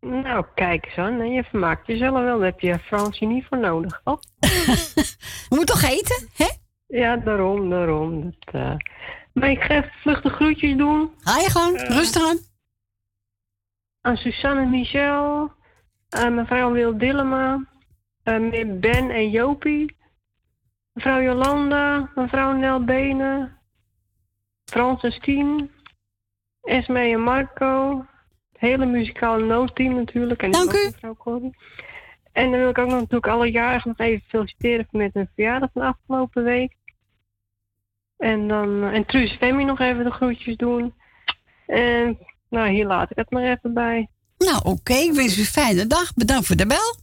Nou, 0.00 0.44
kijk 0.54 0.86
eens 0.86 0.96
aan. 0.96 1.30
Je 1.30 1.42
vermaakt 1.42 1.86
jezelf 1.86 2.12
wel. 2.12 2.38
Daar 2.38 2.46
heb 2.46 2.60
je 2.60 2.78
Fransje 2.78 3.24
niet 3.24 3.44
voor 3.48 3.58
nodig? 3.58 4.00
We 5.48 5.56
moeten 5.56 5.74
toch 5.74 5.90
eten, 5.90 6.28
hè? 6.34 6.46
Ja, 6.86 7.16
daarom, 7.16 7.70
daarom. 7.70 8.22
Dat, 8.40 8.54
eh, 8.54 8.76
Maar 9.32 9.50
ik 9.50 9.60
ga 9.62 9.74
even 9.74 9.92
vluchtig 10.00 10.32
groetjes 10.34 10.76
doen. 10.76 11.10
Ga 11.18 11.38
je 11.38 11.50
gang, 11.50 11.76
Eh, 11.76 11.96
rustig 11.96 12.28
aan. 12.28 12.38
Aan 14.00 14.16
Suzanne 14.16 14.60
en 14.62 14.70
Michel. 14.70 15.50
Aan 16.08 16.34
mevrouw 16.34 16.72
Wil 16.72 16.98
Dillema. 16.98 17.64
meneer 18.24 18.78
Ben 18.78 19.10
en 19.10 19.30
Jopie. 19.30 19.96
Mevrouw 20.92 21.20
Jolanda. 21.20 22.10
Mevrouw 22.14 22.52
Nel 22.52 22.84
Benen. 22.84 23.58
Frans 24.64 25.02
en 25.02 25.12
Stien. 25.12 25.70
Esme 26.62 27.00
en 27.00 27.20
Marco. 27.22 27.98
Het 28.52 28.60
hele 28.60 28.86
muzikale 28.86 29.44
noodteam 29.44 29.94
natuurlijk. 29.94 30.42
En 30.42 30.50
Dank 30.50 30.72
u. 30.72 30.84
Mevrouw 30.84 31.14
Corrie. 31.14 31.56
En 32.36 32.50
dan 32.50 32.60
wil 32.60 32.68
ik 32.68 32.78
ook 32.78 32.88
nog 32.88 33.00
natuurlijk 33.00 33.26
alle 33.26 33.50
jarigen 33.50 33.88
nog 33.96 34.06
even 34.06 34.26
feliciteren 34.28 34.86
met 34.90 35.14
hun 35.14 35.30
verjaardag 35.34 35.70
van 35.72 35.82
de 35.82 35.88
afgelopen 35.88 36.44
week. 36.44 36.76
En 38.16 38.48
dan 38.48 38.84
en 38.84 39.06
Truus 39.06 39.36
Femi 39.36 39.64
nog 39.64 39.80
even 39.80 40.04
de 40.04 40.10
groetjes 40.10 40.56
doen. 40.56 40.94
En 41.66 42.18
nou, 42.48 42.68
hier 42.68 42.86
laat 42.86 43.10
ik 43.10 43.16
het 43.16 43.30
maar 43.30 43.42
even 43.42 43.74
bij. 43.74 44.08
Nou, 44.38 44.60
oké. 44.62 44.94
Ik 44.94 45.12
wens 45.12 45.36
u 45.36 45.40
een 45.40 45.46
fijne 45.46 45.86
dag. 45.86 46.14
Bedankt 46.14 46.46
voor 46.46 46.56
de 46.56 46.66
bel. 46.66 46.96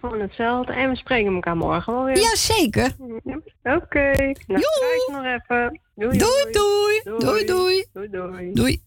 Gewoon 0.00 0.20
hetzelfde. 0.20 0.72
En 0.72 0.90
we 0.90 0.96
spreken 0.96 1.34
elkaar 1.34 1.56
morgen 1.56 1.92
wel 1.92 2.04
weer. 2.04 2.18
Jazeker. 2.18 2.96
Oké. 3.62 4.32
Nou, 4.46 4.60
kijk 4.60 5.08
nog 5.12 5.24
even. 5.24 5.80
Doei 5.94 6.18
Doei, 6.18 6.50
doei. 6.50 7.18
Doei, 7.18 7.44
doei. 7.44 7.84
Doei, 7.92 8.08
doei. 8.10 8.52
Doei. 8.52 8.82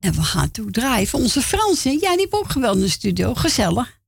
En 0.00 0.12
we 0.12 0.22
gaan 0.22 0.50
toe 0.50 0.70
draaien 0.70 1.06
voor 1.06 1.20
onze 1.20 1.40
Fransen. 1.40 1.92
Ja, 1.92 2.16
die 2.16 2.20
hebben 2.30 2.38
ook 2.38 2.54
in 2.54 2.80
de 2.80 2.88
studio. 2.88 3.34
Gezellig. 3.34 3.99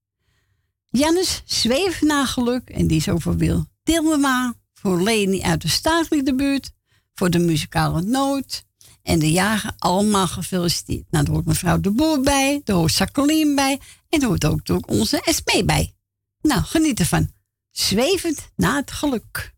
Jannes 0.93 1.43
zweeft 1.45 2.03
naar 2.03 2.27
geluk 2.27 2.69
en 2.69 2.87
die 2.87 2.97
is 2.97 3.09
over 3.09 3.37
Wil 3.37 3.67
Dilma. 3.83 4.55
Voor 4.75 5.03
Leni 5.03 5.43
uit 5.43 5.63
de 5.63 5.69
Staatliedenbuurt. 5.69 6.71
Voor 7.15 7.31
de 7.31 7.39
muzikale 7.39 8.03
noot. 8.03 8.65
En 9.03 9.19
de 9.19 9.31
jager 9.31 9.73
allemaal 9.79 10.27
gefeliciteerd. 10.27 11.05
Nou, 11.11 11.25
daar 11.25 11.35
hoort 11.35 11.47
mevrouw 11.47 11.81
de 11.81 11.91
Boer 11.91 12.21
bij. 12.21 12.61
Daar 12.65 12.77
hoort 12.77 12.97
Jacqueline 12.97 13.55
bij. 13.55 13.81
En 14.09 14.21
daar 14.21 14.29
hoort 14.29 14.45
ook, 14.45 14.71
ook 14.71 14.91
onze 14.91 15.23
SP 15.37 15.51
bij. 15.65 15.95
Nou, 16.41 16.63
geniet 16.63 16.99
ervan. 17.01 17.31
Zwevend 17.71 18.51
naar 18.57 18.77
het 18.77 18.91
geluk. 18.91 19.52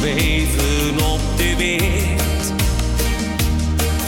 Weet. 0.00 0.48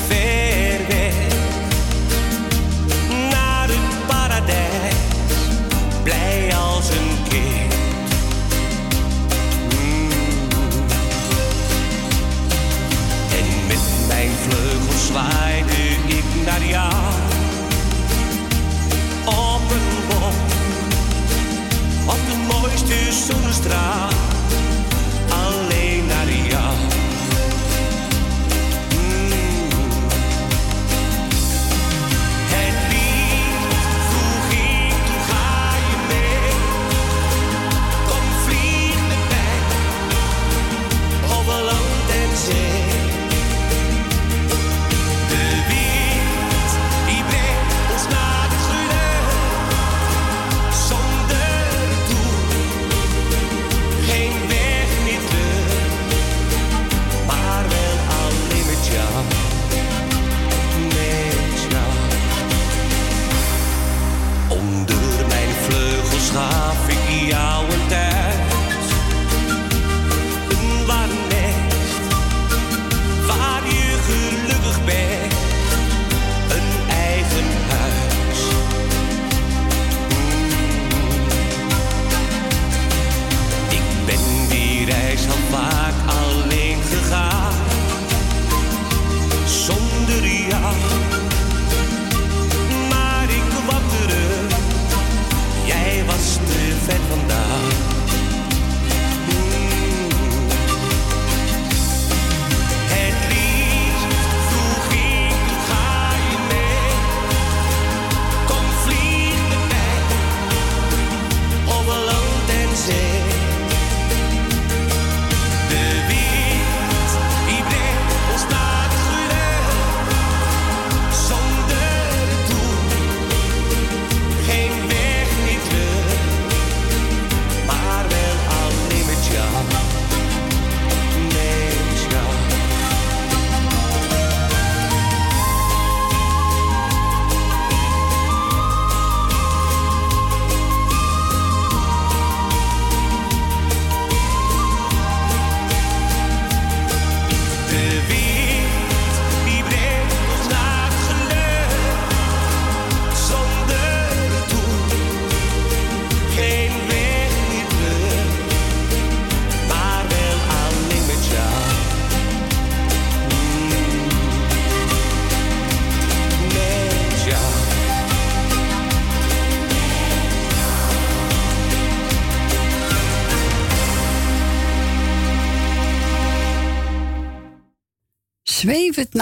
Ver 0.07 0.87
weg 0.89 1.15
naar 3.31 3.69
het 3.69 4.07
paradijs, 4.07 4.95
blij 6.03 6.55
als 6.57 6.89
een 6.89 7.17
kind. 7.29 7.75
Mm. 9.69 10.11
En 13.31 13.67
met 13.67 13.81
mijn 14.09 14.31
vleugels 14.49 15.07
zwaaide 15.07 15.83
ik 16.07 16.25
naar 16.45 16.65
jou 16.65 16.93
op 19.25 19.71
een 19.71 20.07
boom 20.09 20.35
op 22.07 22.19
de 22.27 22.37
mooiste 22.49 23.13
zonnestraal, 23.27 24.09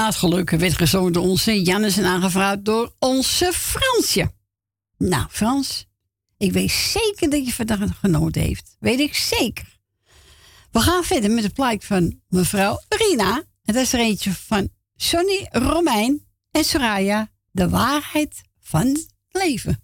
Naar 0.01 0.09
het 0.09 0.19
geluk 0.19 0.51
werd 0.51 0.77
gezongen 0.77 1.13
door 1.13 1.23
onze 1.23 1.63
Jannes 1.63 1.97
en 1.97 2.05
aangevraagd 2.05 2.65
door 2.65 2.95
onze 2.99 3.53
Fransje. 3.53 4.33
Nou, 4.99 5.27
Frans, 5.31 5.87
ik 6.37 6.53
weet 6.53 6.71
zeker 6.71 7.31
dat 7.31 7.47
je 7.47 7.53
vandaag 7.53 7.99
genoten 8.01 8.43
heeft. 8.43 8.77
Weet 8.79 9.01
ik 9.01 9.15
zeker. 9.15 9.79
We 10.71 10.81
gaan 10.81 11.05
verder 11.05 11.31
met 11.31 11.43
de 11.43 11.51
plaat 11.51 11.85
van 11.85 12.21
mevrouw 12.29 12.81
Rina. 12.89 13.43
Dat 13.63 13.75
is 13.75 13.93
er 13.93 14.01
eentje 14.01 14.33
van 14.33 14.69
Sonny 14.97 15.47
Romein 15.51 16.27
en 16.51 16.65
Soraya. 16.65 17.31
De 17.51 17.69
waarheid 17.69 18.41
van 18.61 18.87
het 18.87 19.15
leven. 19.29 19.83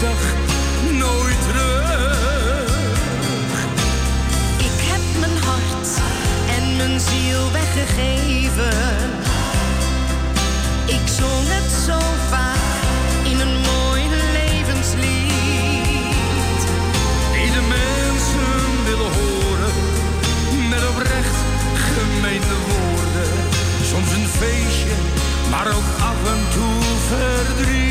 nooit 0.00 1.42
terug. 1.42 2.78
Ik 4.56 4.78
heb 4.90 5.00
mijn 5.20 5.36
hart 5.44 5.88
en 6.56 6.76
mijn 6.76 7.00
ziel 7.00 7.50
weggegeven. 7.52 8.96
Ik 10.86 11.04
zong 11.18 11.44
het 11.54 11.70
zo 11.86 11.98
vaak 12.30 12.80
in 13.24 13.40
een 13.40 13.56
mooi 13.72 14.02
levenslied. 14.38 15.00
Die 17.32 17.50
de 17.58 17.64
mensen 17.76 18.84
willen 18.84 19.12
horen 19.20 19.74
met 20.68 20.88
oprecht 20.88 21.36
gemeente 21.94 22.56
woorden. 22.68 23.30
Soms 23.90 24.10
een 24.12 24.28
feestje, 24.40 24.94
maar 25.50 25.66
ook 25.66 25.88
af 26.10 26.20
en 26.34 26.42
toe 26.54 26.82
verdriet. 27.08 27.87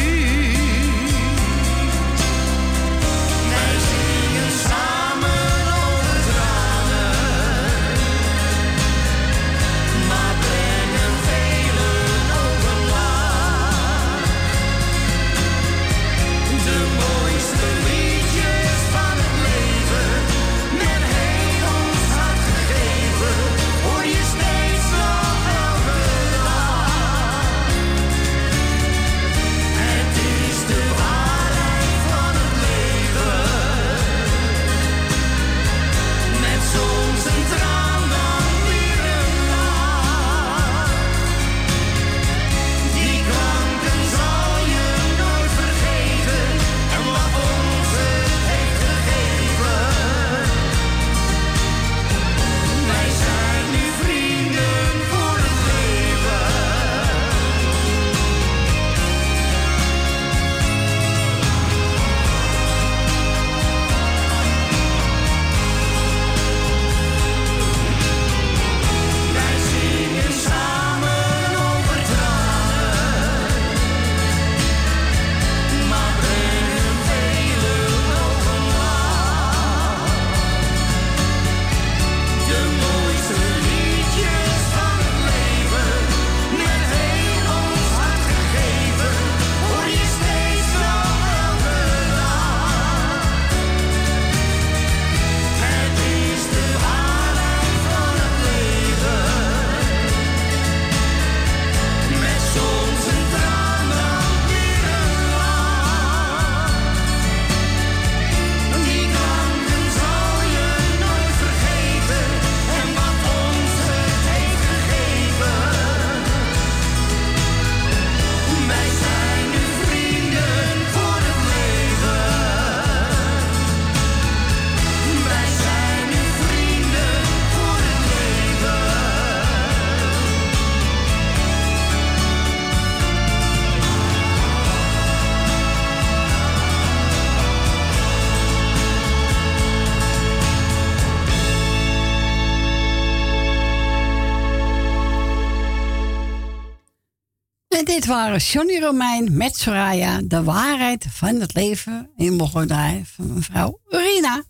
Dit 147.88 148.06
waren 148.06 148.40
Johnny 148.40 148.80
Romein 148.80 149.38
met 149.38 149.56
Soraya. 149.56 150.22
De 150.24 150.44
waarheid 150.44 151.06
van 151.10 151.36
het 151.36 151.54
leven 151.54 152.10
in 152.16 152.34
Mogodaai 152.34 153.06
van 153.06 153.34
mevrouw 153.34 153.80
Urina. 153.90 154.44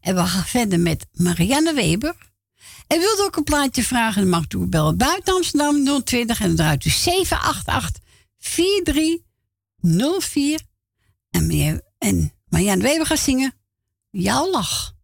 En 0.00 0.14
we 0.14 0.26
gaan 0.26 0.44
verder 0.44 0.80
met 0.80 1.06
Marianne 1.12 1.74
Weber. 1.74 2.14
En 2.86 2.98
wilt 2.98 3.20
ook 3.20 3.36
een 3.36 3.44
plaatje 3.44 3.82
vragen, 3.82 4.20
dan 4.20 4.30
mag 4.30 4.44
u 4.48 4.58
bellen 4.58 4.96
buiten 4.96 5.34
Amsterdam 5.34 6.04
020 6.04 6.40
en 6.40 6.46
dan 6.46 6.56
draait 6.56 6.84
u 6.84 6.90
788 6.90 8.02
4304. 8.38 10.60
En, 11.30 11.82
en 11.98 12.32
Marianne 12.48 12.82
Weber 12.82 13.06
gaat 13.06 13.18
zingen 13.18 13.54
Jouw 14.10 14.50
lach. 14.50 14.94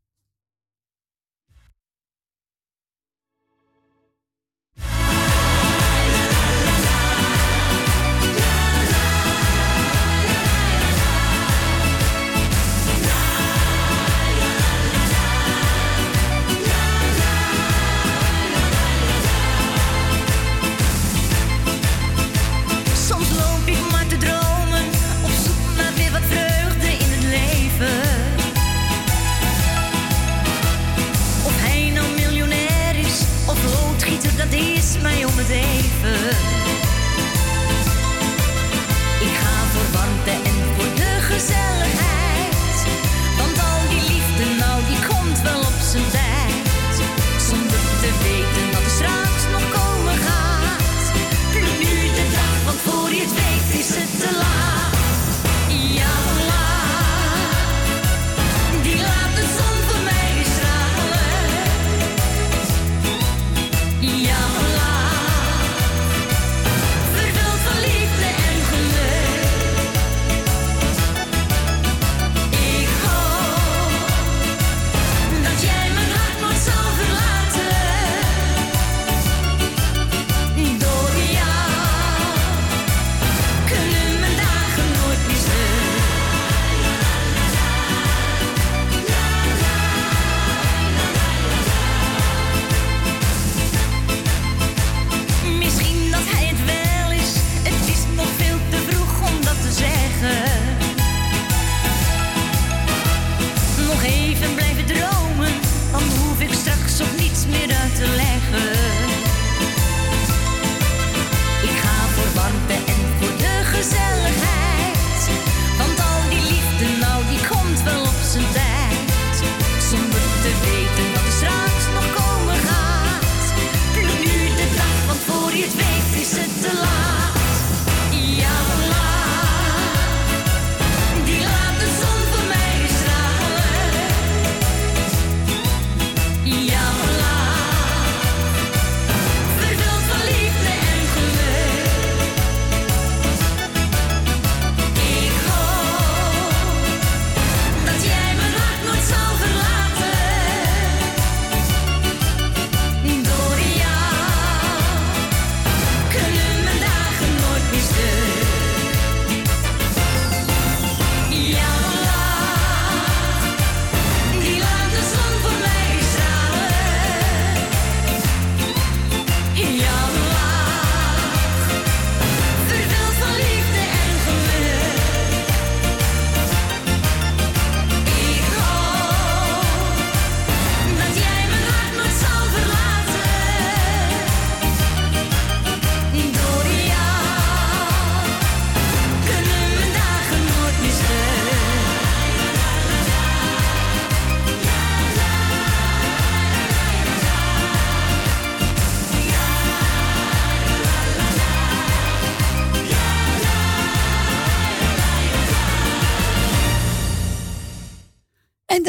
Mij 35.03 35.25
om 35.25 35.37
het 35.37 35.49
even. 35.49 36.66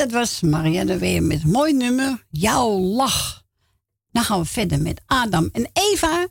Dat 0.08 0.20
was 0.20 0.42
Marianne 0.42 0.98
weer 0.98 1.24
met 1.24 1.44
mooi 1.44 1.74
nummer, 1.74 2.26
Jouw 2.30 2.80
Lach. 2.80 3.44
Dan 4.12 4.24
gaan 4.24 4.40
we 4.40 4.46
verder 4.46 4.82
met 4.82 5.02
Adam 5.06 5.50
en 5.52 5.70
Eva. 5.74 6.28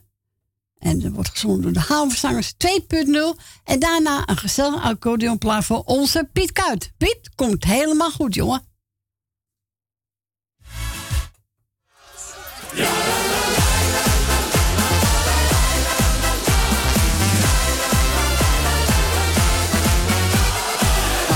En 0.77 0.99
dat 0.99 1.11
wordt 1.11 1.29
gezongen 1.29 1.61
door 1.61 1.71
de 1.71 1.79
Havenstangers 1.79 2.53
2.0. 2.53 3.39
En 3.63 3.79
daarna 3.79 4.29
een 4.29 4.37
gezellig 4.37 4.83
accordeonplaat 4.83 5.65
voor 5.65 5.83
onze 5.83 6.29
Piet 6.33 6.51
Kuit. 6.51 6.91
Piet, 6.97 7.29
komt 7.35 7.63
helemaal 7.63 8.11
goed, 8.11 8.35
jongen. 8.35 8.61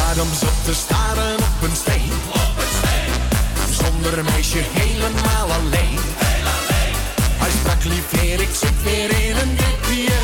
Adam 0.09 0.33
zat 0.33 0.65
te 0.65 0.73
staren 0.73 1.10
Meisje 4.11 4.63
helemaal 4.71 5.47
alleen. 5.59 5.99
Hij 7.41 7.51
sprak 7.59 7.83
lief 7.83 8.09
heer, 8.19 8.41
ik 8.41 8.53
zit 8.63 8.77
weer 8.83 9.09
in 9.27 9.35
een 9.37 9.55
dipje. 9.55 10.17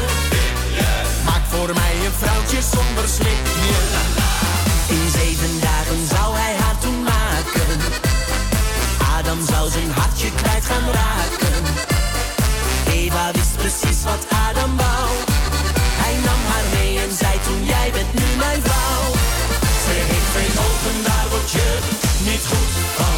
Maak 1.25 1.43
voor 1.49 1.71
mij 1.73 1.95
een 2.05 2.17
vrouwtje 2.21 2.59
zonder 2.73 3.07
slipje. 3.17 3.77
In 4.87 5.05
zeven 5.19 5.59
dagen 5.59 6.01
zou 6.13 6.35
hij 6.35 6.55
haar 6.61 6.77
toen 6.79 7.03
maken. 7.03 7.77
Adam 9.17 9.39
zou 9.51 9.69
zijn 9.69 9.91
hartje 9.91 10.29
kwijt 10.31 10.65
gaan 10.65 10.87
raken. 10.99 11.63
Eva 12.91 13.31
wist 13.31 13.55
precies 13.57 14.03
wat 14.03 14.23
Adam 14.47 14.77
wou. 14.77 15.07
Hij 16.03 16.15
nam 16.27 16.41
haar 16.51 16.67
mee 16.75 16.99
en 17.05 17.13
zei 17.21 17.35
toen 17.45 17.61
jij 17.65 17.89
bent 17.95 18.13
nu 18.19 18.27
mijn 18.37 18.61
vrouw. 18.67 19.05
Ze 19.83 19.93
heeft 20.09 20.29
twee 20.33 20.51
ogen, 20.67 20.97
daar 21.07 21.27
word 21.29 21.49
je 21.51 21.67
niet 22.27 22.45
goed 22.51 22.73
van. 22.97 23.16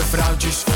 de 0.00 0.06
fraudes. 0.06 0.69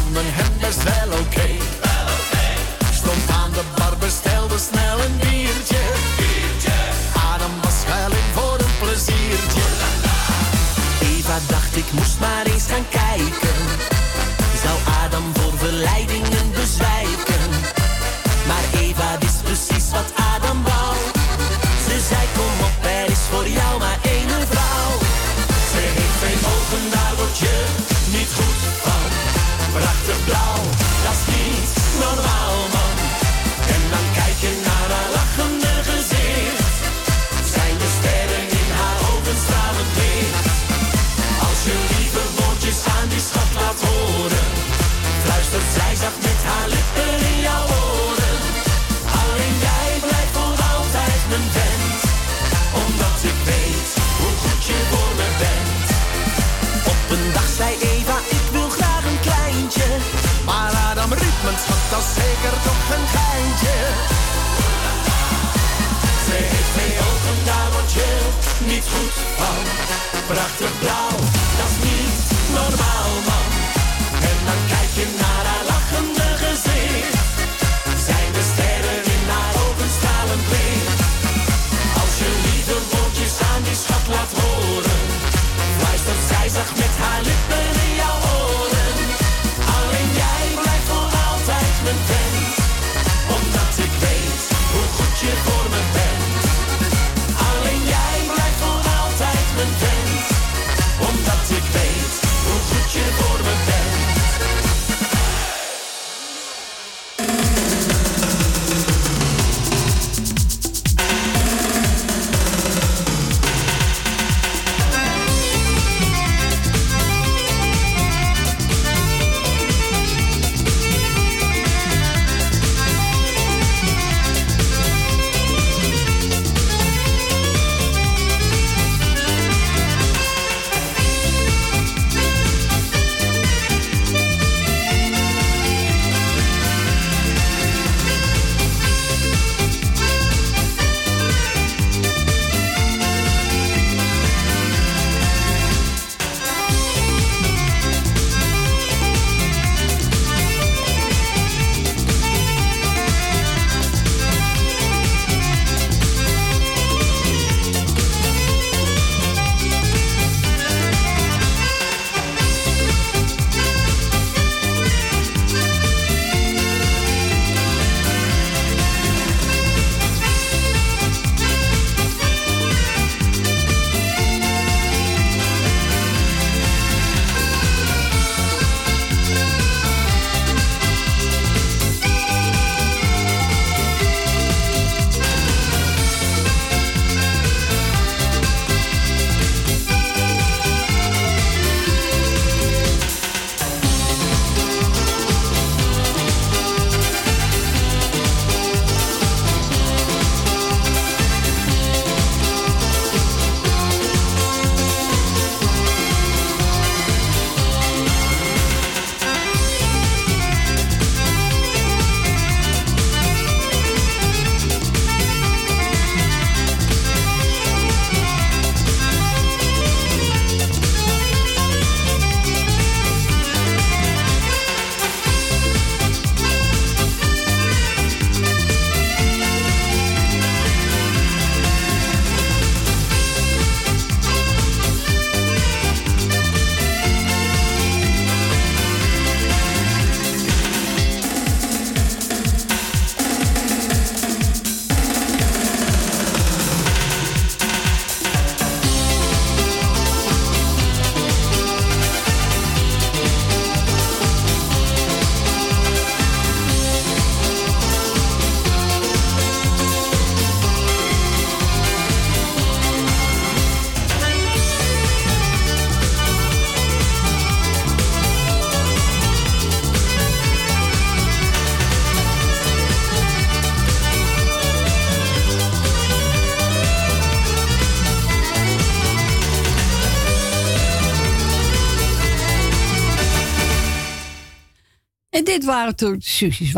Dit 285.45 285.65
waren 285.65 285.97
toen 285.97 286.17
Susies 286.21 286.75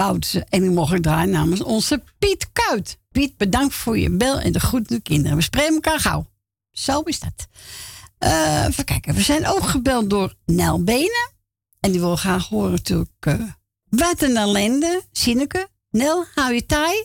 en 0.48 0.60
die 0.60 0.70
mocht 0.70 0.92
ik 0.92 1.02
draaien 1.02 1.30
namens 1.30 1.62
onze 1.62 2.02
Piet 2.18 2.52
Kuit. 2.52 2.98
Piet, 3.10 3.36
bedankt 3.36 3.74
voor 3.74 3.98
je 3.98 4.10
bel 4.10 4.40
en 4.40 4.52
de 4.52 4.60
groeten 4.60 5.02
kinderen. 5.02 5.36
We 5.36 5.42
spreken 5.42 5.74
elkaar 5.74 6.00
gauw. 6.00 6.26
Zo 6.70 7.00
is 7.00 7.20
dat. 7.20 7.48
Uh, 8.18 8.64
even 8.68 8.84
kijken, 8.84 9.14
we 9.14 9.22
zijn 9.22 9.46
ook 9.46 9.62
gebeld 9.62 10.10
door 10.10 10.34
Nel 10.46 10.82
Benen. 10.82 11.30
En 11.80 11.90
die 11.90 12.00
wil 12.00 12.16
graag 12.16 12.48
horen 12.48 12.70
natuurlijk... 12.70 13.26
Uh, 13.28 13.42
wat 13.88 14.22
een 14.22 14.36
ellende, 14.36 15.02
Sineke. 15.12 15.68
Nel, 15.90 16.24
hou 16.34 16.54
je 16.54 16.66
taai. 16.66 17.04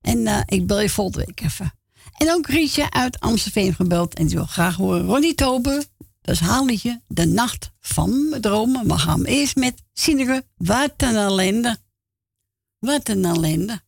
En 0.00 0.26
eh, 0.26 0.40
ik 0.46 0.66
bel 0.66 0.80
je 0.80 0.90
volgende 0.90 1.26
week 1.26 1.40
even. 1.40 1.72
En 2.16 2.32
ook 2.32 2.46
Rietje 2.46 2.90
uit 2.90 3.20
Amstelveen 3.20 3.74
gebeld. 3.74 4.14
En 4.14 4.26
die 4.26 4.36
wil 4.36 4.46
graag 4.46 4.76
horen 4.76 5.04
Ronnie 5.04 5.34
Tobe. 5.34 5.86
Dat 6.20 6.34
is 6.34 6.40
haar. 6.40 6.62
De 7.06 7.26
nacht 7.26 7.70
van 7.88 8.28
mijn 8.28 8.42
dromen. 8.42 8.86
We 8.86 8.98
gaan 8.98 9.24
eerst 9.24 9.56
met 9.56 9.82
zinnige 9.92 10.44
Wat 10.56 10.92
een 10.96 11.16
ellende. 11.16 11.76
Wat 12.78 13.08
een 13.08 13.24
ellende. 13.24 13.80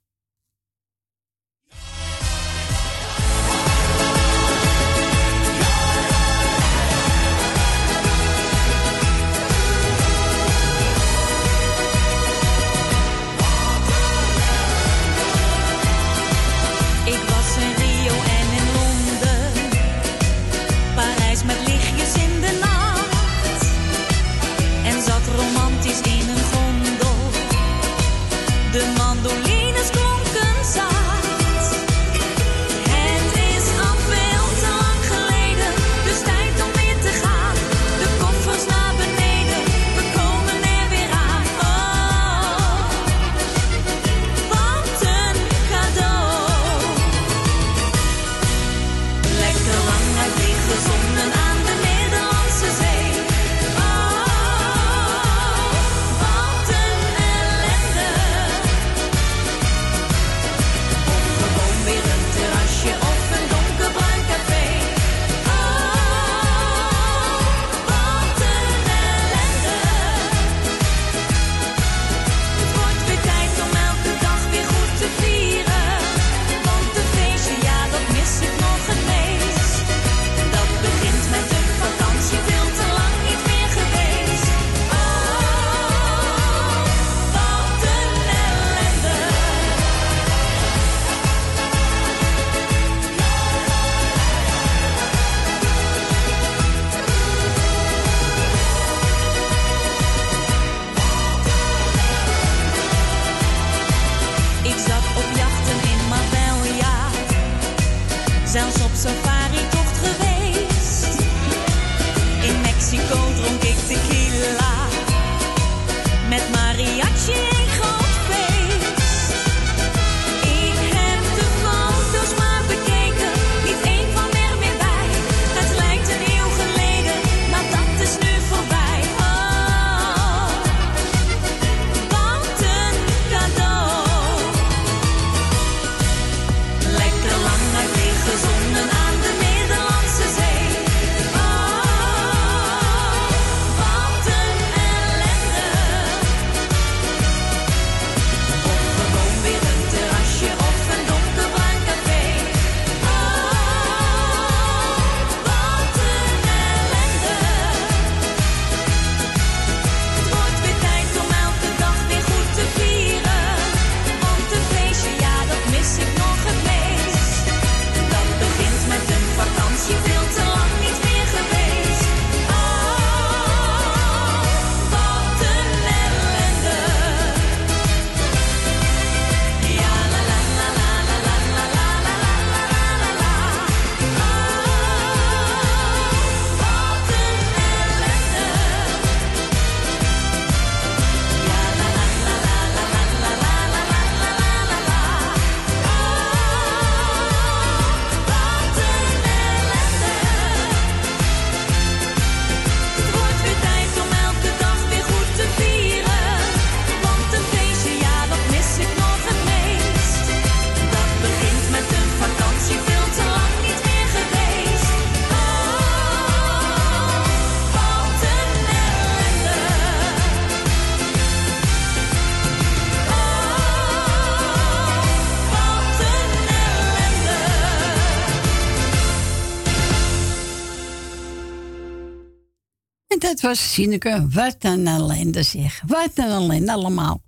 Het 233.31 233.41
was 233.41 233.73
Sineke. 233.73 234.29
Wat 234.31 234.57
een 234.59 234.87
ellende 234.87 235.43
zeg. 235.43 235.83
Wat 235.87 236.11
een 236.15 236.25
ellende 236.25 236.73
allemaal. 236.73 237.23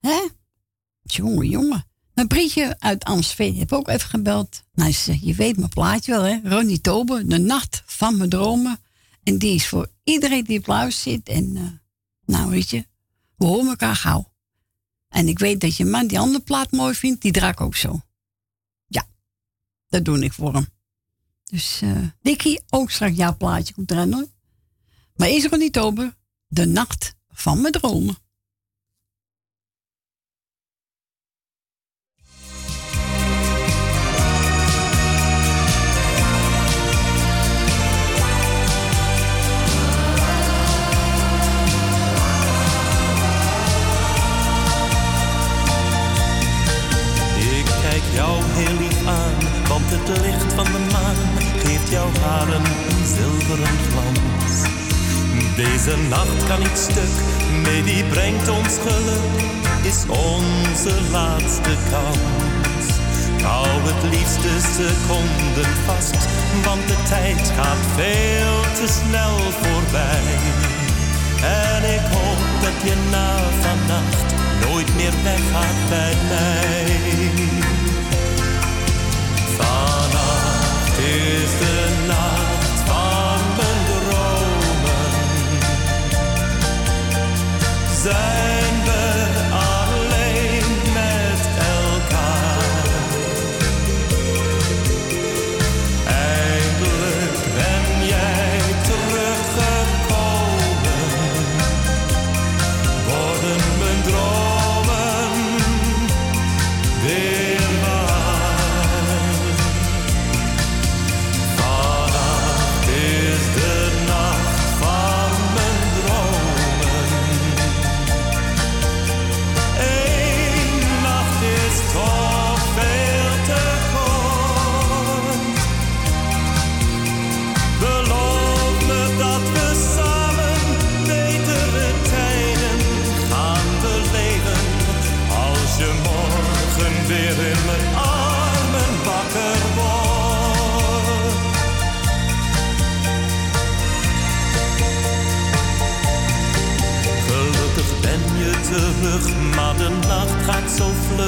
Hè? 0.00 0.28
Jongen, 1.02 1.48
jongen. 1.48 1.86
Mijn 2.14 2.26
prietje 2.26 2.76
uit 2.78 3.04
Amstveen 3.04 3.56
Heb 3.56 3.72
ook 3.72 3.88
even 3.88 4.08
gebeld. 4.08 4.62
Nou, 4.72 4.92
ze, 4.92 5.26
je 5.26 5.34
weet 5.34 5.56
mijn 5.56 5.68
plaatje 5.68 6.12
wel, 6.12 6.22
hè? 6.22 6.38
Ronnie 6.44 6.80
Toben, 6.80 7.28
De 7.28 7.38
Nacht 7.38 7.82
van 7.86 8.16
mijn 8.16 8.30
Dromen. 8.30 8.80
En 9.22 9.38
die 9.38 9.54
is 9.54 9.66
voor 9.66 9.90
iedereen 10.04 10.44
die 10.44 10.66
op 10.66 10.90
zit. 10.90 11.28
En 11.28 11.56
eh, 11.56 11.62
nou, 12.24 12.50
weet 12.50 12.70
je, 12.70 12.86
we 13.36 13.44
horen 13.44 13.68
elkaar 13.68 13.96
gauw. 13.96 14.32
En 15.08 15.28
ik 15.28 15.38
weet 15.38 15.60
dat 15.60 15.76
je 15.76 15.84
man 15.84 16.06
die 16.06 16.18
andere 16.18 16.44
plaat 16.44 16.70
mooi 16.70 16.94
vindt, 16.94 17.22
die 17.22 17.32
draak 17.32 17.60
ook 17.60 17.76
zo. 17.76 18.00
Ja, 18.86 19.06
dat 19.88 20.04
doe 20.04 20.24
ik 20.24 20.32
voor 20.32 20.54
hem. 20.54 20.66
Dus 21.44 21.80
uh, 21.82 21.98
Dikkie, 22.22 22.60
ook 22.68 22.90
straks 22.90 23.16
jouw 23.16 23.36
plaatje 23.36 23.74
komt 23.74 23.90
eraan 23.90 24.12
hoor. 24.12 24.34
Maar 25.16 25.28
is 25.28 25.44
er 25.44 25.58
niet 25.58 25.78
over 25.78 26.16
De 26.46 26.66
nacht 26.66 27.14
van 27.28 27.60
mijn 27.60 27.72
dromen. 27.72 28.16
jou 48.16 48.42
heel 48.44 48.78
lief 48.78 49.06
aan, 49.06 49.68
want 49.68 49.84
het 49.88 50.08
licht 50.22 50.52
van 50.52 50.64
de 50.64 50.88
maan 50.92 51.16
geeft 51.58 51.90
jouw 51.90 52.10
haren 52.20 52.64
een 52.64 53.06
zilveren 53.06 53.78
glans. 53.88 54.75
Deze 55.56 55.96
nacht 56.08 56.46
kan 56.48 56.58
niet 56.58 56.78
stuk, 56.78 57.16
nee 57.62 57.82
die 57.82 58.04
brengt 58.04 58.48
ons 58.48 58.74
geluk, 58.86 59.36
is 59.82 60.04
onze 60.08 60.94
laatste 61.10 61.74
kans. 61.90 62.86
Hou 63.42 63.66
het 63.66 64.02
liefste 64.10 64.52
seconden 64.76 65.72
vast, 65.86 66.28
want 66.64 66.86
de 66.88 66.96
tijd 67.08 67.52
gaat 67.56 67.84
veel 67.94 68.60
te 68.78 68.86
snel 68.98 69.36
voorbij. 69.60 70.26
En 71.42 71.82
ik 71.94 72.06
hoop 72.14 72.42
dat 72.62 72.76
je 72.88 72.96
na 73.10 73.36
vannacht 73.60 74.34
nooit 74.64 74.96
meer 74.96 75.14
weggaat 75.22 75.88
bij 75.88 76.14
mij. 76.28 76.86
Vannacht 79.56 80.98
is 80.98 81.50
de 81.58 82.04
nacht 82.06 82.35
Zijn 88.06 88.55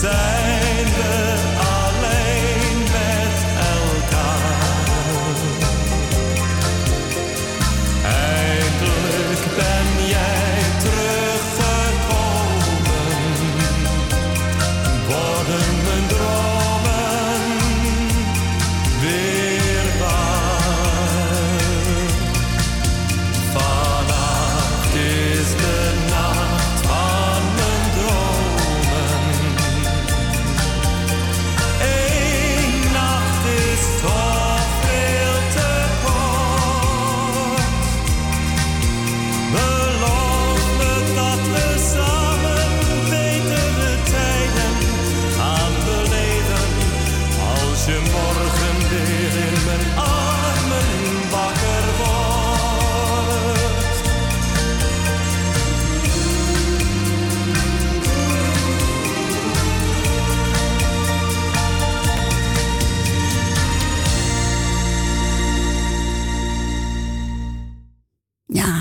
Zijn 0.00 0.84
we 0.84 1.49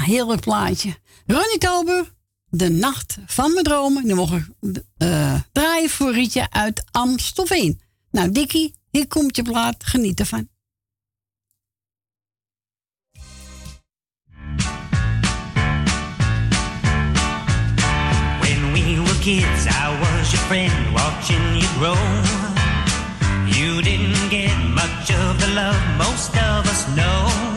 Ja, 0.10 0.16
heerlijk 0.16 0.42
plaatje. 0.42 0.96
Ronnie 1.26 1.58
Tober, 1.58 2.14
De 2.50 2.70
Nacht 2.70 3.18
van 3.26 3.54
mijn 3.54 3.64
Dromen. 3.64 4.06
Nu 4.06 4.16
mogen 4.16 4.56
ik 4.62 4.84
eh, 4.98 5.40
draaien 5.52 5.90
voor 5.90 6.14
Rietje 6.14 6.50
uit 6.50 6.84
Amstelveen. 6.92 7.82
Nou, 8.12 8.32
Dikkie, 8.32 8.76
hier 8.90 9.08
komt 9.08 9.36
je 9.36 9.42
plaat. 9.42 9.84
Geniet 9.84 10.20
ervan. 10.20 10.50
When 18.40 18.72
we 18.74 19.02
were 19.06 19.20
kids, 19.20 19.66
I 19.66 20.00
was 20.00 20.32
your 20.32 20.46
friend, 20.46 20.92
watching 20.94 21.58
you 21.58 21.68
grow. 21.78 21.98
You 23.46 23.82
didn't 23.82 24.30
get 24.30 24.58
much 24.74 25.10
of 25.10 25.40
the 25.40 25.52
love 25.54 25.98
most 25.98 26.30
of 26.30 26.66
us 26.66 26.86
know. 26.96 27.49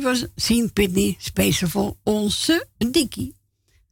Die 0.00 0.08
was 0.08 0.26
Sien 0.34 0.72
Pitney, 0.72 1.16
speciaal 1.18 1.70
voor 1.70 1.96
onze 2.02 2.66
Dikkie. 2.76 3.34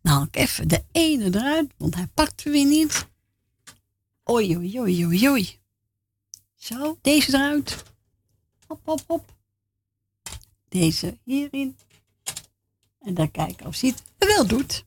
Nou, 0.01 0.25
ik 0.25 0.37
even 0.37 0.69
de 0.69 0.85
ene 0.93 1.25
eruit, 1.25 1.73
want 1.77 1.95
hij 1.95 2.07
pakt 2.07 2.43
weer 2.43 2.67
niet. 2.67 3.07
Oei, 4.31 4.57
oei, 4.57 4.81
oei, 4.81 5.07
oei, 5.07 5.29
oei. 5.29 5.59
Zo, 6.55 6.99
deze 7.03 7.29
eruit. 7.35 7.85
Hop, 8.67 8.81
hop, 8.85 9.05
hop. 9.07 9.37
Deze 10.69 11.19
hierin. 11.25 11.77
En 13.01 13.15
dan 13.15 13.31
kijken 13.31 13.67
of 13.67 13.81
hij 13.81 13.91
het 13.91 14.03
wel 14.29 14.47
doet. 14.47 14.85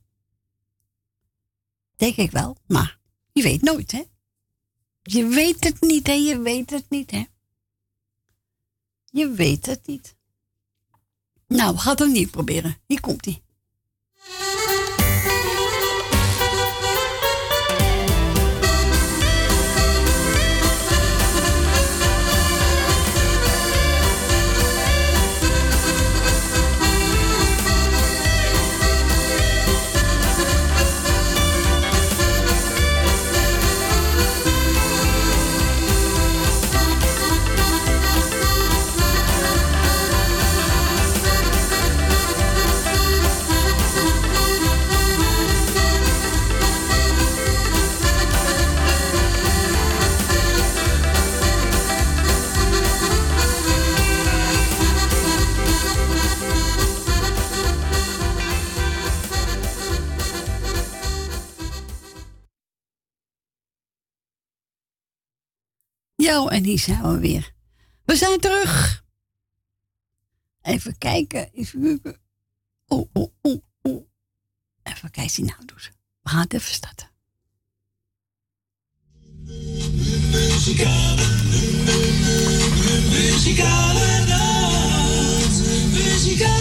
Denk 1.95 2.15
ik 2.15 2.31
wel, 2.31 2.57
maar 2.67 2.99
je 3.31 3.43
weet 3.43 3.61
nooit, 3.61 3.91
hè? 3.91 4.03
Je 5.01 5.27
weet 5.27 5.63
het 5.63 5.81
niet, 5.81 6.07
hè? 6.07 6.13
Je 6.13 6.39
weet 6.39 6.69
het 6.69 6.89
niet, 6.89 7.11
hè? 7.11 7.25
Je 9.05 9.31
weet 9.31 9.65
het 9.65 9.87
niet. 9.87 10.15
Nou, 11.51 11.73
we 11.73 11.79
gaan 11.79 11.91
het 11.91 12.01
opnieuw 12.01 12.29
proberen. 12.29 12.77
Hier 12.85 12.99
komt 12.99 13.25
hij. 13.25 13.41
Jo, 66.31 66.47
en 66.47 66.63
hier 66.63 66.79
zijn 66.79 67.01
we 67.01 67.19
weer. 67.19 67.53
We 68.05 68.15
zijn 68.15 68.39
terug. 68.39 69.03
Even 70.61 70.97
kijken. 70.97 71.51
Oh, 72.87 73.09
oh, 73.13 73.31
oh, 73.41 73.61
oh. 73.81 74.07
Even 74.83 75.11
kijken 75.11 75.45
hij 75.45 75.53
nou 75.53 75.65
doet. 75.65 75.91
We 76.21 76.29
gaan 76.29 76.41
het 76.41 76.53
even 76.53 76.73
starten. 76.73 77.09
Muzikale, 80.31 81.27
muzikale 83.09 84.25
nacht, 84.25 85.59
muzikale 85.91 86.60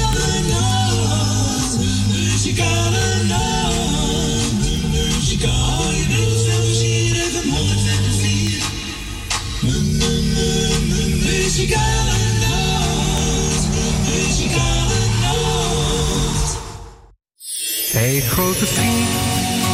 Hey 17.92 18.20
grote 18.20 18.66
vriend, 18.66 19.08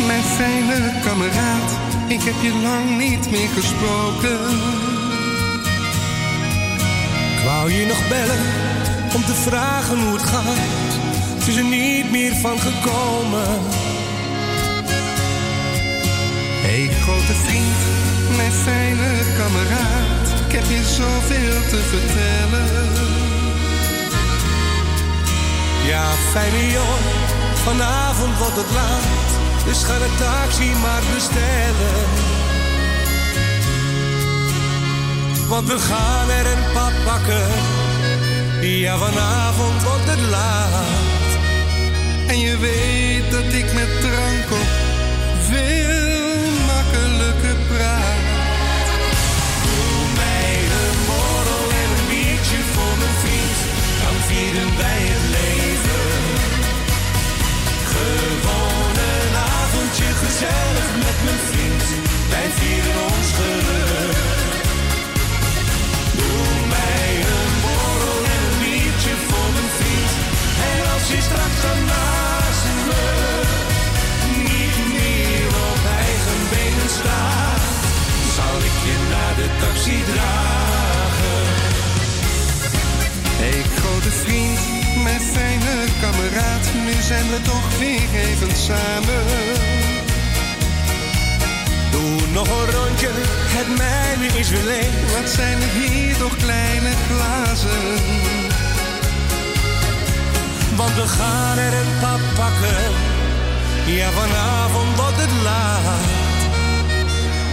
mijn 0.07 0.23
fijne 0.23 0.93
kameraad, 1.05 1.71
ik 2.09 2.23
heb 2.23 2.35
je 2.43 2.53
lang 2.63 2.99
niet 2.99 3.31
meer 3.31 3.49
gesproken. 3.49 4.41
Ik 7.37 7.45
wou 7.45 7.73
je 7.73 7.87
nog 7.87 8.09
bellen 8.09 8.45
om 9.15 9.25
te 9.25 9.35
vragen 9.35 9.99
hoe 9.99 10.13
het 10.13 10.23
gaat. 10.23 10.93
Het 11.39 11.47
is 11.47 11.57
er 11.57 11.65
niet 11.65 12.11
meer 12.11 12.35
van 12.35 12.59
gekomen. 12.59 13.61
Hey 16.67 16.89
grote 17.03 17.35
vriend, 17.45 17.81
mijn 18.37 18.53
fijne 18.53 19.11
kameraad, 19.39 20.26
ik 20.47 20.53
heb 20.53 20.65
je 20.65 20.83
zoveel 20.85 21.61
te 21.69 21.81
vertellen. 21.93 22.89
Ja, 25.87 26.05
fijne 26.33 26.71
jongen, 26.71 27.19
vanavond 27.55 28.39
wordt 28.39 28.57
het 28.57 28.71
laat. 28.75 29.29
Dus 29.65 29.83
ga 29.83 29.99
de 29.99 30.11
taxi 30.19 30.71
maar 30.83 31.03
bestellen. 31.15 32.05
Want 35.49 35.69
we 35.69 35.79
gaan 35.79 36.31
er 36.31 36.47
een 36.47 36.73
pad 36.73 36.93
pakken. 37.05 37.49
Ja, 38.61 38.99
vanavond 38.99 39.83
wordt 39.83 40.11
het 40.11 40.21
laat. 40.31 41.29
En 42.27 42.39
je 42.39 42.59
weet 42.59 43.31
dat 43.31 43.53
ik 43.53 43.73
met 43.73 44.01
drank 44.01 44.51
op 44.51 44.87
gezellig 60.37 60.89
met 61.07 61.19
mijn 61.27 61.43
vriend. 61.51 61.85
Wij 62.33 62.49
vieren 62.59 63.03
ons 63.15 63.29
geluk. 63.39 64.17
Doe 66.19 66.49
mij 66.75 67.09
een 67.35 67.55
borrel 67.65 68.21
en 68.35 68.41
een 68.49 68.59
biertje 68.63 69.15
voor 69.29 69.49
mijn 69.57 69.73
vriend. 69.79 70.13
En 70.71 70.79
als 70.95 71.07
je 71.13 71.21
straks 71.29 71.59
dan 71.67 71.81
naast 71.93 72.65
me 72.89 73.05
niet 74.53 74.79
meer 74.97 75.49
op 75.69 75.83
eigen 76.05 76.41
benen 76.55 76.91
staat, 76.99 77.65
zal 78.37 78.57
ik 78.69 78.77
je 78.87 78.97
naar 79.13 79.35
de 79.41 79.49
taxi 79.63 79.99
dragen. 80.13 81.45
Hey 83.43 83.63
grote 83.79 84.13
vriend, 84.23 84.61
mijn 85.05 85.23
fijne 85.35 85.75
kameraad, 86.01 86.65
nu 86.87 86.95
zijn 87.11 87.27
we 87.33 87.41
toch 87.43 87.79
weer 87.79 88.09
even 88.29 88.57
samen. 88.69 89.86
Doe 92.07 92.27
nog 92.33 92.49
een 92.49 92.71
rondje, 92.71 93.09
het 93.57 93.69
mijne 93.79 94.39
is 94.39 94.49
weer 94.51 94.65
leeg. 94.65 95.21
Wat 95.21 95.31
zijn 95.31 95.63
er 95.63 95.69
hier 95.69 96.17
toch 96.17 96.37
kleine 96.37 96.93
glazen? 97.07 97.87
Want 100.77 100.95
we 100.95 101.07
gaan 101.07 101.59
er 101.59 101.73
een 101.73 101.93
pap 102.01 102.21
pakken. 102.35 102.93
Ja, 103.87 104.11
vanavond 104.11 104.97
wordt 104.97 105.17
het 105.17 105.43
laat. 105.43 106.05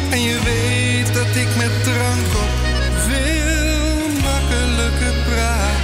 En 0.10 0.22
je 0.22 0.40
weet 0.44 0.84
weet 1.04 1.14
dat 1.14 1.36
ik 1.36 1.56
met 1.56 1.84
drank 1.84 2.32
op 2.44 2.52
veel 3.08 4.08
makkelijker 4.30 5.16
praat. 5.28 5.82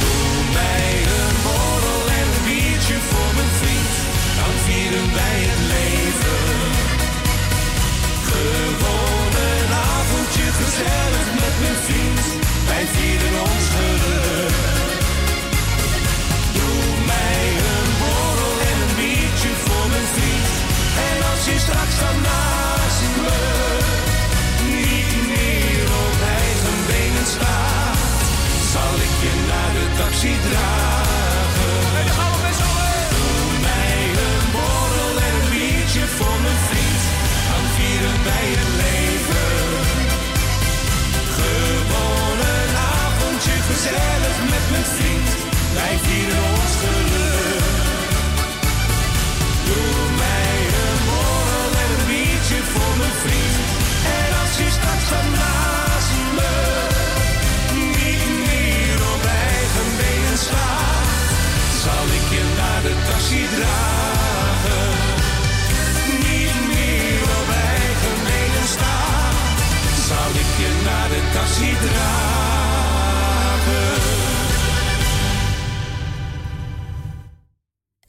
Doe 0.00 0.52
mij 0.52 0.92
een 1.20 1.36
borrel 1.46 2.02
en 2.18 2.26
een 2.34 2.44
biertje 2.46 2.96
voor 3.08 3.30
mijn 3.38 3.52
vriend, 3.60 3.94
dan 4.38 4.54
vieren 4.64 5.12
wij 5.12 5.38
het 5.50 5.62
leven. 5.74 6.53
Avondje 10.54 10.64
gezellig 10.64 11.28
met 11.34 11.54
mijn 11.60 11.78
vriend, 11.86 12.26
wij 12.66 12.86
vieren 12.94 13.40
ons 13.40 13.66
geluk. 13.76 14.54
Doe 16.52 16.84
mij 17.06 17.46
een 17.72 17.90
borrel 18.00 18.56
en 18.70 18.78
een 18.84 18.94
biertje 19.00 19.52
voor 19.64 19.86
mijn 19.94 20.08
vriend, 20.14 20.50
en 21.08 21.18
als 21.30 21.42
je 21.48 21.56
straks 21.66 21.96
dan 22.02 22.18
naast 22.28 23.02
me 23.22 23.38
niet 24.74 25.20
meer 25.32 25.86
op 26.04 26.16
eigen 26.40 26.78
benen 26.90 27.26
staat, 27.34 27.98
zal 28.72 28.94
ik 29.06 29.14
je 29.24 29.34
naar 29.50 29.72
de 29.78 29.86
taxi 30.00 30.34
dragen. 30.48 31.72
Doe 33.14 33.44
mij 33.68 34.00
een 34.26 34.46
borrel 34.56 35.14
en 35.26 35.34
een 35.40 35.48
biertje 35.54 36.04
voor 36.18 36.38
mijn 36.44 36.60
vriend, 36.68 37.02
dan 37.48 37.64
vieren 37.76 38.18
wij 38.28 38.63
gezellig 43.84 44.40
met 44.50 44.70
mijn 44.70 44.84
vriend, 44.84 45.28
wij 45.74 45.98
vieren 46.02 46.42
ons 46.50 46.76
geluk. 46.76 47.53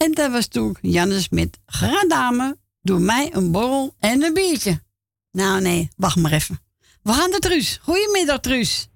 En 0.05 0.11
dat 0.11 0.31
was 0.31 0.47
toen 0.47 0.77
Janne 0.81 1.19
Smit. 1.19 1.59
Graag 1.65 2.07
dame, 2.07 2.57
doe 2.81 2.99
mij 2.99 3.29
een 3.33 3.51
borrel 3.51 3.95
en 3.99 4.23
een 4.23 4.33
biertje. 4.33 4.79
Nou 5.31 5.61
nee, 5.61 5.89
wacht 5.97 6.15
maar 6.15 6.31
even. 6.31 6.59
We 7.03 7.11
gaan 7.11 7.29
naar 7.29 7.39
Truus. 7.39 7.79
Goedemiddag 7.81 8.39
Truus. 8.39 8.89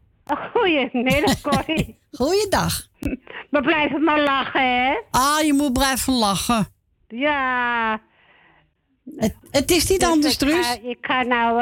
Goedemiddag, 0.54 1.42
Corrie. 1.50 2.00
Goeiedag. 2.12 2.88
We 3.50 3.62
blijven 3.62 4.04
maar 4.04 4.22
lachen, 4.22 4.62
hè? 4.62 5.00
Ah, 5.12 5.46
je 5.46 5.54
moet 5.54 5.74
blijven 5.74 6.14
lachen. 6.14 6.68
Ja. 7.08 8.02
Het, 9.16 9.36
het 9.52 9.72
is 9.72 9.90
niet 9.90 10.00
Dus 10.00 10.10
anders, 10.10 10.34
ik 10.34 10.40
Truus. 10.40 10.68
Ga, 10.68 10.78
ik 10.82 10.98
ga 11.02 11.24
nou 11.24 11.62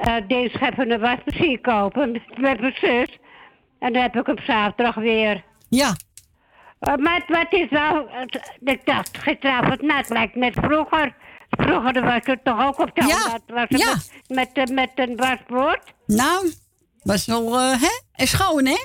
eh, 0.00 0.16
deze 0.28 0.72
een 0.76 1.00
wasmachine 1.00 1.60
kopen 1.60 2.12
met, 2.12 2.60
mijn 2.60 2.76
zus. 2.80 3.18
En 3.78 3.92
dan 3.92 4.02
heb 4.02 4.16
ik 4.16 4.28
op 4.28 4.40
zaterdag 4.40 4.94
weer. 4.94 5.44
Ja. 5.68 5.96
Eh, 6.80 6.94
maar 6.96 7.22
wat 7.28 7.46
is 7.52 7.70
nou... 7.70 8.06
het- 8.10 8.56
Ik 8.64 8.86
dacht 8.86 9.18
gisteravond, 9.18 9.82
nou, 9.82 9.98
het 9.98 10.08
lijkt 10.08 10.34
net 10.34 10.54
vroeger. 10.62 11.14
Vroeger 11.50 12.02
was 12.02 12.20
het 12.22 12.44
toch 12.44 12.66
ook 12.66 12.78
op 12.78 12.90
de 12.94 13.06
Ja, 13.06 13.38
was 13.46 13.64
het 13.68 13.78
ja. 13.80 13.94
met, 14.28 14.54
met, 14.54 14.68
eh, 14.68 14.74
met 14.74 14.90
een 14.94 15.16
wasbord. 15.16 15.94
Nou, 16.06 16.52
was 17.02 17.26
wel, 17.26 17.58
eh, 17.58 17.80
hè? 17.82 18.00
En 18.12 18.26
schoon, 18.26 18.66
hè? 18.66 18.78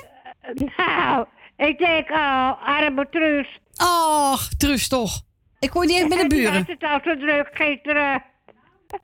Nou, 0.76 1.26
ik 1.56 1.78
denk, 1.78 2.10
oh, 2.10 2.52
arme 2.66 3.06
Truus. 3.10 3.60
Och, 3.76 4.48
Truus 4.58 4.88
toch. 4.88 5.20
Ik 5.58 5.70
hoor 5.70 5.86
niet 5.86 5.96
eens 6.00 6.08
bij 6.14 6.22
de 6.22 6.26
buren. 6.26 6.52
had 6.54 6.66
het 6.66 6.82
al 6.84 7.00
zo 7.04 7.16
druk 7.16 7.48
gisteren. 7.52 8.24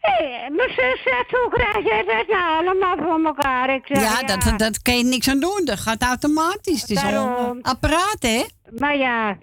hey, 0.00 0.48
mijn 0.50 0.68
zus 0.68 1.02
zegt, 1.04 1.30
hoe 1.30 1.48
krijg 1.50 1.76
je 1.76 2.04
dat 2.06 2.36
nou 2.36 2.66
allemaal 2.66 2.96
voor 2.96 3.24
elkaar? 3.26 3.74
Ik 3.74 3.82
zeg, 3.86 4.02
Ja, 4.02 4.22
dat, 4.36 4.58
dat 4.58 4.82
kan 4.82 4.96
je 4.96 5.04
niks 5.04 5.28
aan 5.28 5.40
doen. 5.40 5.62
Dat 5.64 5.80
gaat 5.80 6.02
automatisch. 6.02 6.80
Het 6.80 6.90
is 6.90 7.02
een 7.02 7.62
apparaat, 7.62 8.16
hè? 8.20 8.44
Maar 8.78 8.96
ja, 8.96 9.38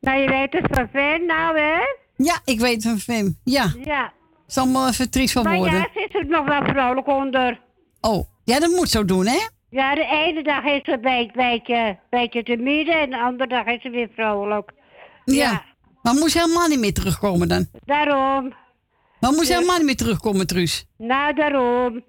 nou 0.00 0.18
je 0.20 0.28
weet 0.28 0.52
het 0.52 0.66
van 0.70 0.88
Ven 0.92 1.26
nou, 1.26 1.58
hè? 1.58 1.78
Ja, 2.16 2.38
ik 2.44 2.60
weet 2.60 2.82
van 2.82 2.98
Fem. 2.98 3.38
Ja. 3.44 3.72
Ja. 3.84 4.12
Zal 4.46 4.66
me 4.66 4.86
even 4.88 5.10
triest 5.10 5.32
van 5.32 5.42
Maar 5.42 5.56
worden. 5.56 5.78
ja, 5.78 5.88
zit 5.94 6.14
er 6.14 6.26
nog 6.26 6.46
wel 6.46 6.62
vrolijk 6.64 7.06
onder. 7.06 7.60
Oh, 8.00 8.28
ja, 8.44 8.58
dat 8.58 8.70
moet 8.70 8.88
zo 8.88 9.04
doen, 9.04 9.26
hè? 9.26 9.38
Ja, 9.70 9.94
de 9.94 10.04
ene 10.04 10.42
dag 10.42 10.64
is 10.64 10.80
ze 10.84 10.92
een 10.92 11.00
beetje, 11.00 11.32
beetje, 11.32 11.98
beetje 12.10 12.42
te 12.42 12.56
midden 12.56 12.94
en 13.00 13.10
de 13.10 13.18
andere 13.18 13.48
dag 13.48 13.66
is 13.66 13.82
ze 13.82 13.90
weer 13.90 14.08
vrolijk. 14.14 14.70
Ja. 15.24 15.64
Maar 16.02 16.14
moest 16.14 16.34
helemaal 16.34 16.68
niet 16.68 16.78
meer 16.78 16.92
terugkomen 16.94 17.48
dan? 17.48 17.66
Daarom. 17.84 18.54
Maar 19.20 19.32
moest 19.32 19.48
Ja. 19.48 19.54
helemaal 19.54 19.76
niet 19.76 19.86
meer 19.86 19.96
terugkomen, 19.96 20.46
Truus? 20.46 20.86
Nou, 20.96 21.34
daarom. 21.34 22.04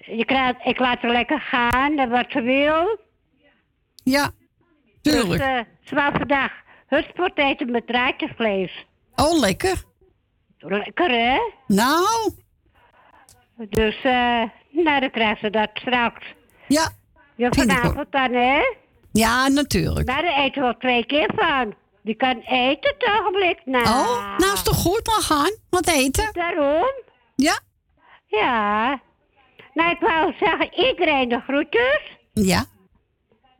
Je 0.00 0.24
krijgt, 0.24 0.60
ik 0.64 0.78
laat 0.78 1.00
haar 1.00 1.10
lekker 1.10 1.40
gaan, 1.40 2.08
wat 2.08 2.26
ze 2.28 2.40
wil. 2.40 2.98
Ja, 4.04 4.30
tuurlijk. 5.02 5.40
Dus, 5.40 5.48
eh, 5.48 5.58
ze 5.84 5.94
wou 5.94 6.12
vandaag 6.18 6.52
hutspot 6.86 7.38
eten 7.38 7.70
met 7.70 7.86
draadjesvlees. 7.86 8.86
Oh, 9.14 9.38
lekker. 9.38 9.82
Lekker, 10.58 11.10
hè? 11.10 11.38
Nou. 11.66 12.32
Dus, 13.68 13.96
eh, 14.02 14.42
nou, 14.70 15.00
dan 15.00 15.10
krijgt 15.10 15.40
ze 15.40 15.50
dat 15.50 15.70
straks. 15.74 16.26
Ja. 16.68 16.88
Ja, 17.36 17.48
vanavond 17.50 18.06
dan, 18.12 18.32
hè? 18.32 18.60
Ja, 19.12 19.48
natuurlijk. 19.48 20.06
Daar 20.06 20.24
eten 20.24 20.62
we 20.68 20.76
twee 20.78 21.06
keer 21.06 21.30
van. 21.34 21.74
Die 22.10 22.18
kan 22.18 22.40
eten 22.40 22.94
ogenblik. 23.20 23.60
Nou, 23.64 23.84
Oh, 23.84 24.38
nou 24.38 24.52
is 24.52 24.62
toch 24.62 24.76
goed, 24.76 25.06
maar 25.06 25.22
gaan. 25.22 25.50
Wat 25.70 25.86
eten? 25.88 26.28
Daarom? 26.32 26.92
Ja. 27.36 27.58
Ja. 28.26 29.00
Nou, 29.74 29.90
ik 29.90 30.00
wou 30.00 30.32
zeggen, 30.40 30.74
iedereen 30.74 31.28
de 31.28 31.40
groetjes. 31.40 32.00
Ja. 32.32 32.64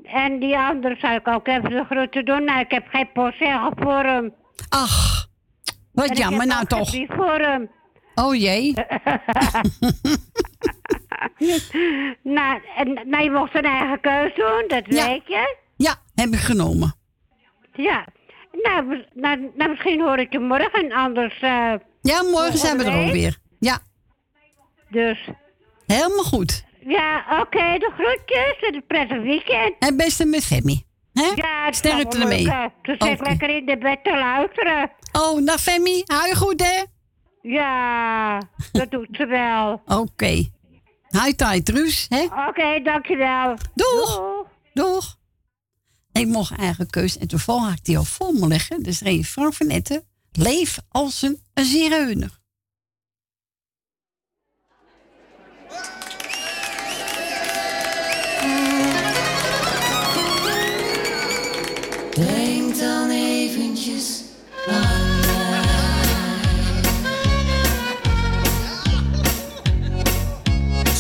En 0.03 0.39
die 0.39 0.57
andere 0.59 0.97
zou 1.01 1.15
ik 1.15 1.29
ook 1.29 1.47
even 1.49 1.71
de 1.71 1.85
groeten 1.85 2.25
doen. 2.25 2.45
Nou, 2.45 2.61
ik 2.61 2.71
heb 2.71 2.87
geen 2.89 3.13
postzegel 3.13 3.73
voor 3.77 4.03
hem. 4.05 4.35
Ach, 4.69 5.27
wat 5.93 6.05
En 6.05 6.11
ik 6.11 6.19
jammer 6.19 6.41
heb 6.41 6.49
nou 6.49 6.65
toch. 6.67 6.91
brief 6.91 7.09
voor 7.15 7.39
hem. 7.39 7.71
Oh 8.15 8.35
jee. 8.35 8.75
nou, 12.39 12.61
en, 12.77 13.09
nou, 13.09 13.23
je 13.25 13.31
mocht 13.31 13.53
zijn 13.53 13.65
eigen 13.65 14.01
keus 14.01 14.35
doen, 14.35 14.65
dat 14.69 14.87
weet 14.87 15.27
je. 15.27 15.57
Ja, 15.77 15.95
heb 16.15 16.29
ik 16.29 16.39
genomen. 16.41 16.95
Ja. 17.73 18.05
Nou, 18.53 19.05
nou, 19.15 19.51
nou, 19.55 19.71
misschien 19.71 20.01
hoor 20.01 20.19
ik 20.19 20.33
je 20.33 20.39
morgen, 20.39 20.93
anders... 20.93 21.41
eh, 21.41 21.73
Ja, 22.03 22.23
morgen 22.23 22.59
zijn 22.59 22.79
we 22.79 22.85
er 22.85 23.05
ook 23.07 23.13
weer. 23.13 23.37
Ja. 23.59 23.79
Dus, 24.89 25.29
Helemaal 25.87 26.25
goed. 26.25 26.65
ja, 26.87 27.25
oké, 27.41 27.79
de 27.79 27.91
groetjes 27.95 28.69
en 28.69 28.75
een 28.75 28.87
prettig 28.87 29.23
weekend. 29.23 29.75
En 29.79 29.97
beste 29.97 30.25
met 30.25 30.45
Femi. 30.45 30.85
Hè? 31.13 31.31
Ja, 31.35 31.73
Sterkte 31.73 32.19
ermee. 32.19 32.45
Ze 32.45 32.71
zit 32.83 33.03
Oké. 33.03 33.23
lekker 33.29 33.49
in 33.57 33.67
de 33.67 33.79
bed 33.79 34.05
te 34.05 34.11
luisteren. 34.11 34.91
Oh, 35.13 35.41
nou 35.41 35.59
Femi, 35.59 36.03
hou 36.07 36.29
je 36.29 36.35
goed 36.37 36.61
hè? 36.63 36.83
Ja, 37.43 38.39
dat 38.73 38.91
doet 38.91 39.09
ze 39.13 39.27
wel. 39.27 39.83
Oké. 39.99 40.49
Hi, 41.25 41.35
tijd, 41.37 41.65
Truus. 41.67 42.07
Hè? 42.09 42.23
Oké, 42.49 42.81
dankjewel. 42.83 43.55
Doeg. 43.75 44.23
Doeg. 44.73 45.17
Ik 46.13 46.27
mocht 46.27 46.57
eigen 46.57 46.91
keus 46.91 47.19
en 47.19 47.27
toevallig 47.29 47.63
had 47.63 47.79
ik 47.79 47.85
die 47.85 47.99
al 47.99 48.05
voor 48.05 48.33
me 48.35 48.47
leggen. 48.47 48.83
Dus 48.83 49.01
een 49.01 49.25
Frank 49.25 49.55
van 49.55 49.69
Etten. 49.69 50.03
Leef 50.33 50.79
als 50.89 51.23
een, 51.23 51.41
een 51.55 51.65
zigeuner. 51.65 52.39
Denk 62.15 62.79
dan 62.79 63.11
eventjes 63.11 64.23
aan 64.69 65.21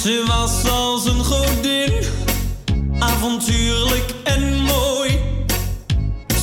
Ze 0.00 0.24
was 0.26 0.64
als 0.64 1.04
een 1.04 1.24
godin, 1.24 2.04
avontuurlijk 2.98 4.14
en 4.24 4.54
mooi. 4.54 4.69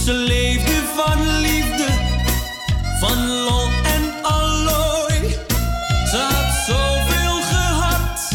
Ze 0.07 0.13
leefde 0.13 0.83
van 0.95 1.39
liefde, 1.39 1.87
van 2.99 3.27
lol 3.27 3.69
en 3.83 4.23
allooi. 4.23 5.35
Ze 6.09 6.17
had 6.17 6.53
zoveel 6.67 7.41
gehad, 7.41 8.29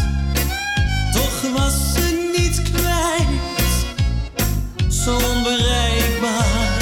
toch 1.12 1.52
was 1.56 1.92
ze 1.94 2.32
niet 2.36 2.62
kwijt. 2.62 3.84
Zo 4.92 5.14
onbereikbaar. 5.14 6.80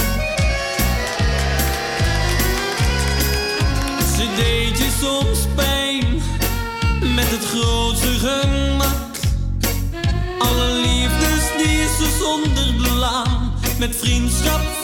soms 5.01 5.39
pijn 5.55 6.05
met 7.15 7.31
het 7.31 7.45
grootste 7.45 8.09
gemak. 8.19 9.17
Alle 10.39 10.73
liefdes 10.73 11.65
die 11.65 11.87
ze 11.99 12.19
zonder 12.19 12.75
belang 12.83 13.41
met 13.79 13.97
vriendschap 13.97 14.80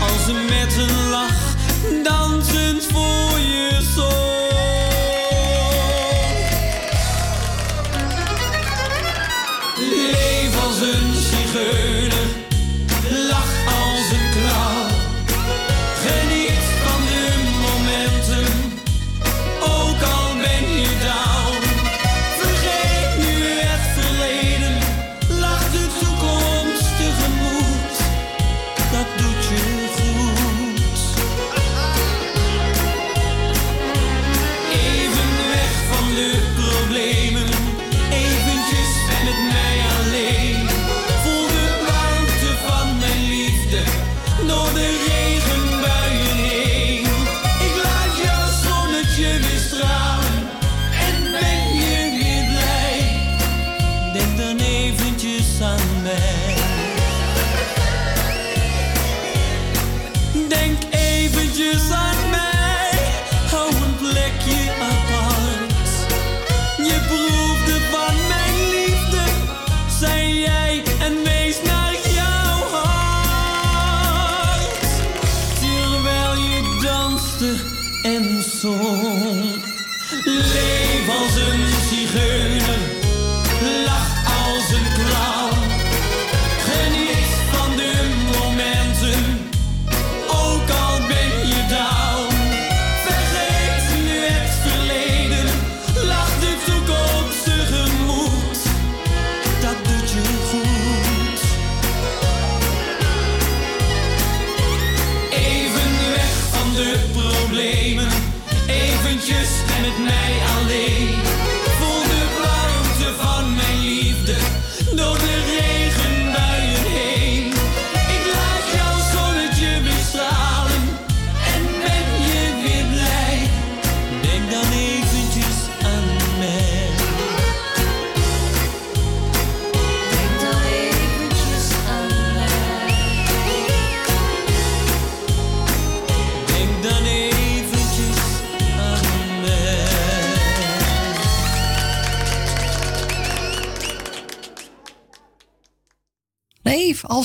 als 0.00 0.24
ze 0.24 0.32
met 0.32 0.76
een 0.76 1.08
lach 1.10 1.31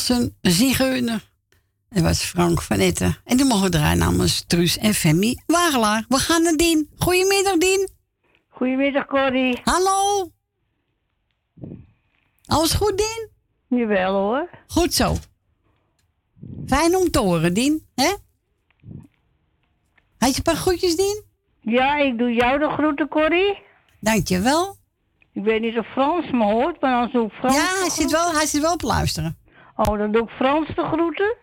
Als 0.09 0.17
een 0.17 0.35
zigeuner. 0.41 1.29
Dat 1.89 2.03
was 2.03 2.23
Frank 2.23 2.61
van 2.61 2.79
Etten. 2.79 3.17
En 3.23 3.37
die 3.37 3.45
mogen 3.45 3.71
draaien 3.71 3.97
namens 3.97 4.43
Truus 4.47 4.77
en 4.77 4.93
Femi 4.93 5.37
Wagelaar. 5.45 6.05
We 6.07 6.17
gaan 6.17 6.43
naar 6.43 6.55
Dien. 6.55 6.89
Goedemiddag, 6.97 7.57
Dien. 7.57 7.89
Goedemiddag, 8.47 9.05
Corrie. 9.05 9.59
Hallo. 9.63 10.31
Alles 12.45 12.73
goed, 12.73 12.97
Dien? 12.97 13.29
Jawel 13.79 14.13
hoor. 14.13 14.49
Goed 14.67 14.93
zo. 14.93 15.15
Fijn 16.67 16.95
om 16.95 17.11
te 17.11 17.19
horen, 17.19 17.53
Dien. 17.53 17.87
Hè? 17.95 18.13
Had 20.17 20.29
je 20.29 20.37
een 20.37 20.43
paar 20.43 20.55
groetjes, 20.55 20.95
Dien? 20.95 21.23
Ja, 21.61 21.97
ik 21.97 22.17
doe 22.17 22.33
jou 22.33 22.59
de 22.59 22.69
groeten, 22.69 23.07
Corrie. 23.07 23.57
Dankjewel. 23.99 24.75
Ik 25.33 25.43
weet 25.43 25.61
niet 25.61 25.77
of 25.77 25.87
Frans 25.87 26.31
me 26.31 26.43
hoort, 26.43 26.81
maar 26.81 27.01
dan 27.01 27.09
doe 27.11 27.25
ik 27.25 27.33
Frans. 27.33 27.55
Ja, 27.55 27.79
hij 27.79 27.89
zit, 27.89 28.11
wel, 28.11 28.31
hij 28.31 28.45
zit 28.45 28.61
wel 28.61 28.73
op 28.73 28.81
luisteren. 28.81 29.45
Oh, 29.77 29.97
dan 29.97 30.11
doe 30.11 30.23
ik 30.23 30.29
Frans 30.29 30.75
de 30.75 30.83
groeten. 30.83 31.35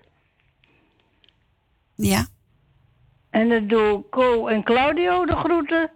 Ja. 1.95 2.27
En 3.31 3.49
dan 3.49 3.67
doe 3.67 3.99
ik 3.99 4.11
Co 4.11 4.47
en 4.47 4.63
Claudio 4.63 5.27
de 5.27 5.37
groeten. 5.37 5.91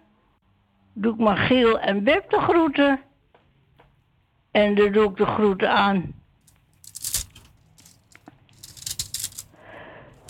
Doe 0.93 1.12
ik 1.12 1.19
Magiel 1.19 1.81
en 1.81 2.05
Beb 2.05 2.31
de 2.31 2.40
groeten. 2.40 3.01
En 4.51 4.74
dan 4.74 4.93
doe 4.93 5.10
ik 5.10 5.16
de 5.16 5.27
groeten 5.27 5.70
aan. 5.70 6.15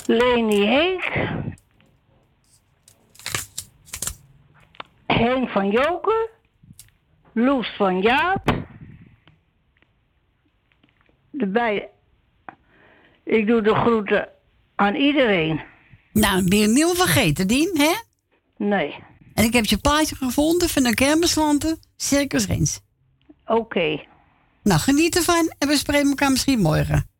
Leni 0.06 0.66
Henk. 0.66 1.04
Henk 5.06 5.48
van 5.48 5.70
Joker. 5.70 6.30
Loes 7.32 7.76
van 7.76 8.00
Jaap. 8.00 8.66
De 11.30 11.46
beide. 11.46 11.96
Ik 13.28 13.46
doe 13.46 13.62
de 13.62 13.74
groeten 13.74 14.28
aan 14.74 14.94
iedereen. 14.94 15.60
Nou, 16.12 16.48
ben 16.48 16.58
je 16.58 16.68
niet 16.68 16.92
vergeten, 16.94 17.46
Dien, 17.46 17.70
hè? 17.78 17.92
Nee. 18.56 18.94
En 19.34 19.44
ik 19.44 19.52
heb 19.52 19.64
je 19.64 19.78
plaatje 19.78 20.14
gevonden 20.16 20.68
van 20.68 20.82
de 20.82 20.94
kermislanten, 20.94 21.78
Circus 21.96 22.46
Rens. 22.46 22.80
Oké. 23.46 24.00
Nou, 24.62 24.80
geniet 24.80 25.16
ervan 25.16 25.52
en 25.58 25.68
we 25.68 25.76
spreken 25.76 26.08
elkaar 26.08 26.30
misschien 26.30 26.60
morgen. 26.60 27.10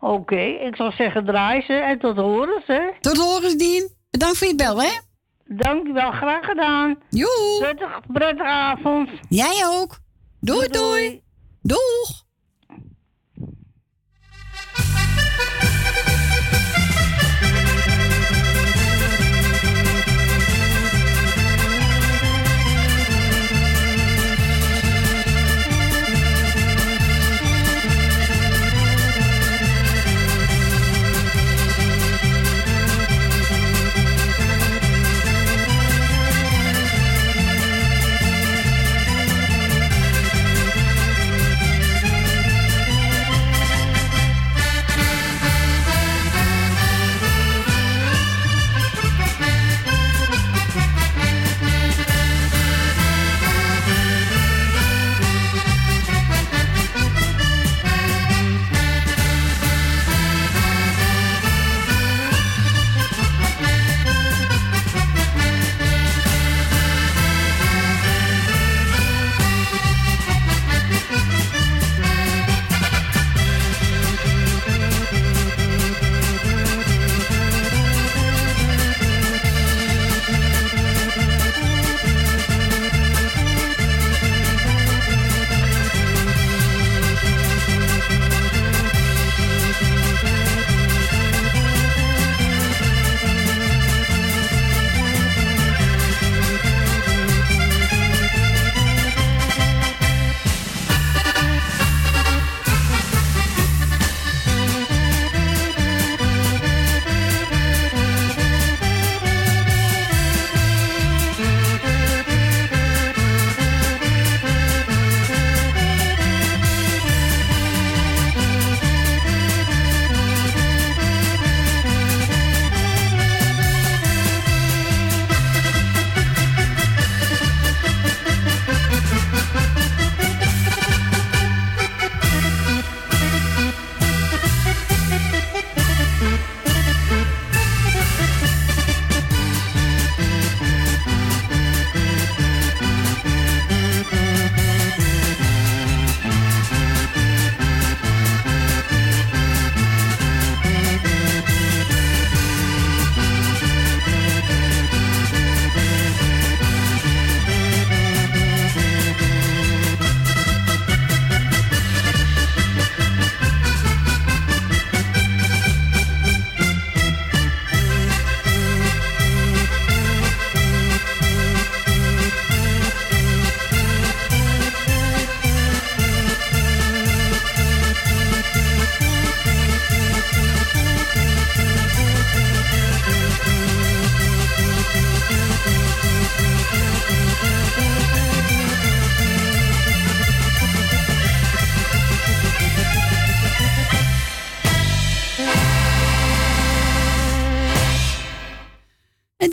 Oké, 0.00 0.40
ik 0.40 0.76
zal 0.76 0.92
zeggen 0.92 1.24
draai 1.24 1.62
ze 1.62 1.72
en 1.72 1.98
tot 1.98 2.16
horens, 2.16 2.66
hè. 2.66 2.80
Tot 3.00 3.16
horens, 3.16 3.56
Dien. 3.56 3.90
Bedankt 4.10 4.38
voor 4.38 4.46
je 4.46 4.54
bel, 4.54 4.82
hè? 4.82 4.98
Dankjewel, 5.46 6.10
graag 6.10 6.44
gedaan. 6.44 6.98
Joe. 7.08 7.56
Prettig, 7.58 8.00
prettige 8.12 8.48
avond. 8.48 9.08
Jij 9.28 9.62
ook. 9.66 9.98
Doei, 10.40 10.68
doei. 10.68 11.22
Doeg. 11.62 12.21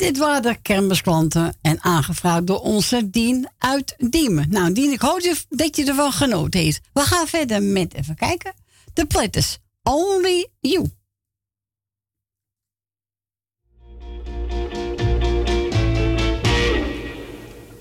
Dit 0.09 0.17
waren 0.17 0.41
de 0.41 1.53
en 1.61 1.83
aangevraagd 1.83 2.47
door 2.47 2.59
onze 2.59 3.09
Dien 3.09 3.49
uit 3.57 3.95
Diemen. 3.97 4.49
Nou, 4.49 4.73
Dien, 4.73 4.91
ik 4.91 5.01
hoop 5.01 5.21
dat 5.49 5.75
je 5.75 5.85
ervan 5.85 6.11
genoten 6.11 6.59
heeft. 6.59 6.81
We 6.93 7.01
gaan 7.01 7.27
verder 7.27 7.63
met, 7.63 7.93
even 7.93 8.15
kijken, 8.15 8.53
de 8.93 9.05
platters. 9.05 9.57
Only 9.83 10.47
You. 10.59 10.89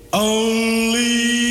Only 0.09 1.48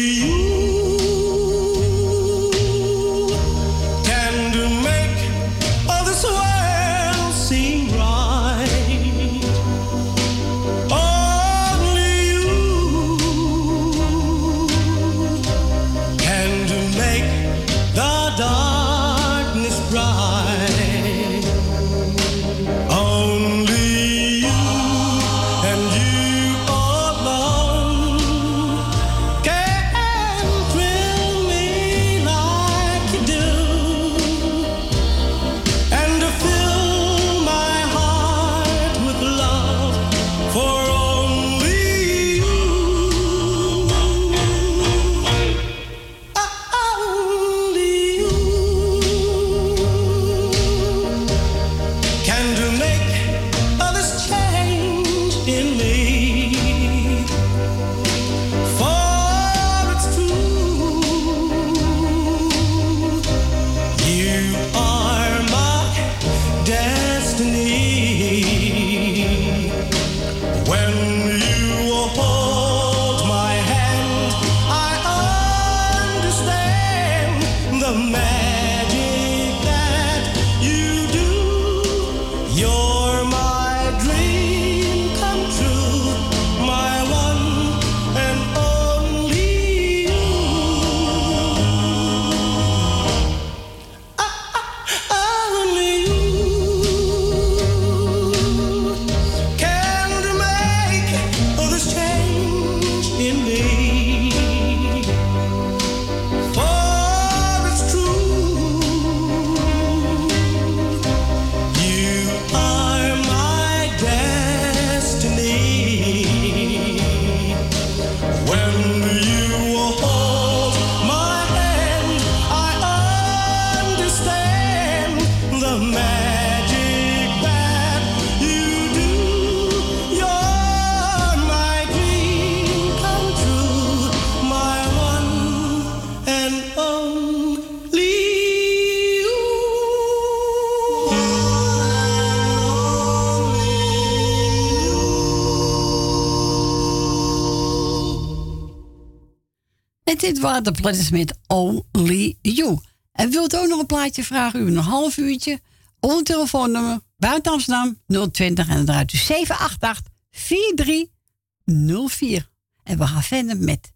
Waren 150.39 150.65
de 150.65 150.73
platters 150.73 151.11
met 151.11 151.39
Only 151.47 152.37
You. 152.43 152.79
En 153.13 153.31
wilt 153.31 153.55
u 153.55 153.57
ook 153.57 153.69
nog 153.69 153.81
een 153.81 153.87
plaatje 153.87 154.25
vragen? 154.25 154.61
U 154.61 154.67
een 154.67 154.77
half 154.77 155.17
uurtje. 155.17 155.61
Ons 156.01 156.23
telefoonnummer 156.23 157.01
buiten 157.17 157.53
Amsterdam 157.53 157.99
020 158.33 158.69
en 158.69 158.77
dan 158.77 158.85
draait 158.85 159.13
u 159.13 159.17
788 159.17 160.13
4304. 160.31 162.49
En 162.83 162.99
we 162.99 163.07
gaan 163.07 163.23
verder 163.23 163.57
met 163.57 163.93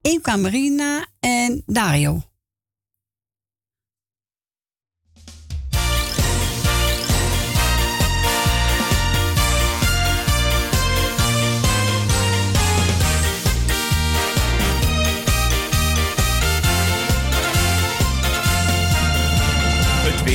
Inka 0.00 0.36
Marina 0.36 1.06
en 1.20 1.62
Dario. 1.66 2.22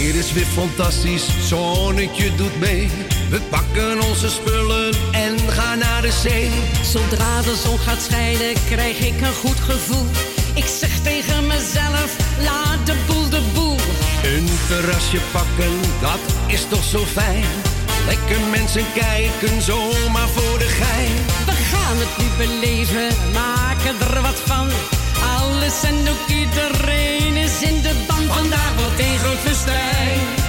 Weer 0.01 0.15
is 0.15 0.33
weer 0.33 0.45
fantastisch, 0.45 1.25
zonnetje 1.47 2.35
doet 2.35 2.59
mee. 2.59 2.89
We 3.29 3.41
pakken 3.49 4.01
onze 4.01 4.29
spullen 4.29 4.93
en 5.11 5.39
gaan 5.49 5.77
naar 5.77 6.01
de 6.01 6.11
zee. 6.11 6.49
Zodra 6.83 7.41
de 7.41 7.55
zon 7.63 7.79
gaat 7.79 8.01
schijnen, 8.01 8.53
krijg 8.65 8.99
ik 8.99 9.21
een 9.21 9.33
goed 9.33 9.59
gevoel. 9.59 10.05
Ik 10.53 10.65
zeg 10.79 10.99
tegen 11.03 11.47
mezelf, 11.47 12.09
laat 12.43 12.85
de 12.85 12.95
boel 13.07 13.29
de 13.29 13.41
boel. 13.53 13.77
Een 14.23 14.47
terrasje 14.67 15.19
pakken, 15.31 15.73
dat 16.01 16.23
is 16.47 16.65
toch 16.69 16.83
zo 16.83 16.99
fijn. 17.05 17.45
Lekker 18.05 18.41
mensen 18.51 18.85
kijken, 18.93 19.61
zomaar 19.61 20.29
voor 20.29 20.59
de 20.59 20.69
gein. 20.81 21.15
We 21.45 21.55
gaan 21.71 21.97
het 21.97 22.17
nu 22.17 22.27
beleven, 22.37 23.07
maken 23.33 23.95
er 24.07 24.21
wat 24.21 24.39
van. 24.45 24.69
Alles 25.61 25.83
en 25.83 26.09
ook 26.09 26.27
iedereen 26.27 27.35
is 27.35 27.61
in 27.61 27.81
de 27.81 27.93
band. 28.07 28.33
Vandaag 28.33 28.73
wordt 28.77 28.99
een 28.99 29.17
groot 29.17 30.40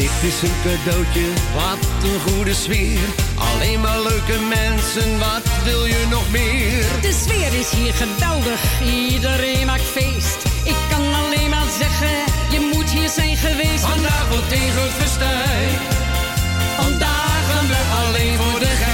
Dit 0.00 0.32
is 0.32 0.42
een 0.42 0.56
cadeautje, 0.62 1.26
wat 1.54 2.10
een 2.10 2.20
goede 2.20 2.54
sfeer. 2.54 2.98
Alleen 3.34 3.80
maar 3.80 4.00
leuke 4.00 4.38
mensen, 4.48 5.18
wat 5.18 5.42
wil 5.64 5.84
je 5.84 6.06
nog 6.10 6.30
meer? 6.30 6.84
De 7.00 7.12
sfeer 7.22 7.58
is 7.58 7.70
hier 7.70 7.94
geweldig, 7.94 8.60
iedereen 8.84 9.66
maakt 9.66 9.82
feest. 9.82 10.44
Ik 10.64 10.76
kan 10.90 11.14
alleen 11.14 11.50
maar 11.50 11.70
zeggen, 11.78 12.16
je 12.50 12.70
moet 12.72 12.90
hier 12.90 13.08
zijn 13.08 13.36
geweest. 13.36 13.84
Vandaag 13.84 14.28
wordt 14.28 14.52
een 14.52 14.70
groot 14.70 14.96
festijn. 15.02 15.78
Vandaag 16.76 17.40
gaan 17.50 17.66
we 17.66 17.80
alleen 18.04 18.36
voor 18.36 18.60
de 18.60 18.66
gein. 18.66 18.89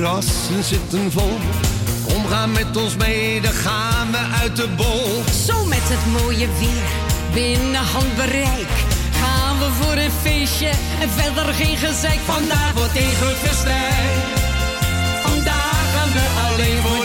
Rassen 0.00 0.64
zitten 0.64 1.12
vol. 1.12 1.38
Kom, 2.08 2.26
ga 2.26 2.46
met 2.46 2.76
ons 2.76 2.96
mee, 2.96 3.40
dan 3.40 3.52
gaan 3.52 4.10
we 4.10 4.18
uit 4.42 4.56
de 4.56 4.68
bol. 4.76 5.22
Zo 5.46 5.64
met 5.64 5.82
het 5.82 6.22
mooie 6.22 6.48
weer, 6.58 6.90
binnen 7.34 7.84
handbereik. 7.84 8.74
Gaan 9.20 9.58
we 9.58 9.68
voor 9.80 9.96
een 9.96 10.10
feestje 10.22 10.70
en 11.00 11.10
verder 11.10 11.54
geen 11.54 11.76
gezeik. 11.76 12.20
Vandaag 12.24 12.72
wordt 12.72 12.94
ingevestijd. 12.94 14.20
Vandaag 15.22 15.82
gaan 15.94 16.12
we 16.12 16.24
alleen 16.46 16.80
voor 16.82 16.99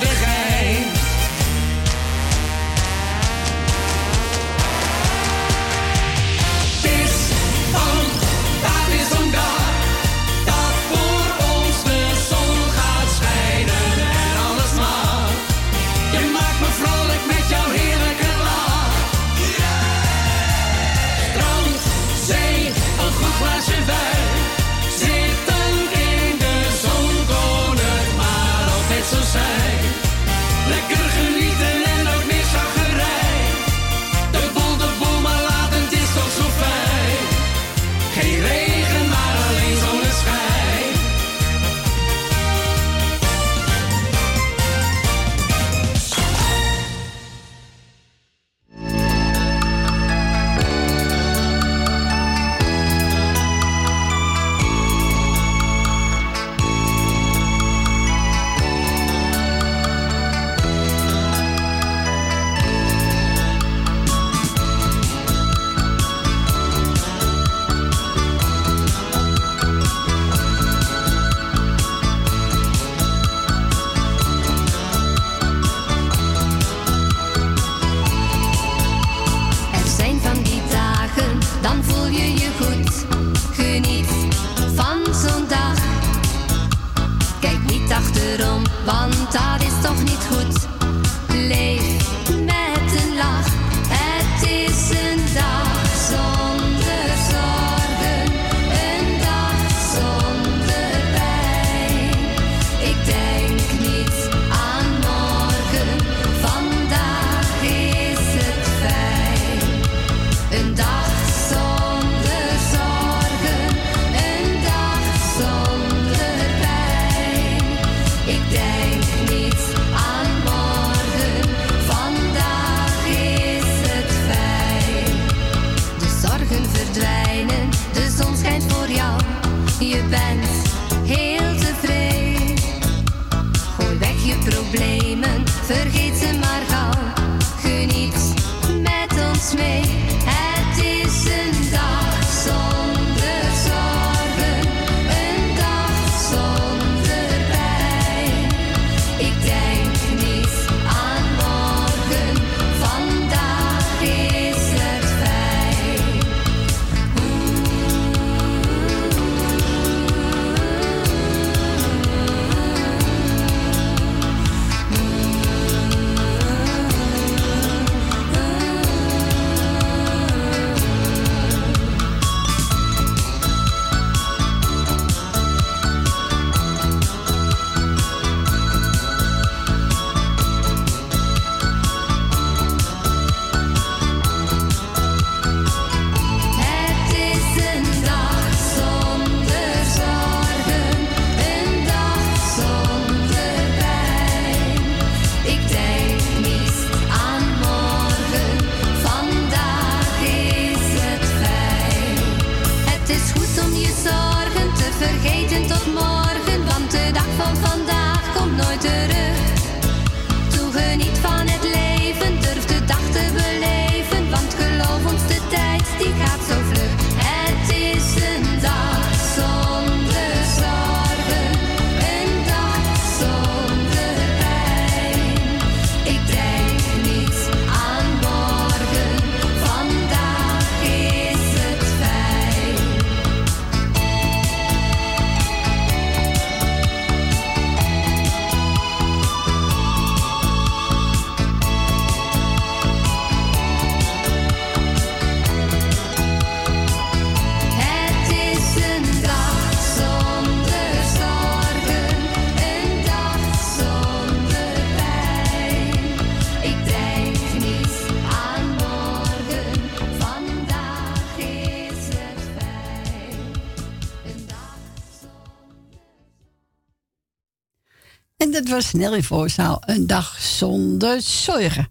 snel 268.81 269.13
in 269.13 269.23
voorzaal. 269.23 269.81
Een 269.85 270.07
dag 270.07 270.41
zonder 270.41 271.21
zorgen. 271.21 271.87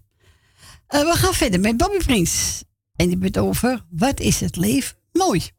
Eh, 0.87 1.01
we 1.01 1.11
gaan 1.15 1.33
verder 1.33 1.59
met 1.59 1.77
Bobby 1.77 1.97
Prins. 1.97 2.63
En 2.95 3.07
die 3.07 3.17
bent 3.17 3.37
over, 3.37 3.85
wat 3.89 4.19
is 4.19 4.39
het 4.39 4.55
leven 4.55 4.97
mooi? 5.11 5.49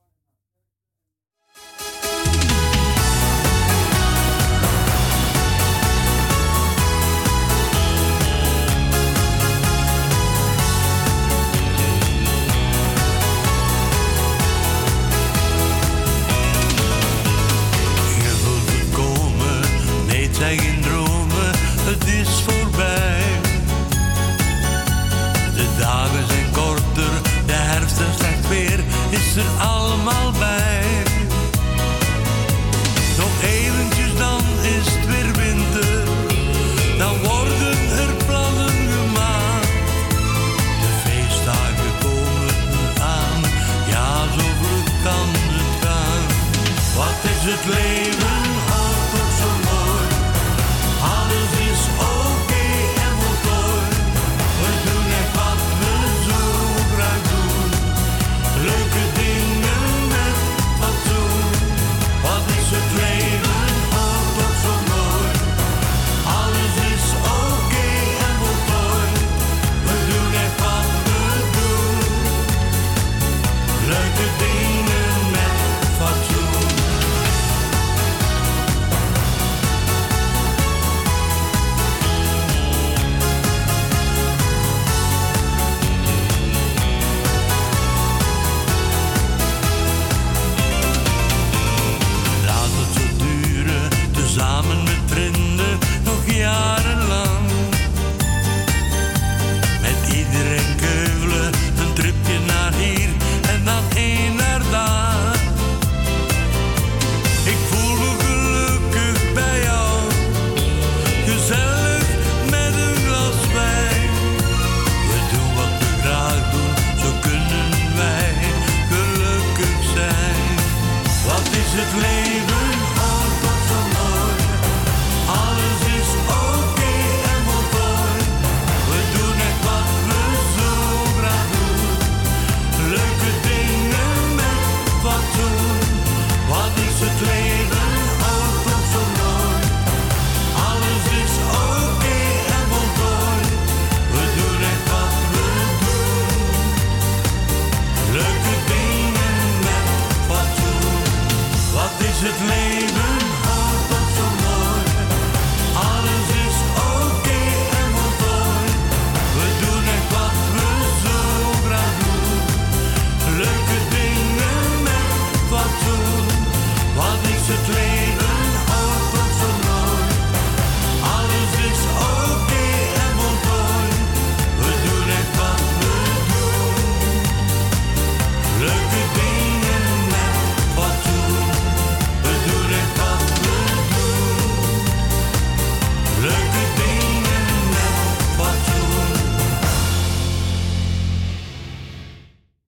het 29.36 29.75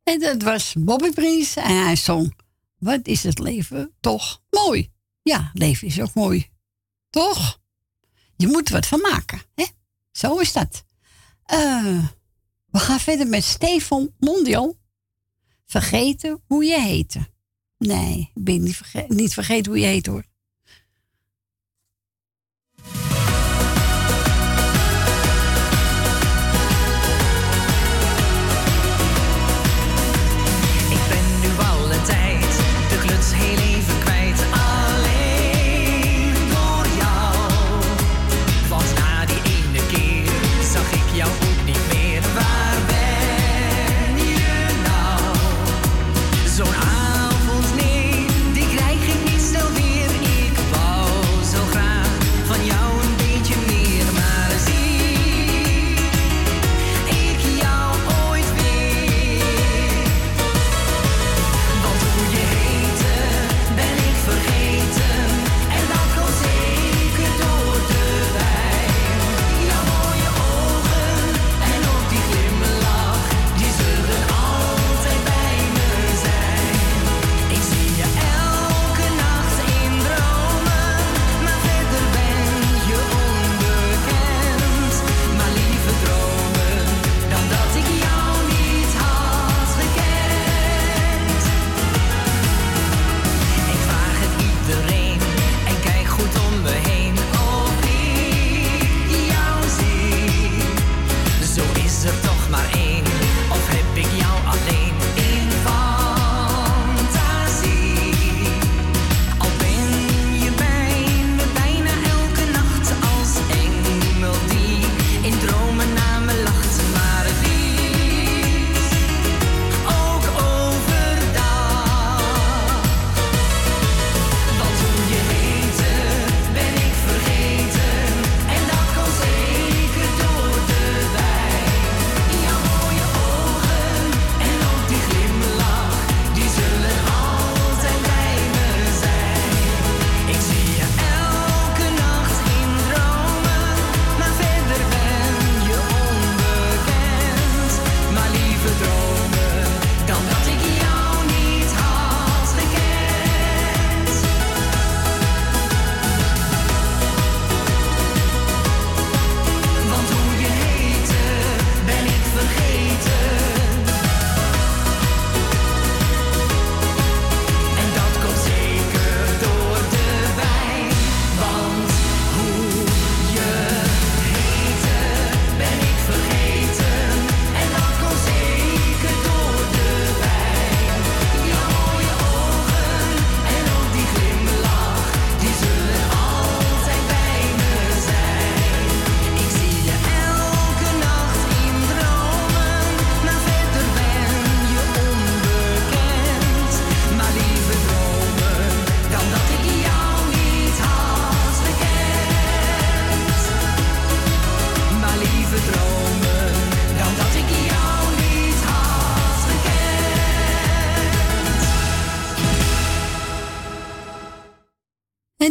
En 0.08 0.20
dat 0.20 0.42
was 0.42 0.74
Bobby 0.78 1.10
Prince 1.10 1.60
en 1.60 1.84
hij 1.84 1.96
zong: 1.96 2.36
Wat 2.78 3.06
is 3.06 3.22
het 3.22 3.38
leven 3.38 3.92
toch 4.00 4.42
mooi? 4.50 4.90
Ja, 5.22 5.50
leven 5.54 5.86
is 5.86 6.00
ook 6.00 6.14
mooi. 6.14 6.50
Toch? 7.10 7.60
Je 8.36 8.46
moet 8.46 8.68
er 8.68 8.74
wat 8.74 8.86
van 8.86 9.00
maken, 9.00 9.40
hè? 9.54 9.64
Zo 10.10 10.38
is 10.38 10.52
dat. 10.52 10.84
Eh, 11.42 12.04
we 12.70 12.78
gaan 12.78 13.00
verder 13.00 13.26
met 13.26 13.44
Stefan 13.44 14.14
Mondial. 14.18 14.78
Vergeten 15.66 16.42
hoe 16.46 16.64
je 16.64 16.80
heet 16.80 17.16
Nee, 17.78 18.30
ik 18.34 18.44
ben 18.44 18.62
niet, 18.62 18.80
niet 19.08 19.34
vergeten 19.34 19.72
hoe 19.72 19.80
je 19.80 19.86
heet 19.86 20.06
hoor. 20.06 20.24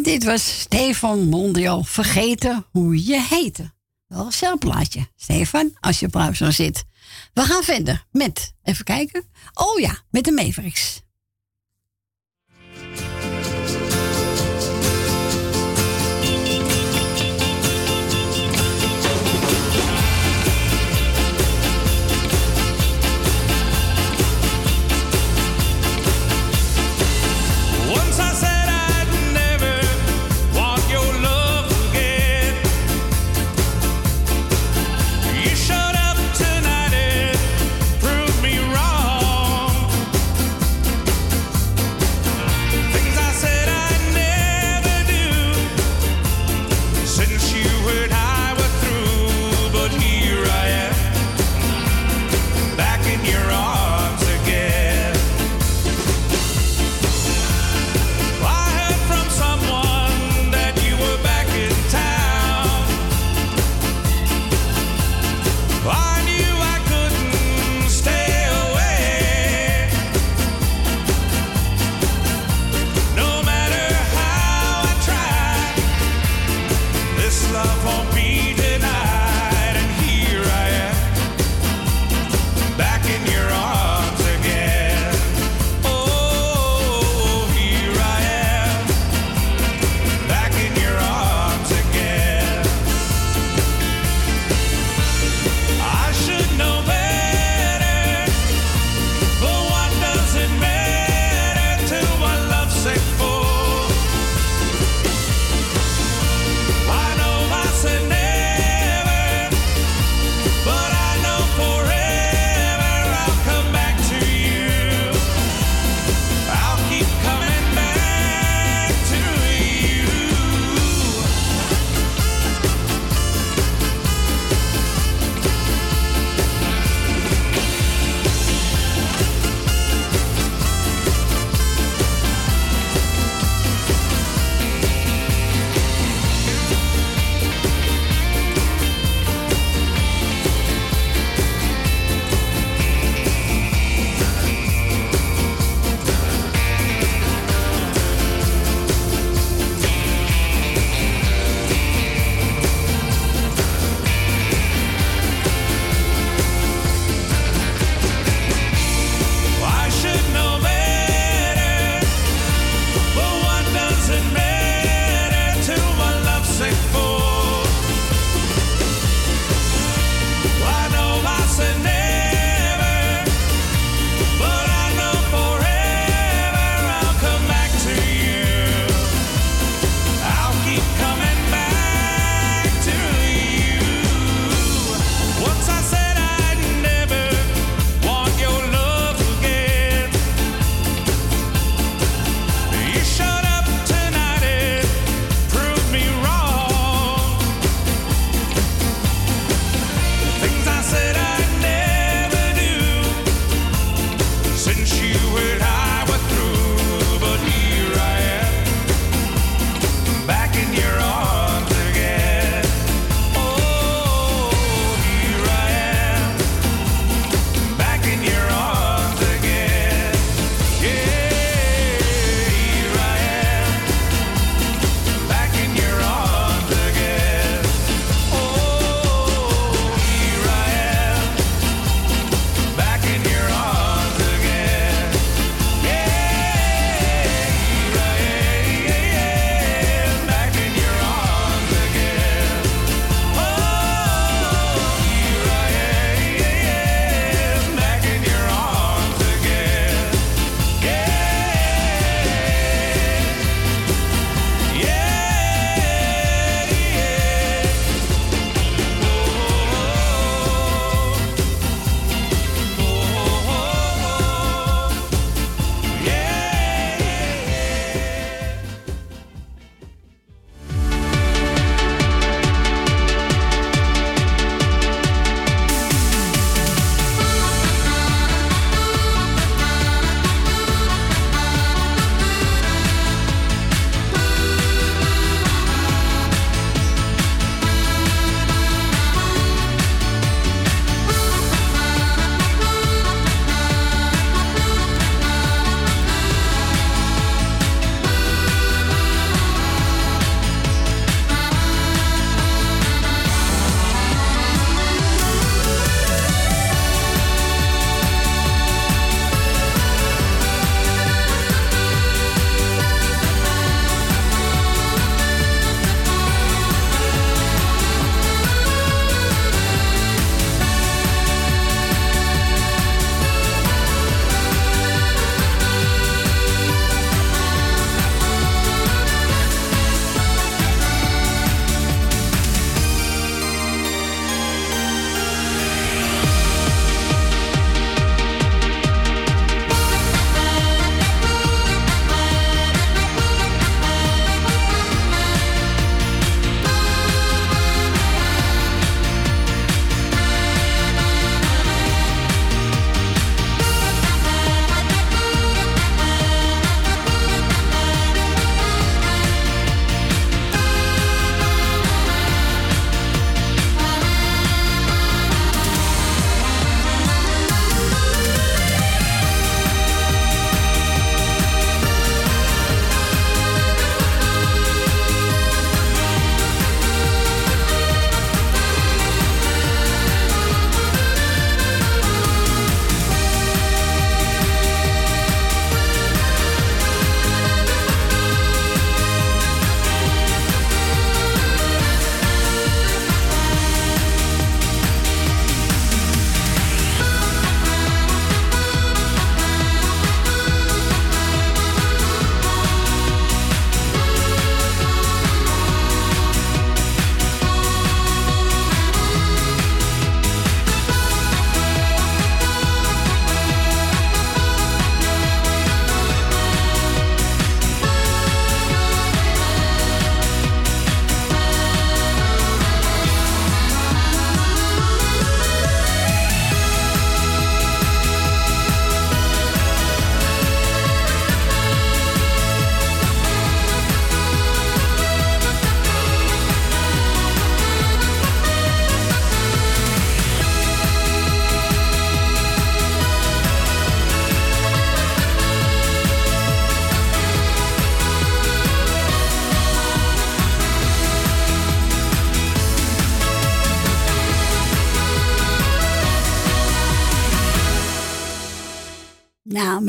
dit 0.08 0.24
was 0.24 0.60
Stefan 0.60 1.30
Mondial. 1.30 1.84
Vergeten 1.84 2.66
hoe 2.72 3.06
je 3.06 3.22
heette. 3.22 3.74
Wel 4.08 4.26
een 4.26 4.32
celplaatje. 4.32 5.08
Stefan, 5.16 5.78
als 5.80 6.00
je 6.00 6.06
op 6.06 6.36
zo 6.36 6.52
zit. 6.52 6.86
We 7.34 7.42
gaan 7.42 7.64
verder 7.64 8.06
met, 8.12 8.54
even 8.64 8.86
kijken. 8.86 9.24
Oh 9.54 9.80
ja, 9.80 10.02
met 10.10 10.24
de 10.24 10.32
Mavericks. 10.32 11.02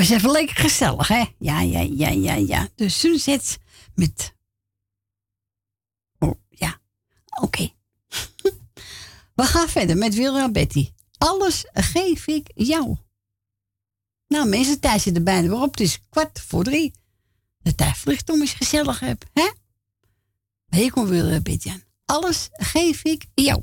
Is 0.08 0.14
even 0.14 0.30
lekker 0.30 0.56
gezellig, 0.56 1.08
hè? 1.08 1.24
Ja, 1.38 1.60
ja, 1.60 1.80
ja, 1.80 2.08
ja, 2.08 2.34
ja. 2.34 2.68
De 2.74 2.88
Sunsets 2.88 3.56
met... 3.94 4.34
Oh, 6.18 6.34
ja. 6.48 6.80
Oké. 7.40 7.70
We 9.38 9.42
gaan 9.42 9.68
verder 9.68 9.96
met 9.96 10.14
Wilra 10.14 10.50
Betty. 10.50 10.92
Alles 11.18 11.64
geef 11.72 12.26
ik 12.26 12.50
jou. 12.54 12.96
Nou, 14.26 14.48
mensen, 14.48 14.74
de 14.74 14.80
tijd 14.80 15.00
zit 15.00 15.16
er 15.16 15.22
bijna 15.22 15.62
op. 15.62 15.70
Het 15.70 15.80
is 15.80 16.00
kwart 16.08 16.40
voor 16.40 16.64
drie. 16.64 16.92
De 17.58 17.74
tijd 17.74 17.96
vliegt 17.96 18.30
om 18.30 18.40
eens 18.40 18.52
gezellig 18.52 19.00
heb, 19.00 19.24
hè? 19.32 19.50
Hier 20.68 20.90
komt 20.90 21.08
Wilra 21.08 21.40
Betty 21.40 21.70
aan. 21.70 21.82
Alles 22.04 22.48
geef 22.52 23.04
ik 23.04 23.26
jou. 23.34 23.62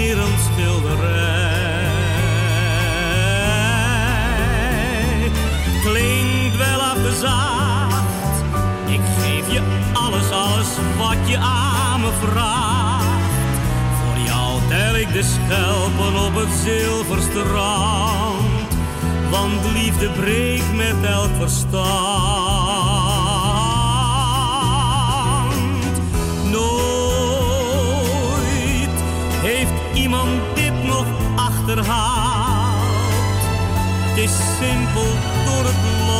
ik 8.87 9.01
geef 9.19 9.51
je 9.51 9.61
alles, 9.93 10.31
alles 10.31 10.67
wat 10.97 11.29
je 11.29 11.37
aan 11.37 12.01
me 12.01 12.09
vraagt. 12.21 13.05
Voor 14.03 14.17
jou 14.25 14.59
tel 14.69 14.95
ik 14.95 15.13
de 15.13 15.23
schelpen 15.23 16.15
op 16.25 16.35
het 16.35 16.49
zilverstrand, 16.63 18.73
want 19.29 19.71
liefde 19.73 20.09
breekt 20.09 20.75
met 20.75 20.95
elk 21.03 21.29
verstand. 21.39 21.81
Nooit 26.51 27.69
heeft 29.41 29.73
iemand 29.93 30.29
dit 30.53 30.83
nog 30.83 31.05
achterhaald. 31.35 32.79
Het 34.07 34.17
is 34.17 34.31
simpel 34.59 35.30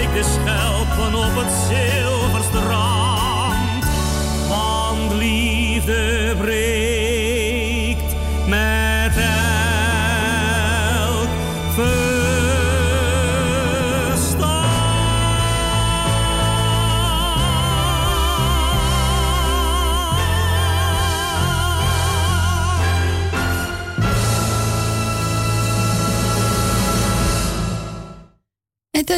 Ik 0.00 0.14
de 0.14 0.22
schelpen 0.22 1.14
op 1.14 1.36
het 1.36 1.52
zilverstrand. 1.68 3.84
Want 4.48 5.12
liefde 5.12 6.34
breekt 6.38 6.87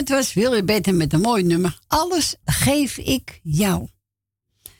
Dat 0.01 0.09
was 0.09 0.33
Willy 0.33 0.65
Beter 0.65 0.95
met 0.95 1.13
een 1.13 1.21
mooi 1.21 1.43
nummer. 1.43 1.79
Alles 1.87 2.35
geef 2.45 2.97
ik 2.99 3.41
jou. 3.43 3.89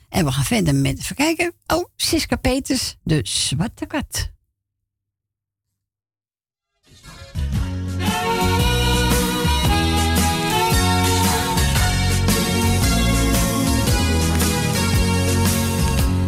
En 0.09 0.25
we 0.25 0.33
gaan 0.33 0.45
verder 0.45 0.75
met, 0.75 0.99
even 0.99 1.17
kijken. 1.17 1.53
Oh, 1.67 1.85
Siska 1.97 2.37
Peters, 2.37 2.97
de 3.03 3.21
Zwarte 3.23 3.87
Kat. 3.87 4.31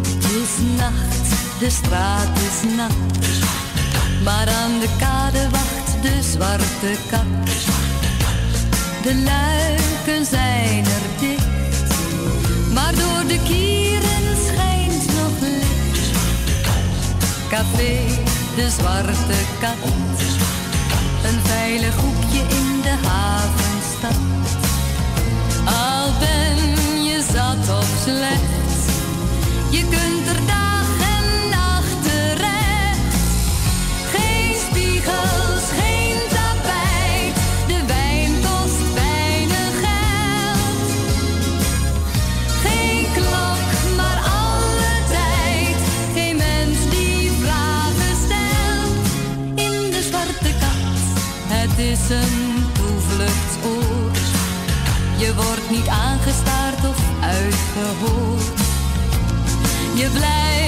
Het 0.05 0.23
is 0.23 0.77
nacht, 0.77 1.59
de 1.59 1.69
straat 1.69 2.37
is 2.37 2.75
nat. 2.75 2.93
Maar 4.23 4.47
aan 4.47 4.79
de 4.79 4.95
kade 4.99 5.49
wacht 5.49 6.01
de 6.01 6.21
zwarte 6.21 6.97
kat. 7.09 7.82
De 9.03 9.15
luiken 9.15 10.25
zijn 10.25 10.85
er 10.85 11.19
dicht. 11.19 11.47
Maar 12.73 12.95
door 12.95 13.27
de 13.27 13.39
kieren 13.43 14.37
schijnt 14.45 15.05
nog 15.05 15.39
licht. 15.39 16.11
Café, 17.49 17.99
de 18.55 18.69
zwarte 18.69 19.39
kat. 19.59 19.91
Een 21.25 21.39
veilig 21.43 21.95
hoekje 21.95 22.39
in 22.39 22.81
de 22.81 22.95
havenstad. 23.07 24.19
Al 25.65 26.11
ben 26.19 27.03
je 27.03 27.23
zat 27.33 27.77
of 27.77 27.87
slecht. 28.03 28.91
Je 29.69 29.81
kunt 29.81 30.27
er 30.27 30.45
dag 30.47 30.72
Je 55.23 55.33
wordt 55.35 55.69
niet 55.69 55.87
aangestaard 55.87 56.87
of 56.87 56.97
uitgehoord. 57.21 58.59
Je 59.95 60.09
blijft 60.09 60.62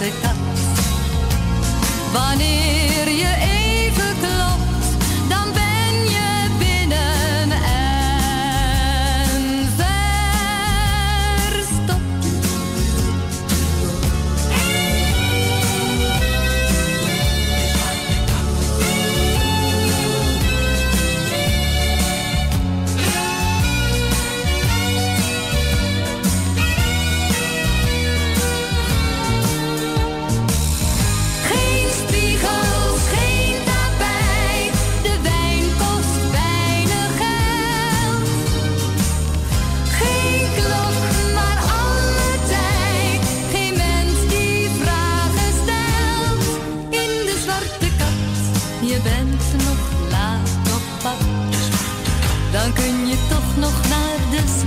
de 0.00 0.10
kat. 0.20 0.36
Wanneer 2.12 3.08
je 3.08 3.29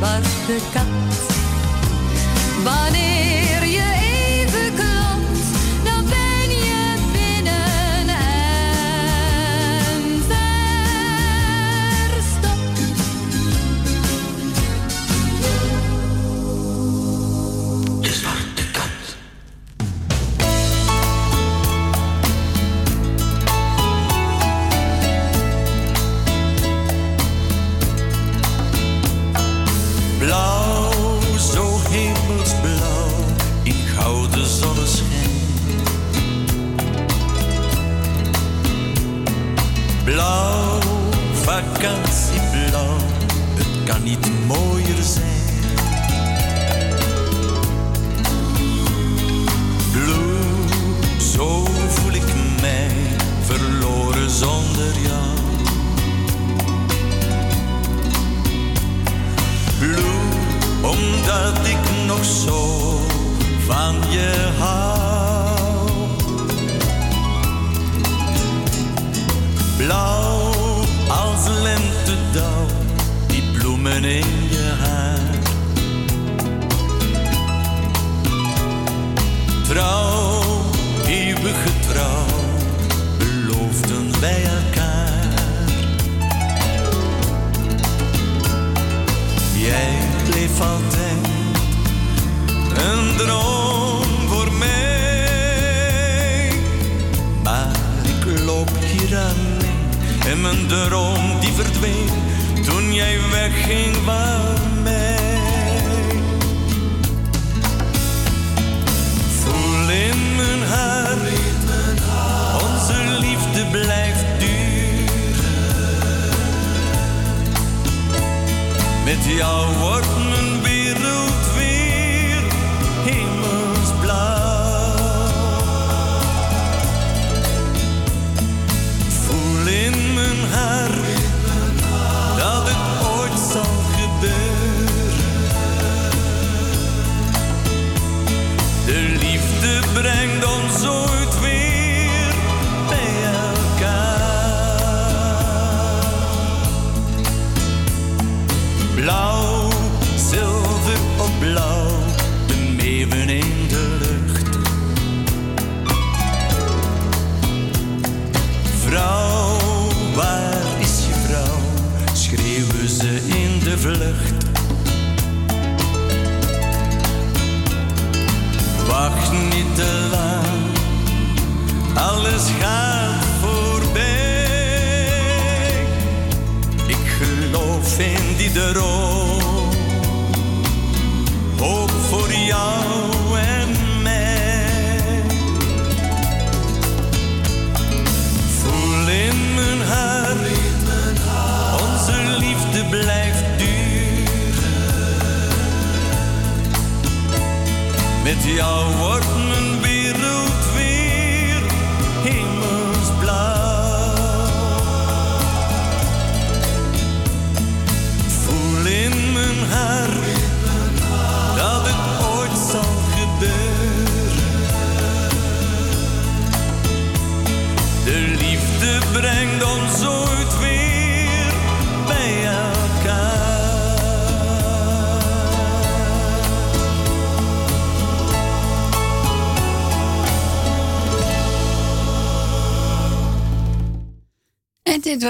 was 0.04 0.46
de 0.48 0.60
kat. 0.74 0.88
Wanneer 2.64 3.13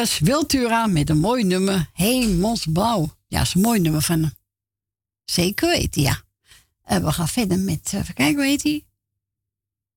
was 0.03 0.19
Wiltura 0.19 0.87
met 0.87 1.09
een 1.09 1.19
mooi 1.19 1.43
nummer, 1.43 1.89
Hemelsblauw. 1.93 3.17
Ja, 3.27 3.41
is 3.41 3.53
een 3.53 3.61
mooi 3.61 3.79
nummer 3.79 4.01
van 4.01 4.21
hem. 4.21 4.33
Zeker 5.25 5.69
weten, 5.69 6.01
ja. 6.01 6.21
Eh, 6.81 6.97
we 6.97 7.11
gaan 7.11 7.27
verder 7.27 7.59
met, 7.59 7.89
eh, 7.93 7.99
even 7.99 8.13
kijken, 8.13 8.35
hoe 8.35 8.45
heet 8.45 8.63
hij? 8.63 8.85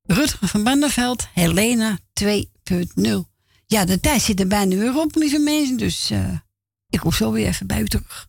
Rutger 0.02 0.48
van 0.48 0.62
Bandenveld, 0.62 1.28
Helena 1.32 1.98
2.0. 2.12 3.28
Ja, 3.66 3.84
de 3.84 4.00
tijd 4.00 4.22
zit 4.22 4.40
er 4.40 4.46
bijna 4.46 4.76
weer 4.76 4.98
op, 4.98 5.14
lieve 5.14 5.38
mensen, 5.38 5.76
dus 5.76 6.10
eh, 6.10 6.38
ik 6.88 7.00
kom 7.00 7.12
zo 7.12 7.32
weer 7.32 7.46
even 7.46 7.66
bij 7.66 7.80
u 7.80 7.88
terug. 7.88 8.28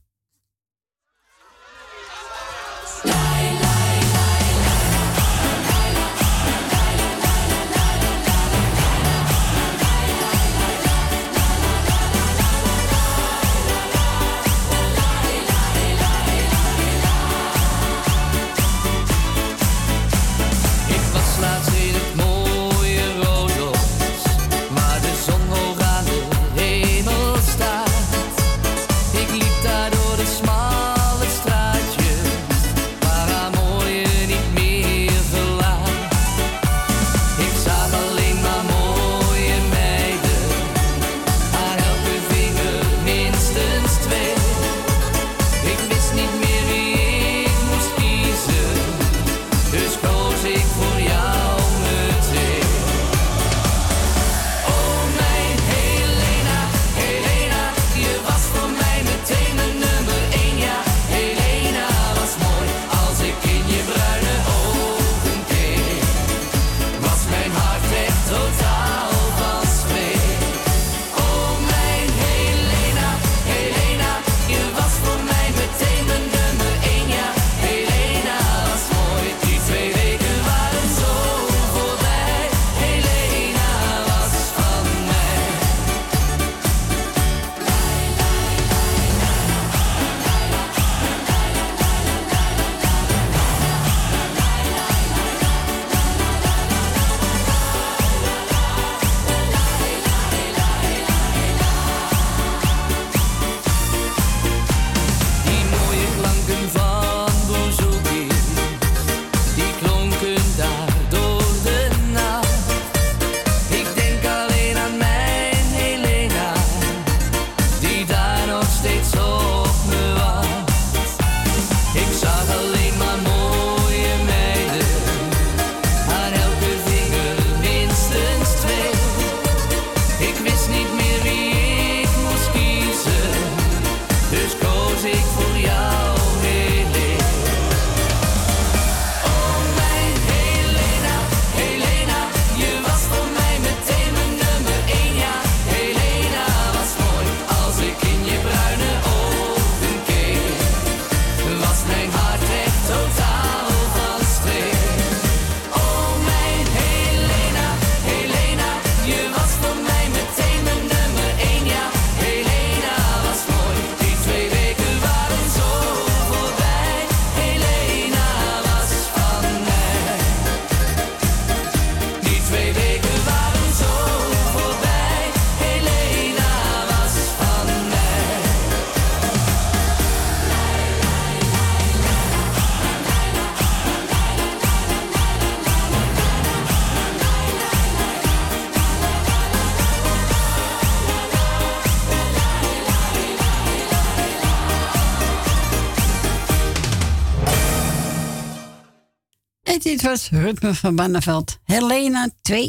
Dit 199.98 200.06
was 200.06 200.30
Ritme 200.30 200.74
van 200.74 200.95
Banneveld. 200.95 201.59
Helena 201.64 202.30
2.0. 202.51 202.64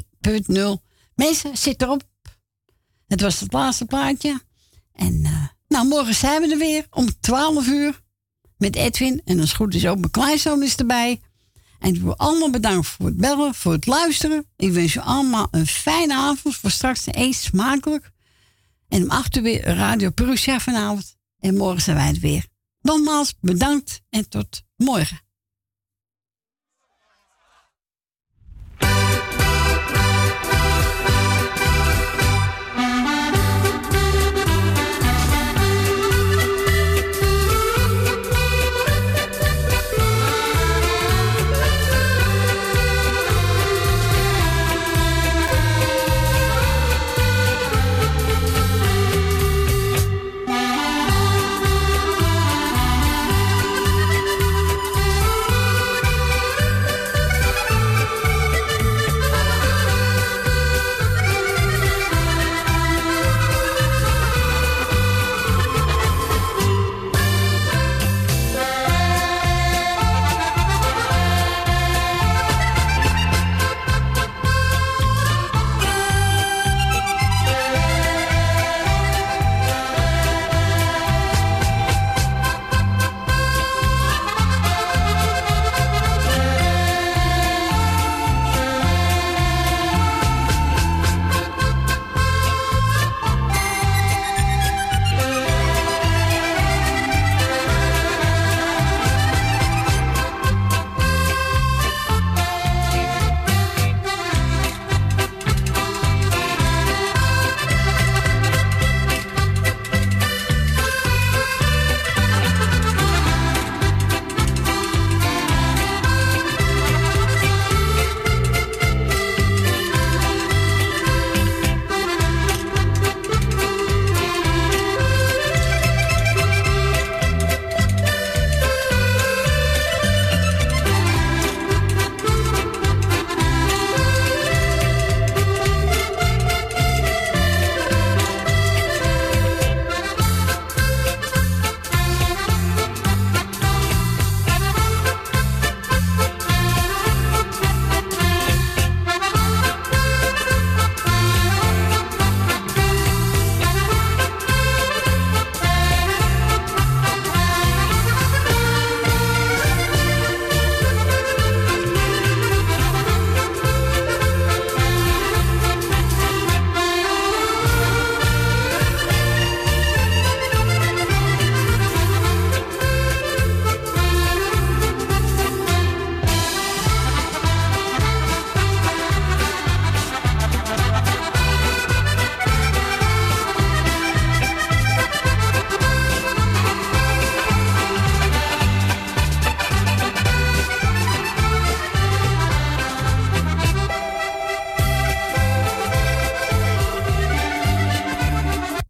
Mensen, 1.15 1.57
zit 1.57 1.83
erop. 1.83 2.03
Het 3.07 3.21
was 3.21 3.41
het 3.41 3.53
laatste 3.53 3.85
plaatje. 3.85 4.41
En 4.93 5.25
eh, 5.25 5.47
nou, 5.69 5.87
morgen 5.87 6.15
zijn 6.15 6.43
we 6.43 6.51
er 6.51 6.59
weer 6.59 6.87
om 6.91 7.21
12 7.21 7.67
uur. 7.67 8.03
Met 8.57 8.77
Edwin. 8.77 9.21
En 9.25 9.41
als 9.41 9.49
het 9.49 9.57
goed 9.57 9.75
is 9.75 9.87
ook 9.87 9.99
mijn 9.99 10.11
kleinzoon 10.11 10.63
is 10.63 10.77
erbij. 10.77 11.21
En 11.79 11.95
ik 11.95 12.01
wil 12.01 12.17
allemaal 12.17 12.51
bedanken 12.51 12.85
voor 12.85 13.07
het 13.07 13.17
bellen, 13.17 13.55
voor 13.55 13.73
het 13.73 13.87
luisteren. 13.87 14.47
Ik 14.57 14.73
wens 14.73 14.93
je 14.93 15.01
allemaal 15.01 15.49
een 15.51 15.67
fijne 15.67 16.15
avond. 16.15 16.57
Voor 16.57 16.71
straks 16.71 17.07
eet 17.07 17.35
smakelijk. 17.35 18.11
En 18.89 19.03
om 19.03 19.11
8 19.11 19.37
uur 19.37 19.43
weer 19.43 19.65
Radio 19.65 20.11
Perusia 20.11 20.61
vanavond. 20.61 21.17
En 21.39 21.57
morgen 21.57 21.83
zijn 21.83 21.97
wij 21.97 22.07
het 22.07 22.19
weer. 22.19 22.47
Nogmaals 22.81 23.35
bedankt 23.41 24.01
en 24.11 24.29
tot 24.29 24.63
morgen. 24.77 25.27